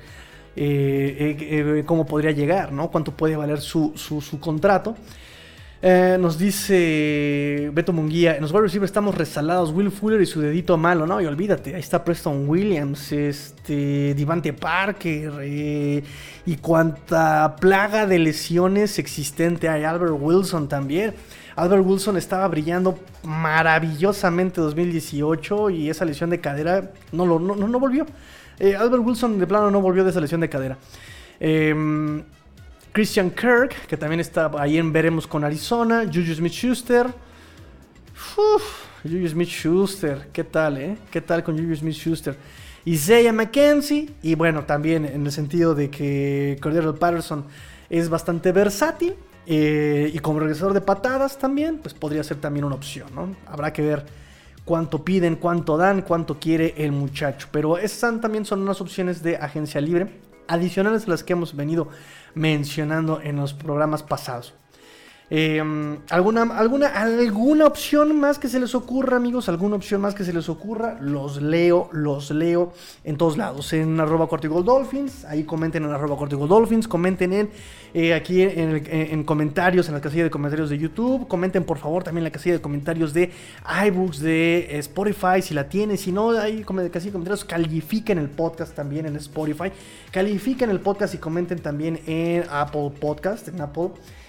eh, 0.56 1.37
eh, 1.38 1.82
cómo 1.85 2.06
podría 2.06 2.30
llegar, 2.30 2.72
¿no? 2.72 2.90
Cuánto 2.90 3.12
puede 3.12 3.37
valer 3.37 3.61
su, 3.61 3.92
su 3.96 4.40
contrato. 4.40 4.96
Eh, 5.83 6.17
nos 6.19 6.39
dice 6.39 7.71
Beto 7.73 7.93
Munguía, 7.93 8.37
en 8.37 8.43
los 8.43 8.51
wide 8.51 8.62
receivers 8.62 8.89
estamos 8.89 9.15
resalados, 9.15 9.73
Will 9.73 9.91
Fuller 9.91 10.21
y 10.23 10.27
su 10.27 10.41
dedito 10.41 10.79
malo, 10.79 11.07
no, 11.07 11.21
y 11.21 11.27
olvídate, 11.27 11.75
ahí 11.75 11.81
está 11.81 12.03
Preston 12.03 12.49
Williams, 12.49 13.12
este, 13.12 14.15
Divante 14.15 14.55
Parker, 14.55 15.33
eh, 15.43 16.03
y 16.47 16.57
cuánta 16.57 17.57
plaga 17.57 18.07
de 18.07 18.19
lesiones 18.19 18.99
existente 18.99 19.69
hay, 19.69 19.85
Albert 19.85 20.15
Wilson 20.19 20.67
también. 20.69 21.15
Albert 21.57 21.85
Wilson 21.87 22.17
estaba 22.17 22.49
brillando 22.49 22.99
maravillosamente 23.23 24.61
2018 24.61 25.71
y 25.71 25.91
esa 25.91 26.05
lesión 26.05 26.31
de 26.31 26.41
cadera 26.41 26.93
no, 27.12 27.27
no, 27.39 27.55
no 27.55 27.81
volvió. 27.81 28.07
Eh, 28.59 28.77
Albert 28.77 29.03
Wilson 29.05 29.39
de 29.39 29.47
plano 29.47 29.71
no 29.71 29.81
volvió 29.81 30.05
de 30.05 30.11
esa 30.11 30.21
lesión 30.21 30.41
de 30.41 30.49
cadera. 30.49 30.77
Eh, 31.41 32.23
Christian 32.96 33.30
Kirk, 33.30 33.87
que 33.88 33.98
también 33.98 34.20
está 34.20 34.50
ahí 34.59 34.78
en 34.78 34.90
veremos 34.90 35.26
con 35.26 35.44
Arizona. 35.44 36.04
Juju 36.06 36.32
Smith 36.32 36.54
Schuster. 36.54 37.06
Juju 39.02 39.28
Smith 39.28 39.50
Schuster, 39.50 40.30
¿qué 40.32 40.42
tal, 40.44 40.78
eh? 40.78 40.96
¿Qué 41.11 41.20
tal 41.20 41.44
con 41.44 41.59
Juju 41.59 41.76
Smith 41.76 41.94
Schuster? 41.94 42.35
Isaiah 42.87 43.35
McKenzie. 43.35 44.09
Y 44.22 44.35
bueno, 44.35 44.64
también 44.64 45.04
en 45.04 45.26
el 45.26 45.30
sentido 45.30 45.74
de 45.74 45.90
que 45.90 46.56
Cordero 46.62 46.94
Patterson 46.94 47.44
es 47.90 48.09
bastante 48.09 48.50
versátil. 48.50 49.14
Eh, 49.44 50.11
y 50.14 50.18
como 50.20 50.40
regresador 50.40 50.72
de 50.72 50.80
patadas 50.80 51.38
también, 51.38 51.76
pues 51.76 51.92
podría 51.92 52.24
ser 52.24 52.38
también 52.38 52.64
una 52.64 52.76
opción, 52.76 53.14
¿no? 53.14 53.37
Habrá 53.46 53.74
que 53.74 53.82
ver 53.82 54.06
cuánto 54.64 55.04
piden, 55.04 55.37
cuánto 55.37 55.76
dan, 55.76 56.00
cuánto 56.00 56.40
quiere 56.40 56.72
el 56.78 56.92
muchacho. 56.92 57.48
Pero 57.52 57.76
esas 57.76 58.22
también 58.22 58.46
son 58.46 58.62
unas 58.62 58.80
opciones 58.80 59.22
de 59.22 59.36
agencia 59.36 59.82
libre 59.82 60.24
adicionales 60.49 61.07
a 61.07 61.11
las 61.11 61.24
que 61.24 61.32
hemos 61.32 61.55
venido 61.55 61.88
mencionando 62.37 63.20
en 63.22 63.37
los 63.37 63.55
programas 63.55 64.03
pasados. 64.03 64.55
Em, 65.29 65.99
¿alguna, 66.11 66.43
alguna, 66.57 66.87
¿Alguna 66.87 67.66
opción 67.66 68.20
más 68.20 68.39
que 68.39 68.47
se 68.47 68.61
les 68.61 68.77
ocurra, 68.77 69.16
amigos? 69.16 69.49
¿Alguna 69.49 69.74
opción 69.74 70.01
más 70.01 70.14
que 70.14 70.22
se 70.22 70.33
les 70.33 70.49
ocurra? 70.49 70.99
Los 71.01 71.43
leo, 71.43 71.89
los 71.91 72.31
leo 72.31 72.72
en 73.03 73.16
todos 73.16 73.37
lados. 73.37 73.72
En 73.72 73.99
arroba 73.99 74.29
Cortical 74.29 74.64
Dolphins, 74.64 75.24
ahí 75.24 75.43
comenten 75.43 75.85
en 75.85 75.91
arroba 75.91 76.16
Cortical 76.16 76.47
Dolphins, 76.47 76.87
comenten 76.87 77.33
en, 77.33 77.51
eh, 77.93 78.14
aquí 78.14 78.41
en, 78.41 79.24
comentarios, 79.24 79.89
en 79.89 79.95
la 79.95 80.01
casilla 80.01 80.22
de 80.22 80.31
comentarios 80.31 80.70
de 80.70 80.79
YouTube. 80.79 81.27
Comenten 81.27 81.64
por 81.64 81.79
favor 81.79 82.05
también 82.05 82.22
en 82.22 82.31
la 82.31 82.33
casilla 82.33 82.55
de 82.55 82.61
comentarios 82.61 83.12
de 83.12 83.33
iBooks, 83.89 84.20
de 84.20 84.79
Spotify, 84.79 85.43
si 85.43 85.55
la 85.55 85.68
tienen. 85.68 85.99
Si 85.99 86.12
no, 86.12 86.31
ahí 86.31 86.62
casilla 86.62 87.07
de 87.07 87.12
comentarios, 87.12 87.45
califiquen 87.45 88.18
el 88.18 88.29
podcast 88.29 88.77
también 88.77 89.07
en 89.07 89.16
Spotify. 89.16 89.72
Califiquen 90.12 90.70
el 90.70 90.79
podcast 90.79 91.14
y 91.14 91.18
comenten 91.18 91.59
también 91.59 91.99
en 92.07 92.45
Apple 92.49 92.93
Podcast, 93.01 93.49
en 93.49 93.61
Apple. 93.61 93.91
Eh, 93.91 94.26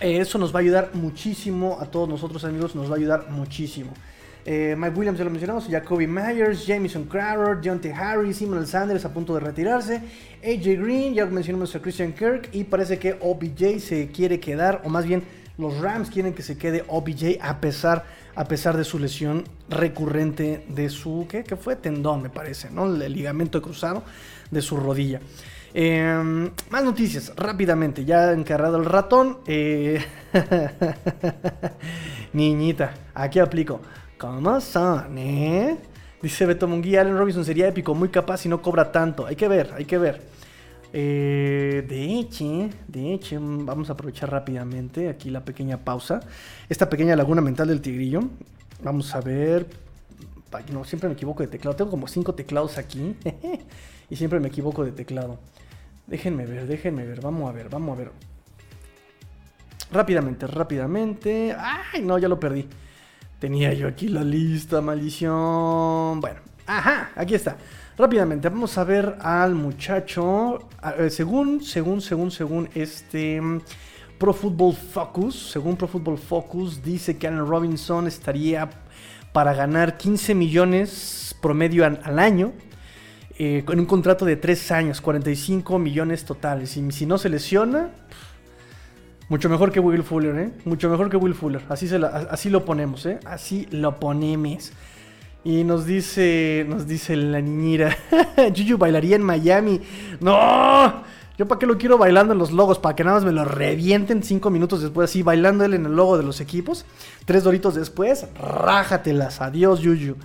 eso 0.00 0.38
nos 0.38 0.54
va 0.54 0.58
a 0.58 0.62
ayudar 0.62 0.90
muchísimo 0.94 1.78
a 1.80 1.86
todos 1.86 2.08
nosotros 2.08 2.44
amigos, 2.44 2.74
nos 2.74 2.90
va 2.90 2.94
a 2.94 2.98
ayudar 2.98 3.30
muchísimo. 3.30 3.92
Eh, 4.46 4.74
Mike 4.76 4.94
Williams 4.94 5.18
ya 5.18 5.24
lo 5.24 5.30
mencionamos, 5.30 5.66
Jacoby 5.70 6.06
Myers, 6.06 6.66
Jameson 6.66 7.04
Crowder, 7.04 7.58
Deontay 7.62 7.92
Harris, 7.92 8.36
Simon 8.36 8.66
Sanders 8.66 9.04
a 9.06 9.12
punto 9.12 9.32
de 9.34 9.40
retirarse, 9.40 10.02
AJ 10.42 10.82
Green, 10.82 11.14
ya 11.14 11.24
mencionamos 11.24 11.74
a 11.74 11.80
Christian 11.80 12.12
Kirk 12.12 12.50
y 12.52 12.64
parece 12.64 12.98
que 12.98 13.16
OBJ 13.20 13.78
se 13.80 14.08
quiere 14.08 14.40
quedar, 14.40 14.82
o 14.84 14.90
más 14.90 15.06
bien 15.06 15.22
los 15.56 15.78
Rams 15.78 16.10
quieren 16.10 16.34
que 16.34 16.42
se 16.42 16.58
quede 16.58 16.84
OBJ 16.88 17.38
a 17.40 17.58
pesar, 17.60 18.04
a 18.36 18.44
pesar 18.44 18.76
de 18.76 18.84
su 18.84 18.98
lesión 18.98 19.44
recurrente 19.68 20.64
de 20.68 20.90
su, 20.90 21.26
¿qué, 21.28 21.44
¿Qué 21.44 21.56
fue? 21.56 21.76
Tendón 21.76 22.22
me 22.22 22.30
parece, 22.30 22.70
¿no? 22.70 22.86
El 22.86 23.12
ligamento 23.12 23.60
cruzado 23.62 24.02
de 24.50 24.62
su 24.62 24.76
rodilla. 24.76 25.20
Em, 25.72 26.50
más 26.70 26.84
noticias, 26.84 27.32
rápidamente, 27.36 28.04
ya 28.04 28.32
encarrado 28.32 28.76
el 28.76 28.84
ratón. 28.84 29.38
Eh, 29.46 30.04
niñita, 32.32 32.94
aquí 33.12 33.40
aplico. 33.40 33.80
¿Cómo 34.16 34.60
son, 34.60 35.18
eh? 35.18 35.76
Dice 36.22 36.46
Beto 36.46 36.68
Munguía, 36.68 37.00
Allen 37.00 37.18
Robinson 37.18 37.44
sería 37.44 37.68
épico, 37.68 37.94
muy 37.94 38.08
capaz 38.08 38.46
y 38.46 38.48
no 38.48 38.62
cobra 38.62 38.92
tanto. 38.92 39.26
Hay 39.26 39.36
que 39.36 39.48
ver, 39.48 39.72
hay 39.76 39.84
que 39.84 39.98
ver. 39.98 40.22
Eh, 40.96 41.84
de 41.88 42.04
hecho, 42.04 42.70
de 42.86 43.14
hecho, 43.14 43.40
vamos 43.40 43.90
a 43.90 43.94
aprovechar 43.94 44.30
rápidamente 44.30 45.08
aquí 45.08 45.28
la 45.28 45.44
pequeña 45.44 45.78
pausa. 45.78 46.20
Esta 46.68 46.88
pequeña 46.88 47.16
laguna 47.16 47.40
mental 47.40 47.66
del 47.66 47.80
tigrillo. 47.80 48.20
Vamos 48.80 49.12
a 49.12 49.20
ver. 49.20 49.66
No, 50.72 50.84
siempre 50.84 51.08
me 51.08 51.14
equivoco 51.14 51.42
de 51.42 51.48
teclado. 51.48 51.76
Tengo 51.76 51.90
como 51.90 52.06
cinco 52.06 52.32
teclados 52.36 52.78
aquí. 52.78 53.16
y 54.10 54.14
siempre 54.14 54.38
me 54.38 54.46
equivoco 54.46 54.84
de 54.84 54.92
teclado. 54.92 55.40
Déjenme 56.06 56.46
ver, 56.46 56.68
déjenme 56.68 57.04
ver. 57.04 57.20
Vamos 57.20 57.50
a 57.50 57.52
ver, 57.52 57.68
vamos 57.68 57.96
a 57.96 57.98
ver. 57.98 58.12
Rápidamente, 59.90 60.46
rápidamente. 60.46 61.56
¡Ay! 61.58 62.02
No, 62.02 62.18
ya 62.18 62.28
lo 62.28 62.38
perdí. 62.38 62.68
Tenía 63.40 63.74
yo 63.74 63.88
aquí 63.88 64.06
la 64.06 64.22
lista, 64.22 64.80
maldición. 64.80 66.20
Bueno, 66.20 66.38
ajá, 66.66 67.10
aquí 67.16 67.34
está. 67.34 67.56
Rápidamente, 67.96 68.48
vamos 68.48 68.76
a 68.76 68.84
ver 68.84 69.16
al 69.20 69.54
muchacho. 69.54 70.68
según, 71.10 71.62
según, 71.62 72.00
según, 72.00 72.30
según 72.30 72.68
este 72.74 73.40
mm, 73.40 73.60
Pro 74.18 74.32
Football 74.32 74.74
Focus, 74.74 75.50
según 75.52 75.76
Pro 75.76 75.86
Football 75.86 76.18
Focus, 76.18 76.82
dice 76.82 77.16
que 77.16 77.28
Allen 77.28 77.46
Robinson 77.46 78.06
estaría 78.06 78.68
para 79.32 79.54
ganar 79.54 79.96
15 79.96 80.34
millones 80.34 81.36
promedio 81.40 81.84
al 81.84 82.18
año 82.18 82.52
eh, 83.36 83.64
con 83.64 83.80
un 83.80 83.86
contrato 83.86 84.24
de 84.24 84.36
3 84.36 84.70
años, 84.72 85.00
45 85.00 85.78
millones 85.78 86.24
totales. 86.24 86.76
Y 86.76 86.92
si 86.92 87.04
no 87.04 87.18
se 87.18 87.28
lesiona, 87.28 87.90
mucho 89.28 89.48
mejor 89.48 89.72
que 89.72 89.80
Will 89.80 90.04
Fuller, 90.04 90.36
¿eh? 90.38 90.52
Mucho 90.64 90.88
mejor 90.88 91.10
que 91.10 91.16
Will 91.16 91.34
Fuller. 91.34 91.62
Así, 91.68 91.88
se 91.88 91.96
así 91.96 92.48
lo 92.48 92.64
ponemos, 92.64 93.06
¿eh? 93.06 93.18
Así 93.24 93.66
lo 93.70 93.98
ponemos. 93.98 94.72
Y 95.44 95.62
nos 95.62 95.84
dice, 95.84 96.64
nos 96.66 96.86
dice 96.86 97.14
la 97.16 97.40
niñera, 97.40 97.96
Juju 98.56 98.78
bailaría 98.78 99.16
en 99.16 99.22
Miami. 99.22 99.78
No, 100.20 101.02
yo 101.36 101.46
para 101.46 101.58
qué 101.58 101.66
lo 101.66 101.76
quiero 101.76 101.98
bailando 101.98 102.32
en 102.32 102.38
los 102.38 102.50
logos, 102.50 102.78
para 102.78 102.96
que 102.96 103.04
nada 103.04 103.16
más 103.16 103.24
me 103.24 103.32
lo 103.32 103.44
revienten 103.44 104.22
cinco 104.22 104.48
minutos 104.48 104.80
después, 104.80 105.10
así 105.10 105.22
bailando 105.22 105.64
él 105.64 105.74
en 105.74 105.84
el 105.84 105.94
logo 105.94 106.16
de 106.16 106.22
los 106.22 106.40
equipos. 106.40 106.86
Tres 107.26 107.44
doritos 107.44 107.74
después, 107.74 108.26
rájatelas. 108.40 109.42
Adiós, 109.42 109.80
Juju. 109.84 110.16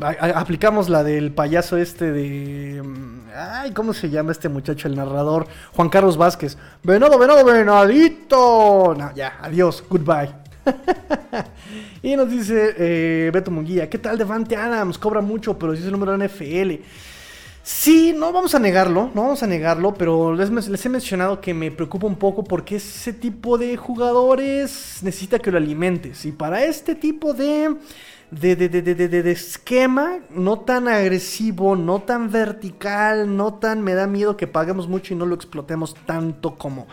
Aplicamos 0.00 0.88
la 0.88 1.02
del 1.02 1.32
payaso 1.32 1.76
este 1.76 2.12
de. 2.12 2.82
Mm, 2.82 3.30
ay, 3.34 3.72
¿cómo 3.72 3.92
se 3.92 4.10
llama 4.10 4.32
este 4.32 4.48
muchacho, 4.48 4.86
el 4.86 4.94
narrador? 4.94 5.48
Juan 5.74 5.88
Carlos 5.88 6.16
Vázquez. 6.16 6.56
Venado, 6.84 7.18
venado, 7.18 7.44
venadito. 7.44 8.94
No, 8.96 9.14
ya, 9.14 9.38
adiós, 9.42 9.82
goodbye. 9.88 10.47
y 12.02 12.16
nos 12.16 12.30
dice 12.30 12.74
eh, 12.78 13.30
Beto 13.32 13.50
Munguía: 13.50 13.88
¿Qué 13.88 13.98
tal 13.98 14.18
Devante 14.18 14.56
Adams? 14.56 14.98
Cobra 14.98 15.20
mucho, 15.20 15.58
pero 15.58 15.72
dice 15.72 15.86
el 15.86 15.92
número 15.92 16.16
de 16.16 16.28
NFL. 16.28 16.84
Sí, 17.62 18.14
no 18.16 18.32
vamos 18.32 18.54
a 18.54 18.58
negarlo, 18.58 19.10
no 19.14 19.22
vamos 19.24 19.42
a 19.42 19.46
negarlo, 19.46 19.92
pero 19.92 20.34
les, 20.34 20.50
les, 20.50 20.86
he 20.86 20.88
mencionado 20.88 21.38
que 21.40 21.52
me 21.52 21.70
preocupa 21.70 22.06
un 22.06 22.16
poco 22.16 22.42
porque 22.42 22.76
ese 22.76 23.12
tipo 23.12 23.58
de 23.58 23.76
jugadores 23.76 25.00
necesita 25.02 25.38
que 25.38 25.50
lo 25.50 25.58
alimentes. 25.58 26.24
Y 26.24 26.32
para 26.32 26.64
este 26.64 26.94
tipo 26.94 27.34
de 27.34 27.76
de, 28.30 28.56
de, 28.56 28.68
de, 28.68 28.82
de, 29.08 29.30
esquema, 29.30 30.18
no 30.30 30.60
tan 30.60 30.88
agresivo, 30.88 31.76
no 31.76 32.00
tan 32.02 32.30
vertical, 32.30 33.36
no 33.36 33.54
tan 33.54 33.82
me 33.82 33.94
da 33.94 34.06
miedo 34.06 34.36
que 34.36 34.46
paguemos 34.46 34.88
mucho 34.88 35.14
y 35.14 35.16
no 35.16 35.24
lo 35.24 35.34
explotemos 35.34 35.94
tanto 36.06 36.56
como, 36.56 36.86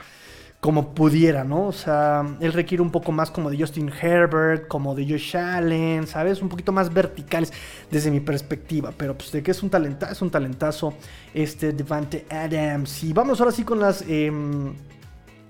como 0.66 0.96
pudiera, 0.96 1.44
¿no? 1.44 1.68
O 1.68 1.72
sea, 1.72 2.26
él 2.40 2.52
requiere 2.52 2.82
un 2.82 2.90
poco 2.90 3.12
más 3.12 3.30
como 3.30 3.52
de 3.52 3.58
Justin 3.60 3.88
Herbert, 4.02 4.68
como 4.68 4.96
de 4.96 5.08
Josh 5.08 5.38
Allen, 5.38 6.08
¿sabes? 6.08 6.42
Un 6.42 6.50
poquito 6.50 6.72
más 6.72 6.92
verticales 6.92 7.54
desde 7.92 8.10
mi 8.10 8.20
perspectiva, 8.20 8.92
pero 8.98 9.16
pues 9.16 9.32
de 9.32 9.44
que 9.44 9.52
es 9.52 9.62
un 9.62 9.70
talentazo, 9.70 10.12
es 10.12 10.22
un 10.24 10.32
talentazo 10.32 10.96
este 11.36 11.72
Devante 11.72 12.26
Adams. 12.32 13.04
Y 13.04 13.14
vamos 13.14 13.40
ahora 13.40 13.52
sí 13.52 13.64
con 13.64 13.80
las... 13.80 14.04
Em, 14.08 14.74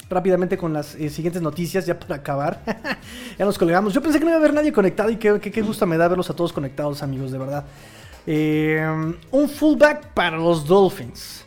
rápidamente 0.10 0.58
con 0.58 0.74
las 0.74 0.96
eh, 0.96 1.10
siguientes 1.10 1.42
noticias, 1.42 1.86
ya 1.86 1.98
para 1.98 2.16
acabar. 2.16 2.62
ya 3.40 3.46
nos 3.46 3.58
colgamos. 3.58 3.94
Yo 3.94 4.02
pensé 4.02 4.20
que 4.20 4.26
no 4.26 4.32
iba 4.32 4.38
a 4.38 4.40
haber 4.42 4.54
nadie 4.54 4.74
conectado 4.74 5.12
y 5.12 5.16
qué, 5.16 5.40
qué, 5.40 5.62
gusto 5.62 5.86
me 5.86 5.96
da 5.96 6.10
verlos 6.10 6.30
a 6.30 6.36
todos 6.36 6.52
conectados, 6.52 7.02
amigos, 7.02 7.32
de 7.32 7.38
verdad. 7.38 7.64
Eh, 8.28 8.86
un 9.32 9.48
fullback 9.48 10.08
para 10.08 10.36
los 10.36 10.68
Dolphins. 10.68 11.45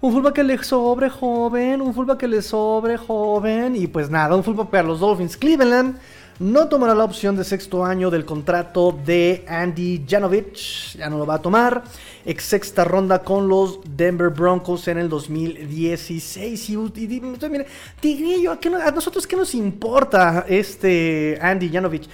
Un 0.00 0.12
fullback 0.12 0.34
que 0.34 0.44
le 0.44 0.62
sobre 0.62 1.10
joven, 1.10 1.80
un 1.80 1.92
fullback 1.92 2.18
que 2.18 2.28
le 2.28 2.40
sobre 2.40 2.96
joven. 2.96 3.74
Y 3.74 3.88
pues 3.88 4.08
nada, 4.08 4.36
un 4.36 4.44
fullback 4.44 4.68
para 4.68 4.84
los 4.84 5.00
Dolphins. 5.00 5.36
Cleveland 5.36 5.98
no 6.38 6.68
tomará 6.68 6.94
la 6.94 7.02
opción 7.02 7.34
de 7.34 7.42
sexto 7.42 7.84
año 7.84 8.08
del 8.08 8.24
contrato 8.24 8.96
de 9.04 9.44
Andy 9.48 10.04
Janovich. 10.08 10.96
Ya 10.96 11.10
no 11.10 11.18
lo 11.18 11.26
va 11.26 11.34
a 11.34 11.42
tomar. 11.42 11.82
Ex 12.24 12.44
sexta 12.44 12.84
ronda 12.84 13.24
con 13.24 13.48
los 13.48 13.80
Denver 13.96 14.28
Broncos 14.28 14.86
en 14.86 14.98
el 14.98 15.08
2016. 15.08 16.70
Y, 16.70 16.76
mire, 16.76 17.66
Tigrillo, 17.98 18.52
¿a, 18.52 18.90
nosotros 18.92 19.26
qué 19.26 19.34
nos 19.34 19.52
importa 19.56 20.46
este 20.48 21.40
Andy 21.42 21.70
Janovich? 21.70 22.08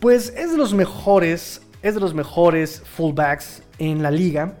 Pues 0.00 0.32
es 0.34 0.52
de 0.52 0.56
los 0.56 0.72
mejores, 0.72 1.60
es 1.82 1.94
de 1.94 2.00
los 2.00 2.14
mejores 2.14 2.82
fullbacks 2.96 3.62
en 3.78 4.02
la 4.02 4.10
liga. 4.10 4.56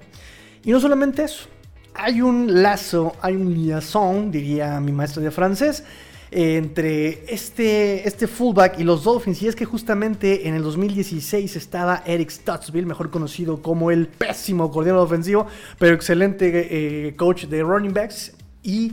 Y 0.62 0.72
no 0.72 0.80
solamente 0.80 1.24
eso. 1.24 1.55
Hay 1.98 2.20
un 2.20 2.62
lazo, 2.62 3.14
hay 3.22 3.36
un 3.36 3.54
liaison, 3.54 4.30
diría 4.30 4.80
mi 4.80 4.92
maestro 4.92 5.22
de 5.22 5.30
francés, 5.30 5.82
entre 6.30 7.24
este, 7.32 8.06
este 8.06 8.26
fullback 8.26 8.78
y 8.78 8.84
los 8.84 9.04
Dolphins. 9.04 9.40
Y 9.42 9.48
es 9.48 9.56
que 9.56 9.64
justamente 9.64 10.46
en 10.46 10.54
el 10.54 10.62
2016 10.62 11.56
estaba 11.56 12.02
Eric 12.04 12.30
Stutzville, 12.30 12.86
mejor 12.86 13.10
conocido 13.10 13.62
como 13.62 13.90
el 13.90 14.08
pésimo 14.08 14.70
coordinador 14.70 15.06
ofensivo, 15.06 15.46
pero 15.78 15.94
excelente 15.94 17.08
eh, 17.08 17.16
coach 17.16 17.46
de 17.46 17.62
running 17.62 17.94
backs. 17.94 18.34
Y 18.62 18.92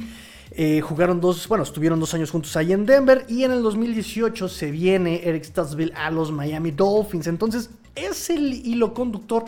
eh, 0.51 0.81
jugaron 0.81 1.19
dos, 1.19 1.47
bueno, 1.47 1.63
estuvieron 1.63 1.99
dos 1.99 2.13
años 2.13 2.31
juntos 2.31 2.55
ahí 2.55 2.71
en 2.71 2.85
Denver. 2.85 3.25
Y 3.27 3.43
en 3.43 3.51
el 3.51 3.63
2018 3.63 4.47
se 4.47 4.71
viene 4.71 5.21
Eric 5.27 5.43
Stutzville 5.43 5.93
a 5.95 6.09
los 6.09 6.31
Miami 6.31 6.71
Dolphins. 6.71 7.27
Entonces, 7.27 7.69
ese 7.95 8.35
hilo 8.35 8.93
conductor 8.93 9.43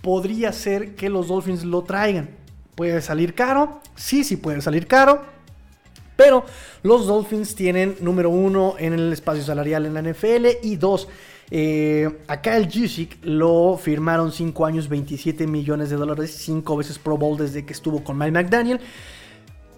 podría 0.00 0.52
ser 0.52 0.94
que 0.94 1.10
los 1.10 1.28
Dolphins 1.28 1.64
lo 1.64 1.82
traigan. 1.82 2.43
¿Puede 2.74 3.00
salir 3.00 3.34
caro? 3.34 3.80
Sí, 3.94 4.24
sí 4.24 4.36
puede 4.36 4.60
salir 4.60 4.86
caro. 4.86 5.22
Pero 6.16 6.44
los 6.82 7.06
Dolphins 7.06 7.54
tienen 7.54 7.96
número 8.00 8.30
uno 8.30 8.74
en 8.78 8.92
el 8.92 9.12
espacio 9.12 9.42
salarial 9.42 9.86
en 9.86 9.94
la 9.94 10.02
NFL 10.02 10.46
y 10.62 10.76
dos. 10.76 11.08
Eh, 11.50 12.08
acá 12.26 12.56
el 12.56 12.72
Jusic 12.72 13.18
lo 13.22 13.78
firmaron 13.80 14.32
5 14.32 14.66
años, 14.66 14.88
27 14.88 15.46
millones 15.46 15.90
de 15.90 15.96
dólares, 15.96 16.34
5 16.38 16.76
veces 16.76 16.98
Pro 16.98 17.18
Bowl 17.18 17.36
desde 17.36 17.64
que 17.64 17.72
estuvo 17.72 18.02
con 18.02 18.16
Mike 18.16 18.32
McDaniel. 18.32 18.80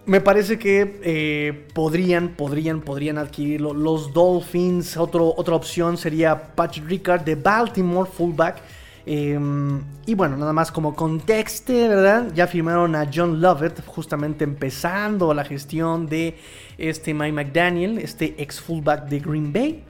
Me 0.04 0.20
parece 0.20 0.58
que 0.58 1.00
eh, 1.02 1.66
podrían, 1.74 2.36
podrían, 2.36 2.80
podrían 2.80 3.18
adquirirlo. 3.18 3.74
Los 3.74 4.12
Dolphins, 4.12 4.96
otra 4.96 5.54
opción 5.56 5.96
sería 5.96 6.54
Patrick 6.54 6.86
Ricard 6.86 7.22
de 7.22 7.34
Baltimore, 7.34 8.08
fullback. 8.08 8.62
Em, 9.08 9.84
y 10.04 10.16
bueno, 10.16 10.36
nada 10.36 10.52
más 10.52 10.72
como 10.72 10.96
contexto, 10.96 11.72
¿verdad? 11.72 12.32
Ya 12.34 12.48
firmaron 12.48 12.96
a 12.96 13.08
John 13.12 13.40
Lovett, 13.40 13.86
justamente 13.86 14.42
empezando 14.42 15.32
la 15.32 15.44
gestión 15.44 16.08
de 16.08 16.36
este 16.76 17.14
Mike 17.14 17.32
McDaniel, 17.32 17.98
este 17.98 18.34
ex 18.36 18.60
fullback 18.60 19.08
de 19.08 19.20
Green 19.20 19.52
Bay, 19.52 19.84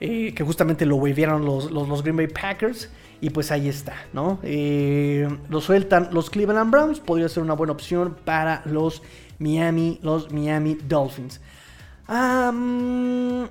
eh, 0.00 0.34
que 0.34 0.42
justamente 0.42 0.84
lo 0.84 0.96
waivieron 0.96 1.44
los, 1.44 1.70
los, 1.70 2.02
Green 2.02 2.16
Bay 2.16 2.26
Packers. 2.26 2.90
Y 3.20 3.30
pues 3.30 3.50
ahí 3.50 3.68
está, 3.68 3.94
¿no? 4.12 4.40
Eh, 4.42 5.26
lo 5.48 5.60
sueltan 5.60 6.08
los 6.12 6.28
Cleveland 6.28 6.70
Browns, 6.70 7.00
podría 7.00 7.28
ser 7.28 7.44
una 7.44 7.54
buena 7.54 7.72
opción 7.72 8.16
para 8.24 8.62
los 8.66 9.02
Miami, 9.38 10.00
los 10.02 10.32
Miami 10.32 10.76
Dolphins. 10.86 11.40
una 12.08 13.48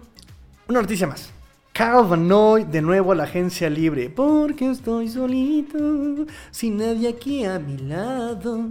noticia 0.68 1.08
más. 1.08 1.32
Carl 1.76 2.08
Vanoy 2.08 2.64
de 2.64 2.82
nuevo 2.82 3.12
a 3.12 3.16
la 3.16 3.24
agencia 3.24 3.70
libre. 3.70 4.10
Porque 4.10 4.72
estoy 4.72 5.10
solito, 5.10 6.26
sin 6.50 6.78
nadie 6.78 7.10
aquí 7.10 7.44
a 7.44 7.60
mi 7.60 7.76
lado. 7.76 8.66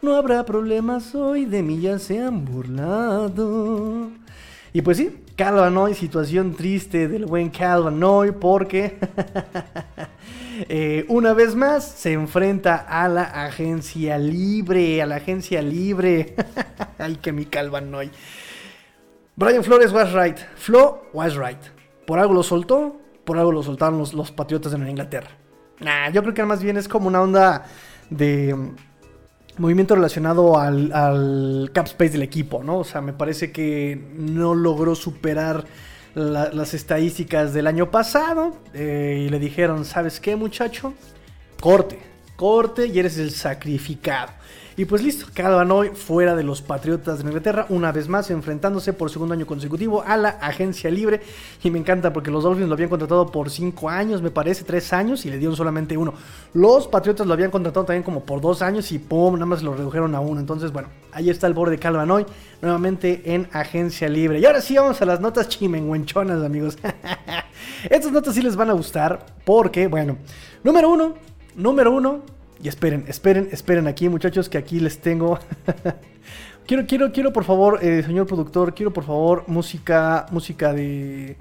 No 0.00 0.16
habrá 0.16 0.42
problemas 0.46 1.14
hoy, 1.14 1.44
de 1.44 1.62
mí 1.62 1.82
ya 1.82 1.98
se 1.98 2.18
han 2.18 2.46
burlado. 2.46 4.08
Y 4.72 4.80
pues 4.80 4.96
sí, 4.96 5.14
Carl 5.36 5.94
situación 5.94 6.54
triste 6.54 7.08
del 7.08 7.26
buen 7.26 7.50
Carl 7.50 7.84
Vanoy, 7.84 8.32
porque 8.32 8.96
eh, 10.70 11.04
una 11.08 11.34
vez 11.34 11.54
más 11.54 11.84
se 11.86 12.14
enfrenta 12.14 12.86
a 12.88 13.06
la 13.06 13.24
agencia 13.44 14.16
libre, 14.16 15.02
a 15.02 15.06
la 15.06 15.16
agencia 15.16 15.60
libre. 15.60 16.36
Ay, 16.98 17.16
que 17.16 17.32
mi 17.32 17.44
Carl 17.44 17.68
Vanoy. 17.68 18.10
Brian 19.36 19.62
Flores 19.62 19.92
was 19.92 20.14
right. 20.14 20.38
Flo 20.56 21.02
was 21.12 21.36
right. 21.36 21.73
Por 22.06 22.18
algo 22.18 22.34
lo 22.34 22.42
soltó, 22.42 23.00
por 23.24 23.38
algo 23.38 23.52
lo 23.52 23.62
soltaron 23.62 23.98
los, 23.98 24.14
los 24.14 24.30
Patriotas 24.30 24.72
de 24.72 24.90
Inglaterra. 24.90 25.30
Nah, 25.80 26.10
yo 26.10 26.22
creo 26.22 26.34
que 26.34 26.44
más 26.44 26.62
bien 26.62 26.76
es 26.76 26.88
como 26.88 27.08
una 27.08 27.20
onda 27.20 27.64
de. 28.10 28.56
movimiento 29.58 29.94
relacionado 29.94 30.58
al, 30.58 30.92
al, 30.92 31.70
cap 31.72 31.86
space 31.86 32.12
del 32.12 32.22
equipo, 32.22 32.62
¿no? 32.62 32.78
O 32.78 32.84
sea, 32.84 33.00
me 33.00 33.12
parece 33.12 33.50
que 33.52 34.00
no 34.16 34.54
logró 34.54 34.94
superar 34.94 35.64
las 36.14 36.74
estadísticas 36.74 37.52
del 37.52 37.66
año 37.66 37.90
pasado 37.90 38.56
eh, 38.72 39.24
y 39.26 39.28
le 39.28 39.40
dijeron, 39.40 39.84
¿sabes 39.84 40.20
qué 40.20 40.36
muchacho? 40.36 40.94
Corte, 41.60 41.98
corte 42.36 42.86
y 42.86 42.98
eres 42.98 43.18
el 43.18 43.32
sacrificado. 43.32 44.30
Y 44.76 44.86
pues 44.86 45.02
listo, 45.02 45.26
hoy 45.70 45.90
fuera 45.90 46.34
de 46.34 46.42
los 46.42 46.60
Patriotas 46.60 47.18
de 47.18 47.24
Inglaterra, 47.24 47.66
una 47.68 47.92
vez 47.92 48.08
más 48.08 48.30
enfrentándose 48.30 48.92
por 48.92 49.08
segundo 49.08 49.32
año 49.34 49.46
consecutivo 49.46 50.02
a 50.02 50.16
la 50.16 50.30
agencia 50.30 50.90
libre. 50.90 51.20
Y 51.62 51.70
me 51.70 51.78
encanta 51.78 52.12
porque 52.12 52.32
los 52.32 52.42
Dolphins 52.42 52.68
lo 52.68 52.74
habían 52.74 52.88
contratado 52.88 53.30
por 53.30 53.50
cinco 53.50 53.88
años, 53.88 54.20
me 54.20 54.30
parece, 54.30 54.64
tres 54.64 54.92
años, 54.92 55.24
y 55.26 55.30
le 55.30 55.38
dieron 55.38 55.54
solamente 55.54 55.96
uno. 55.96 56.14
Los 56.54 56.88
Patriotas 56.88 57.24
lo 57.24 57.34
habían 57.34 57.52
contratado 57.52 57.86
también 57.86 58.02
como 58.02 58.24
por 58.24 58.40
dos 58.40 58.62
años 58.62 58.90
y 58.90 58.98
pum, 58.98 59.34
nada 59.34 59.46
más 59.46 59.62
lo 59.62 59.74
redujeron 59.74 60.12
a 60.16 60.20
uno. 60.20 60.40
Entonces, 60.40 60.72
bueno, 60.72 60.88
ahí 61.12 61.30
está 61.30 61.46
el 61.46 61.54
borde 61.54 61.76
de 61.76 62.12
hoy 62.12 62.26
nuevamente 62.60 63.22
en 63.32 63.48
agencia 63.52 64.08
libre. 64.08 64.40
Y 64.40 64.44
ahora 64.44 64.60
sí 64.60 64.76
vamos 64.76 65.00
a 65.00 65.04
las 65.04 65.20
notas 65.20 65.48
chimenguenchonas, 65.48 66.42
amigos. 66.42 66.78
Estas 67.90 68.10
notas 68.10 68.34
sí 68.34 68.42
les 68.42 68.56
van 68.56 68.70
a 68.70 68.72
gustar 68.72 69.24
porque, 69.44 69.86
bueno, 69.86 70.16
número 70.64 70.90
uno, 70.90 71.14
número 71.54 71.92
uno, 71.92 72.22
y 72.64 72.68
esperen, 72.68 73.04
esperen, 73.08 73.50
esperen 73.52 73.86
aquí, 73.86 74.08
muchachos, 74.08 74.48
que 74.48 74.56
aquí 74.56 74.80
les 74.80 74.98
tengo. 74.98 75.38
quiero, 76.66 76.86
quiero, 76.86 77.12
quiero, 77.12 77.30
por 77.30 77.44
favor, 77.44 77.78
eh, 77.82 78.02
señor 78.02 78.26
productor, 78.26 78.72
quiero, 78.74 78.90
por 78.90 79.04
favor, 79.04 79.44
música, 79.48 80.24
música 80.30 80.72
de. 80.72 81.36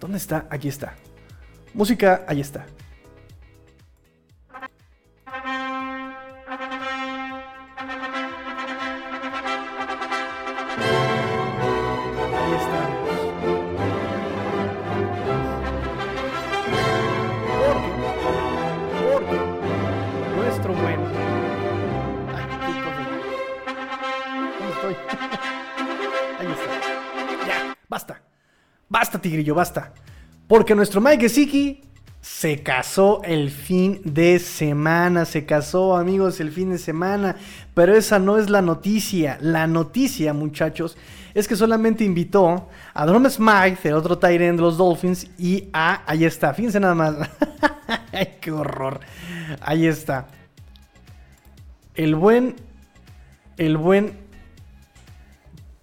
¿Dónde 0.00 0.18
está? 0.18 0.48
Aquí 0.50 0.66
está. 0.66 0.94
Música, 1.72 2.24
ahí 2.26 2.40
está. 2.40 2.66
Basta, 28.98 29.20
Tigrillo, 29.20 29.54
basta. 29.54 29.92
Porque 30.48 30.74
nuestro 30.74 31.02
Mike 31.02 31.28
Gesicki 31.28 31.82
se 32.22 32.62
casó 32.62 33.20
el 33.24 33.50
fin 33.50 34.00
de 34.04 34.38
semana. 34.38 35.26
Se 35.26 35.44
casó, 35.44 35.98
amigos, 35.98 36.40
el 36.40 36.50
fin 36.50 36.70
de 36.70 36.78
semana. 36.78 37.36
Pero 37.74 37.94
esa 37.94 38.18
no 38.18 38.38
es 38.38 38.48
la 38.48 38.62
noticia. 38.62 39.36
La 39.42 39.66
noticia, 39.66 40.32
muchachos, 40.32 40.96
es 41.34 41.46
que 41.46 41.56
solamente 41.56 42.04
invitó 42.04 42.70
a 42.94 43.04
Drum 43.04 43.28
Smythe, 43.28 43.86
el 43.90 43.96
otro 43.96 44.16
Tyrant 44.16 44.56
de 44.56 44.62
los 44.62 44.78
Dolphins, 44.78 45.26
y 45.36 45.68
a. 45.74 46.02
Ahí 46.10 46.24
está, 46.24 46.54
fíjense 46.54 46.80
nada 46.80 46.94
más. 46.94 47.16
Qué 48.40 48.50
horror. 48.50 49.00
Ahí 49.60 49.86
está. 49.86 50.26
El 51.94 52.14
buen. 52.14 52.56
El 53.58 53.76
buen. 53.76 54.16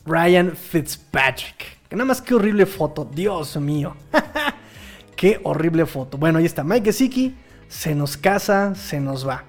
Ryan 0.04 0.56
Fitzpatrick. 0.56 1.83
Nada 1.94 2.06
más 2.06 2.22
qué 2.22 2.34
horrible 2.34 2.66
foto, 2.66 3.08
Dios 3.12 3.56
mío. 3.58 3.96
qué 5.16 5.40
horrible 5.44 5.86
foto. 5.86 6.18
Bueno, 6.18 6.40
ahí 6.40 6.46
está 6.46 6.64
Mike 6.64 6.86
Gesicki, 6.86 7.36
se 7.68 7.94
nos 7.94 8.18
casa, 8.18 8.74
se 8.76 9.00
nos 9.00 9.28
va. 9.28 9.44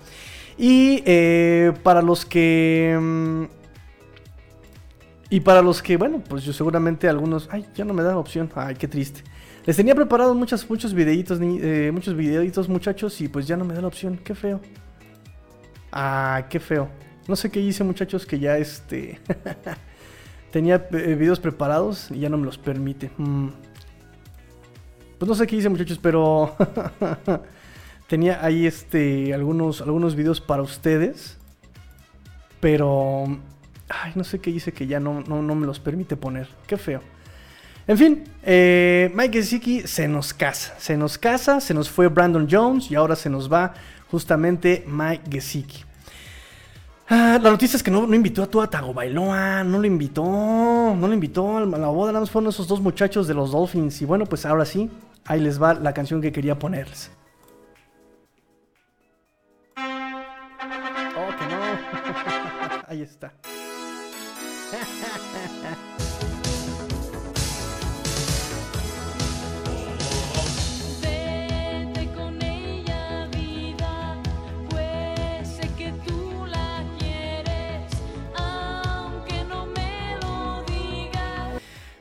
Y 0.59 1.03
eh, 1.07 1.73
para 1.83 2.03
los 2.03 2.27
que... 2.27 2.99
Mm, 3.01 3.45
y 5.31 5.41
para 5.41 5.63
los 5.63 5.83
que, 5.83 5.97
bueno, 5.97 6.23
pues 6.29 6.45
yo 6.45 6.53
seguramente 6.53 7.09
algunos... 7.09 7.49
Ay, 7.51 7.67
ya 7.75 7.85
no 7.85 7.95
me 7.95 8.03
da 8.03 8.17
opción. 8.17 8.51
Ay, 8.55 8.77
qué 8.77 8.87
triste. 8.87 9.23
Les 9.65 9.77
tenía 9.77 9.95
preparados 9.95 10.37
muchos, 10.37 10.69
muchos 10.69 10.93
videitos, 10.93 11.39
eh, 11.43 11.91
muchos 11.93 12.15
videitos, 12.15 12.69
muchachos, 12.69 13.21
y 13.23 13.29
pues 13.29 13.47
ya 13.47 13.57
no 13.57 13.65
me 13.65 13.75
da 13.75 13.81
la 13.81 13.89
opción. 13.89 14.21
Qué 14.23 14.35
feo. 14.35 14.61
Ah, 15.91 16.45
qué 16.51 16.61
feo. 16.61 16.89
No 17.27 17.37
sé 17.37 17.51
qué 17.51 17.59
hice, 17.59 17.83
muchachos, 17.85 18.27
que 18.27 18.39
ya 18.39 18.59
este... 18.59 19.19
Tenía 20.55 20.87
eh, 20.93 21.17
videos 21.17 21.41
preparados 21.41 22.13
y 22.13 22.21
ya 22.21 22.29
no 22.29 22.39
me 22.39 22.45
los 22.45 22.59
permite. 22.59 23.11
Mm. 23.17 23.49
Pues 25.19 25.29
no 25.29 25.35
sé 25.35 25.49
qué 25.49 25.57
hice 25.57 25.69
muchachos, 25.69 25.99
pero 26.01 26.55
tenía 28.07 28.39
ahí 28.41 28.65
este 28.65 29.35
algunos, 29.35 29.81
algunos 29.81 30.15
videos 30.15 30.41
para 30.41 30.63
ustedes. 30.63 31.39
Pero... 32.61 33.37
Ay, 33.89 34.13
no 34.15 34.23
sé 34.23 34.39
qué 34.39 34.51
hice 34.51 34.71
que 34.71 34.87
ya 34.87 35.01
no, 35.01 35.23
no, 35.23 35.43
me 35.57 35.67
los 35.67 35.81
permite 35.81 36.15
poner. 36.15 36.47
Qué 36.69 36.77
feo. 36.77 37.01
En 37.89 37.99
fin, 37.99 38.23
eh, 38.45 39.11
Mike 39.13 39.39
Gesicki 39.41 39.81
se 39.89 40.07
nos 40.07 40.33
casa. 40.33 40.77
Se 40.79 40.97
nos 40.97 41.19
casa, 41.19 41.61
se 41.61 41.75
nos 41.75 41.91
fue 41.91 42.07
Brandon 42.07 42.47
Jones 42.49 42.93
y 42.93 42.95
ahora 42.95 43.17
se 43.17 43.29
nos 43.29 43.53
va 43.53 43.75
justamente 44.09 44.85
Mike 44.87 45.25
Gesicki. 45.33 45.83
Ah, 47.07 47.39
la 47.43 47.51
noticia 47.51 47.77
es 47.77 47.83
que 47.83 47.91
no, 47.91 48.13
invitó 48.15 48.43
a 48.43 48.47
Tua 48.47 48.69
Tagovailoa, 48.69 49.63
no 49.63 49.79
lo 49.79 49.87
invitó, 49.87 50.23
no 50.25 51.07
lo 51.07 51.13
invitó 51.13 51.59
a 51.59 51.61
la 51.61 51.89
boda, 51.89 52.13
nada 52.13 52.21
más 52.21 52.31
fueron 52.31 52.49
esos 52.49 52.67
dos 52.67 52.81
muchachos 52.81 53.27
de 53.27 53.35
los 53.35 53.53
Dolphins. 53.53 54.01
Y 54.01 54.07
bueno, 54.07 54.25
pues 54.25 54.47
ahora 54.47 54.65
sí, 54.65 54.91
ahí 55.27 55.41
les 55.41 55.61
va 55.63 55.75
la 55.75 55.93
canción 55.93 56.23
que 56.23 56.33
quería 56.33 56.59
ponerles. 56.59 57.11
Oh, 59.77 61.31
que 61.39 61.47
no. 61.47 61.61
ahí 62.89 63.03
está. 63.03 63.35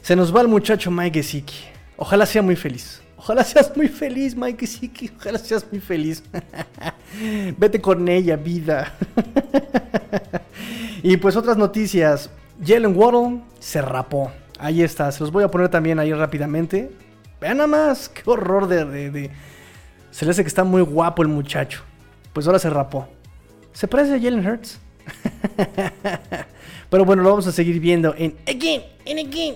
Se 0.04 0.18
nos 0.18 0.36
va 0.36 0.41
el 0.41 0.49
muchacho 0.49 0.91
Mike 0.91 1.22
Gesicki. 1.22 1.64
Ojalá 1.95 2.26
sea 2.26 2.41
muy 2.41 2.58
feliz. 2.58 3.01
Ojalá 3.16 3.41
seas 3.45 3.72
muy 3.78 3.88
feliz, 3.88 4.36
Mike 4.36 4.60
Gesicki. 4.60 5.10
Ojalá 5.18 5.39
seas 5.39 5.66
muy 5.72 5.80
feliz. 5.80 6.22
Vete 7.58 7.80
con 7.80 8.06
ella, 8.10 8.36
vida. 8.36 8.93
y 11.04 11.16
pues 11.16 11.38
otras 11.38 11.56
noticias. 11.56 12.30
Jalen 12.62 12.97
Waddle 12.97 13.43
se 13.60 13.82
rapó. 13.82 14.30
Ahí 14.60 14.84
está. 14.84 15.10
Se 15.10 15.22
los 15.22 15.32
voy 15.32 15.45
a 15.45 15.47
poner 15.47 15.70
también 15.70 15.97
ahí 15.99 16.12
rápidamente. 16.12 16.91
Vean 17.39 17.56
nada 17.56 17.68
más. 17.68 18.10
Qué 18.10 18.30
horror 18.30 18.68
de, 18.68 19.10
de... 19.10 19.32
Se 20.12 20.26
le 20.26 20.32
hace 20.32 20.43
que 20.43 20.49
está 20.49 20.66
muy 20.66 20.82
guapo 20.82 21.22
el 21.22 21.30
muchacho. 21.30 21.82
Pues 22.34 22.45
ahora 22.45 22.60
se 22.60 22.70
rapó. 22.70 23.08
¿Se 23.72 23.88
parece 23.88 24.16
a 24.16 24.20
Jalen 24.20 24.45
Hurts? 24.45 24.82
Pero 26.89 27.06
bueno, 27.06 27.24
lo 27.24 27.30
vamos 27.30 27.47
a 27.47 27.54
seguir 27.54 27.80
viendo 27.80 28.14
en 28.18 28.36
Again, 28.45 28.84
en 29.06 29.26
Again, 29.26 29.56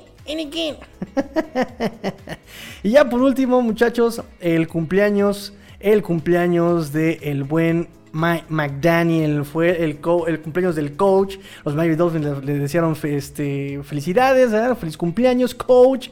y 2.83 2.91
ya 2.91 3.09
por 3.09 3.21
último, 3.21 3.61
muchachos, 3.61 4.21
el 4.39 4.67
cumpleaños, 4.67 5.53
el 5.79 6.03
cumpleaños 6.03 6.91
de 6.91 7.19
el 7.23 7.43
buen 7.43 7.87
Mike 8.13 8.45
McDaniel 8.49 9.45
fue 9.45 9.83
el, 9.83 9.99
el 10.27 10.41
cumpleaños 10.41 10.75
del 10.75 10.95
coach. 10.95 11.37
Los 11.63 11.75
Miami 11.75 11.95
Dolphins 11.95 12.43
le, 12.43 12.59
desearon 12.59 12.97
este, 13.03 13.81
felicidades, 13.83 14.51
feliz 14.77 14.97
cumpleaños, 14.97 15.53
coach. 15.53 16.09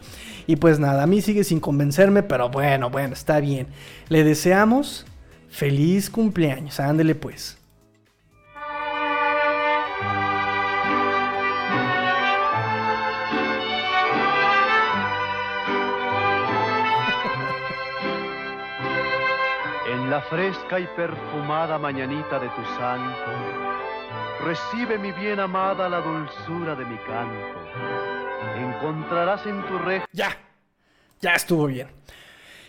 Y 0.47 0.55
pues 0.57 0.79
nada, 0.79 1.03
a 1.03 1.07
mí 1.07 1.21
sigue 1.21 1.43
sin 1.43 1.59
convencerme, 1.59 2.21
pero 2.21 2.49
bueno, 2.49 2.89
bueno, 2.89 3.13
está 3.13 3.39
bien. 3.39 3.67
Le 4.09 4.23
deseamos 4.23 5.05
feliz 5.49 6.09
cumpleaños. 6.09 6.79
Ándele 6.79 7.15
pues. 7.15 7.57
Fresca 20.29 20.79
y 20.79 20.87
perfumada 20.95 21.77
mañanita 21.77 22.39
de 22.39 22.49
tu 22.49 22.63
santo, 22.77 23.31
recibe 24.43 24.97
mi 24.97 25.11
bien 25.11 25.39
amada 25.39 25.87
la 25.89 26.01
dulzura 26.01 26.75
de 26.75 26.85
mi 26.85 26.97
canto. 26.99 27.59
Encontrarás 28.57 29.45
en 29.45 29.65
tu 29.65 29.77
reja. 29.79 30.05
Ya, 30.11 30.29
ya 31.21 31.33
estuvo 31.33 31.67
bien. 31.67 31.89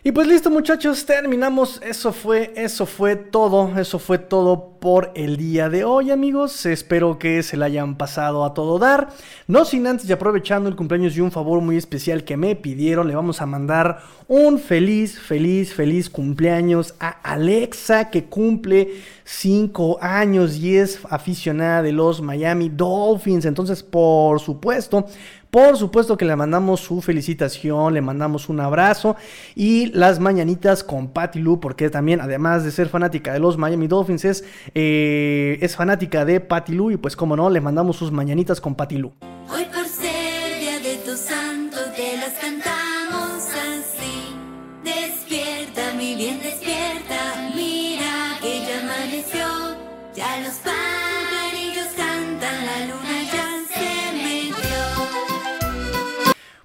Y 0.07 0.13
pues 0.13 0.29
listo 0.29 0.53
muchachos, 0.53 1.05
terminamos. 1.05 1.81
Eso 1.83 2.13
fue, 2.13 2.53
eso 2.55 2.87
fue 2.87 3.17
todo, 3.17 3.77
eso 3.77 3.99
fue 3.99 4.19
todo 4.19 4.79
por 4.79 5.11
el 5.17 5.37
día 5.37 5.69
de 5.69 5.83
hoy 5.83 6.13
amigos. 6.13 6.65
Espero 6.65 7.19
que 7.19 7.43
se 7.43 7.57
la 7.57 7.67
hayan 7.67 7.97
pasado 7.97 8.45
a 8.45 8.55
todo 8.55 8.79
dar. 8.79 9.09
No 9.49 9.65
sin 9.65 9.85
antes 9.85 10.09
y 10.09 10.13
aprovechando 10.13 10.69
el 10.69 10.77
cumpleaños 10.77 11.17
y 11.17 11.21
un 11.23 11.33
favor 11.33 11.61
muy 11.61 11.77
especial 11.77 12.23
que 12.23 12.37
me 12.37 12.55
pidieron, 12.55 13.09
le 13.09 13.17
vamos 13.17 13.41
a 13.41 13.47
mandar 13.47 13.99
un 14.29 14.61
feliz, 14.61 15.19
feliz, 15.19 15.75
feliz 15.75 16.09
cumpleaños 16.09 16.95
a 17.01 17.09
Alexa 17.09 18.09
que 18.11 18.27
cumple 18.27 19.01
5 19.25 19.99
años 20.01 20.57
y 20.57 20.77
es 20.77 21.01
aficionada 21.11 21.83
de 21.83 21.91
los 21.91 22.23
Miami 22.23 22.69
Dolphins. 22.69 23.45
Entonces, 23.45 23.83
por 23.83 24.39
supuesto, 24.39 25.07
por 25.51 25.77
supuesto 25.77 26.17
que 26.17 26.25
le 26.25 26.37
mandamos 26.37 26.81
su 26.81 27.01
felicitación, 27.01 27.95
le 27.95 28.01
mandamos 28.01 28.49
un 28.49 28.61
abrazo 28.61 29.17
y 29.55 29.87
las 29.87 30.21
mañanitas 30.21 30.85
con 30.85 31.09
Patty 31.09 31.41
Lou, 31.41 31.61
porque 31.61 31.91
también, 31.91 32.21
además 32.21 32.65
de 32.65 32.71
ser 32.71 32.89
fanática 32.89 33.33
de 33.33 33.39
los 33.39 33.57
Miami 33.57 33.87
Dolphins, 33.87 34.25
es, 34.25 34.45
eh, 34.75 35.67
fanática 35.77 36.25
de 36.25 36.41
Patty 36.41 36.73
Lou 36.73 36.91
y 36.91 36.97
pues 36.97 37.17
como 37.17 37.37
no, 37.37 37.51
le 37.51 37.61
mandamos 37.61 37.97
sus 37.97 38.11
mañanitas 38.11 38.61
con 38.61 38.75
Patty 38.75 38.99
Lou. 38.99 39.13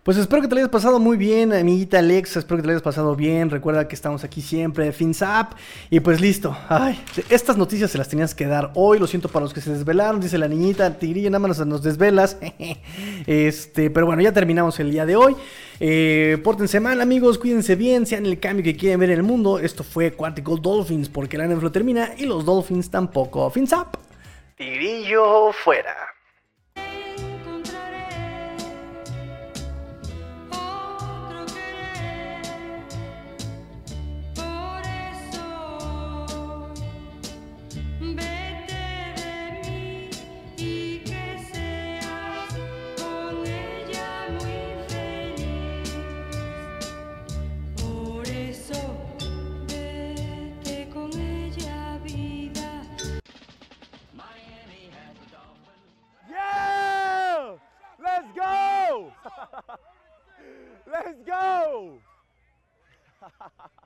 Pues 0.04 0.18
espero 0.18 0.42
que 0.42 0.48
te 0.48 0.56
lo 0.56 0.62
hayas 0.62 0.72
pasado 0.72 1.00
muy 1.00 1.16
bien, 1.16 1.54
amiguita 1.54 2.00
Alexa. 2.00 2.40
Espero 2.40 2.58
que 2.58 2.62
te 2.64 2.68
lo 2.68 2.72
hayas 2.72 2.82
pasado 2.82 3.16
bien. 3.16 3.52
Recuerda 3.52 3.88
que 3.88 3.94
estamos 3.94 4.24
aquí 4.24 4.42
siempre, 4.42 4.92
FinSap. 4.94 5.54
Y 5.92 6.00
pues 6.00 6.20
listo. 6.20 6.58
Ay, 6.70 7.00
estas 7.30 7.56
noticias 7.56 7.92
se 7.92 8.00
las 8.00 8.10
tenías 8.10 8.34
que 8.34 8.48
dar 8.48 8.72
hoy. 8.74 8.98
Lo 8.98 9.06
siento 9.06 9.30
para 9.30 9.44
los 9.44 9.54
que 9.54 9.62
se 9.62 9.72
desvelaron. 9.72 10.20
Dice 10.20 10.40
la 10.40 10.48
niñita, 10.48 10.98
Tigrillo, 10.98 11.30
nada 11.30 11.48
más 11.48 11.64
nos 11.68 11.84
desvelas. 11.84 12.40
este, 13.28 13.92
pero 13.92 14.08
bueno, 14.08 14.24
ya 14.24 14.34
terminamos 14.34 14.80
el 14.80 14.90
día 14.90 15.06
de 15.06 15.16
hoy. 15.16 15.36
Eh, 15.80 16.40
pórtense 16.44 16.80
mal, 16.80 17.00
amigos. 17.00 17.38
Cuídense 17.38 17.76
bien. 17.76 18.08
Sean 18.08 18.26
el 18.26 18.40
cambio 18.40 18.64
que 18.64 18.76
quieren 18.76 19.00
ver 19.00 19.12
en 19.12 19.18
el 19.18 19.24
mundo. 19.24 19.60
Esto 19.60 19.84
fue 19.84 20.14
Quantico 20.14 20.58
Dolphins 20.58 21.10
porque 21.10 21.38
la 21.38 21.46
NFL 21.46 21.68
termina 21.68 22.16
y 22.18 22.26
los 22.26 22.44
Dolphins 22.44 22.90
tampoco. 22.90 23.52
FinSap. 23.52 23.98
Tigrillo 24.58 25.52
fuera. 25.54 26.11
Let's 61.04 61.18
go! 61.26 61.98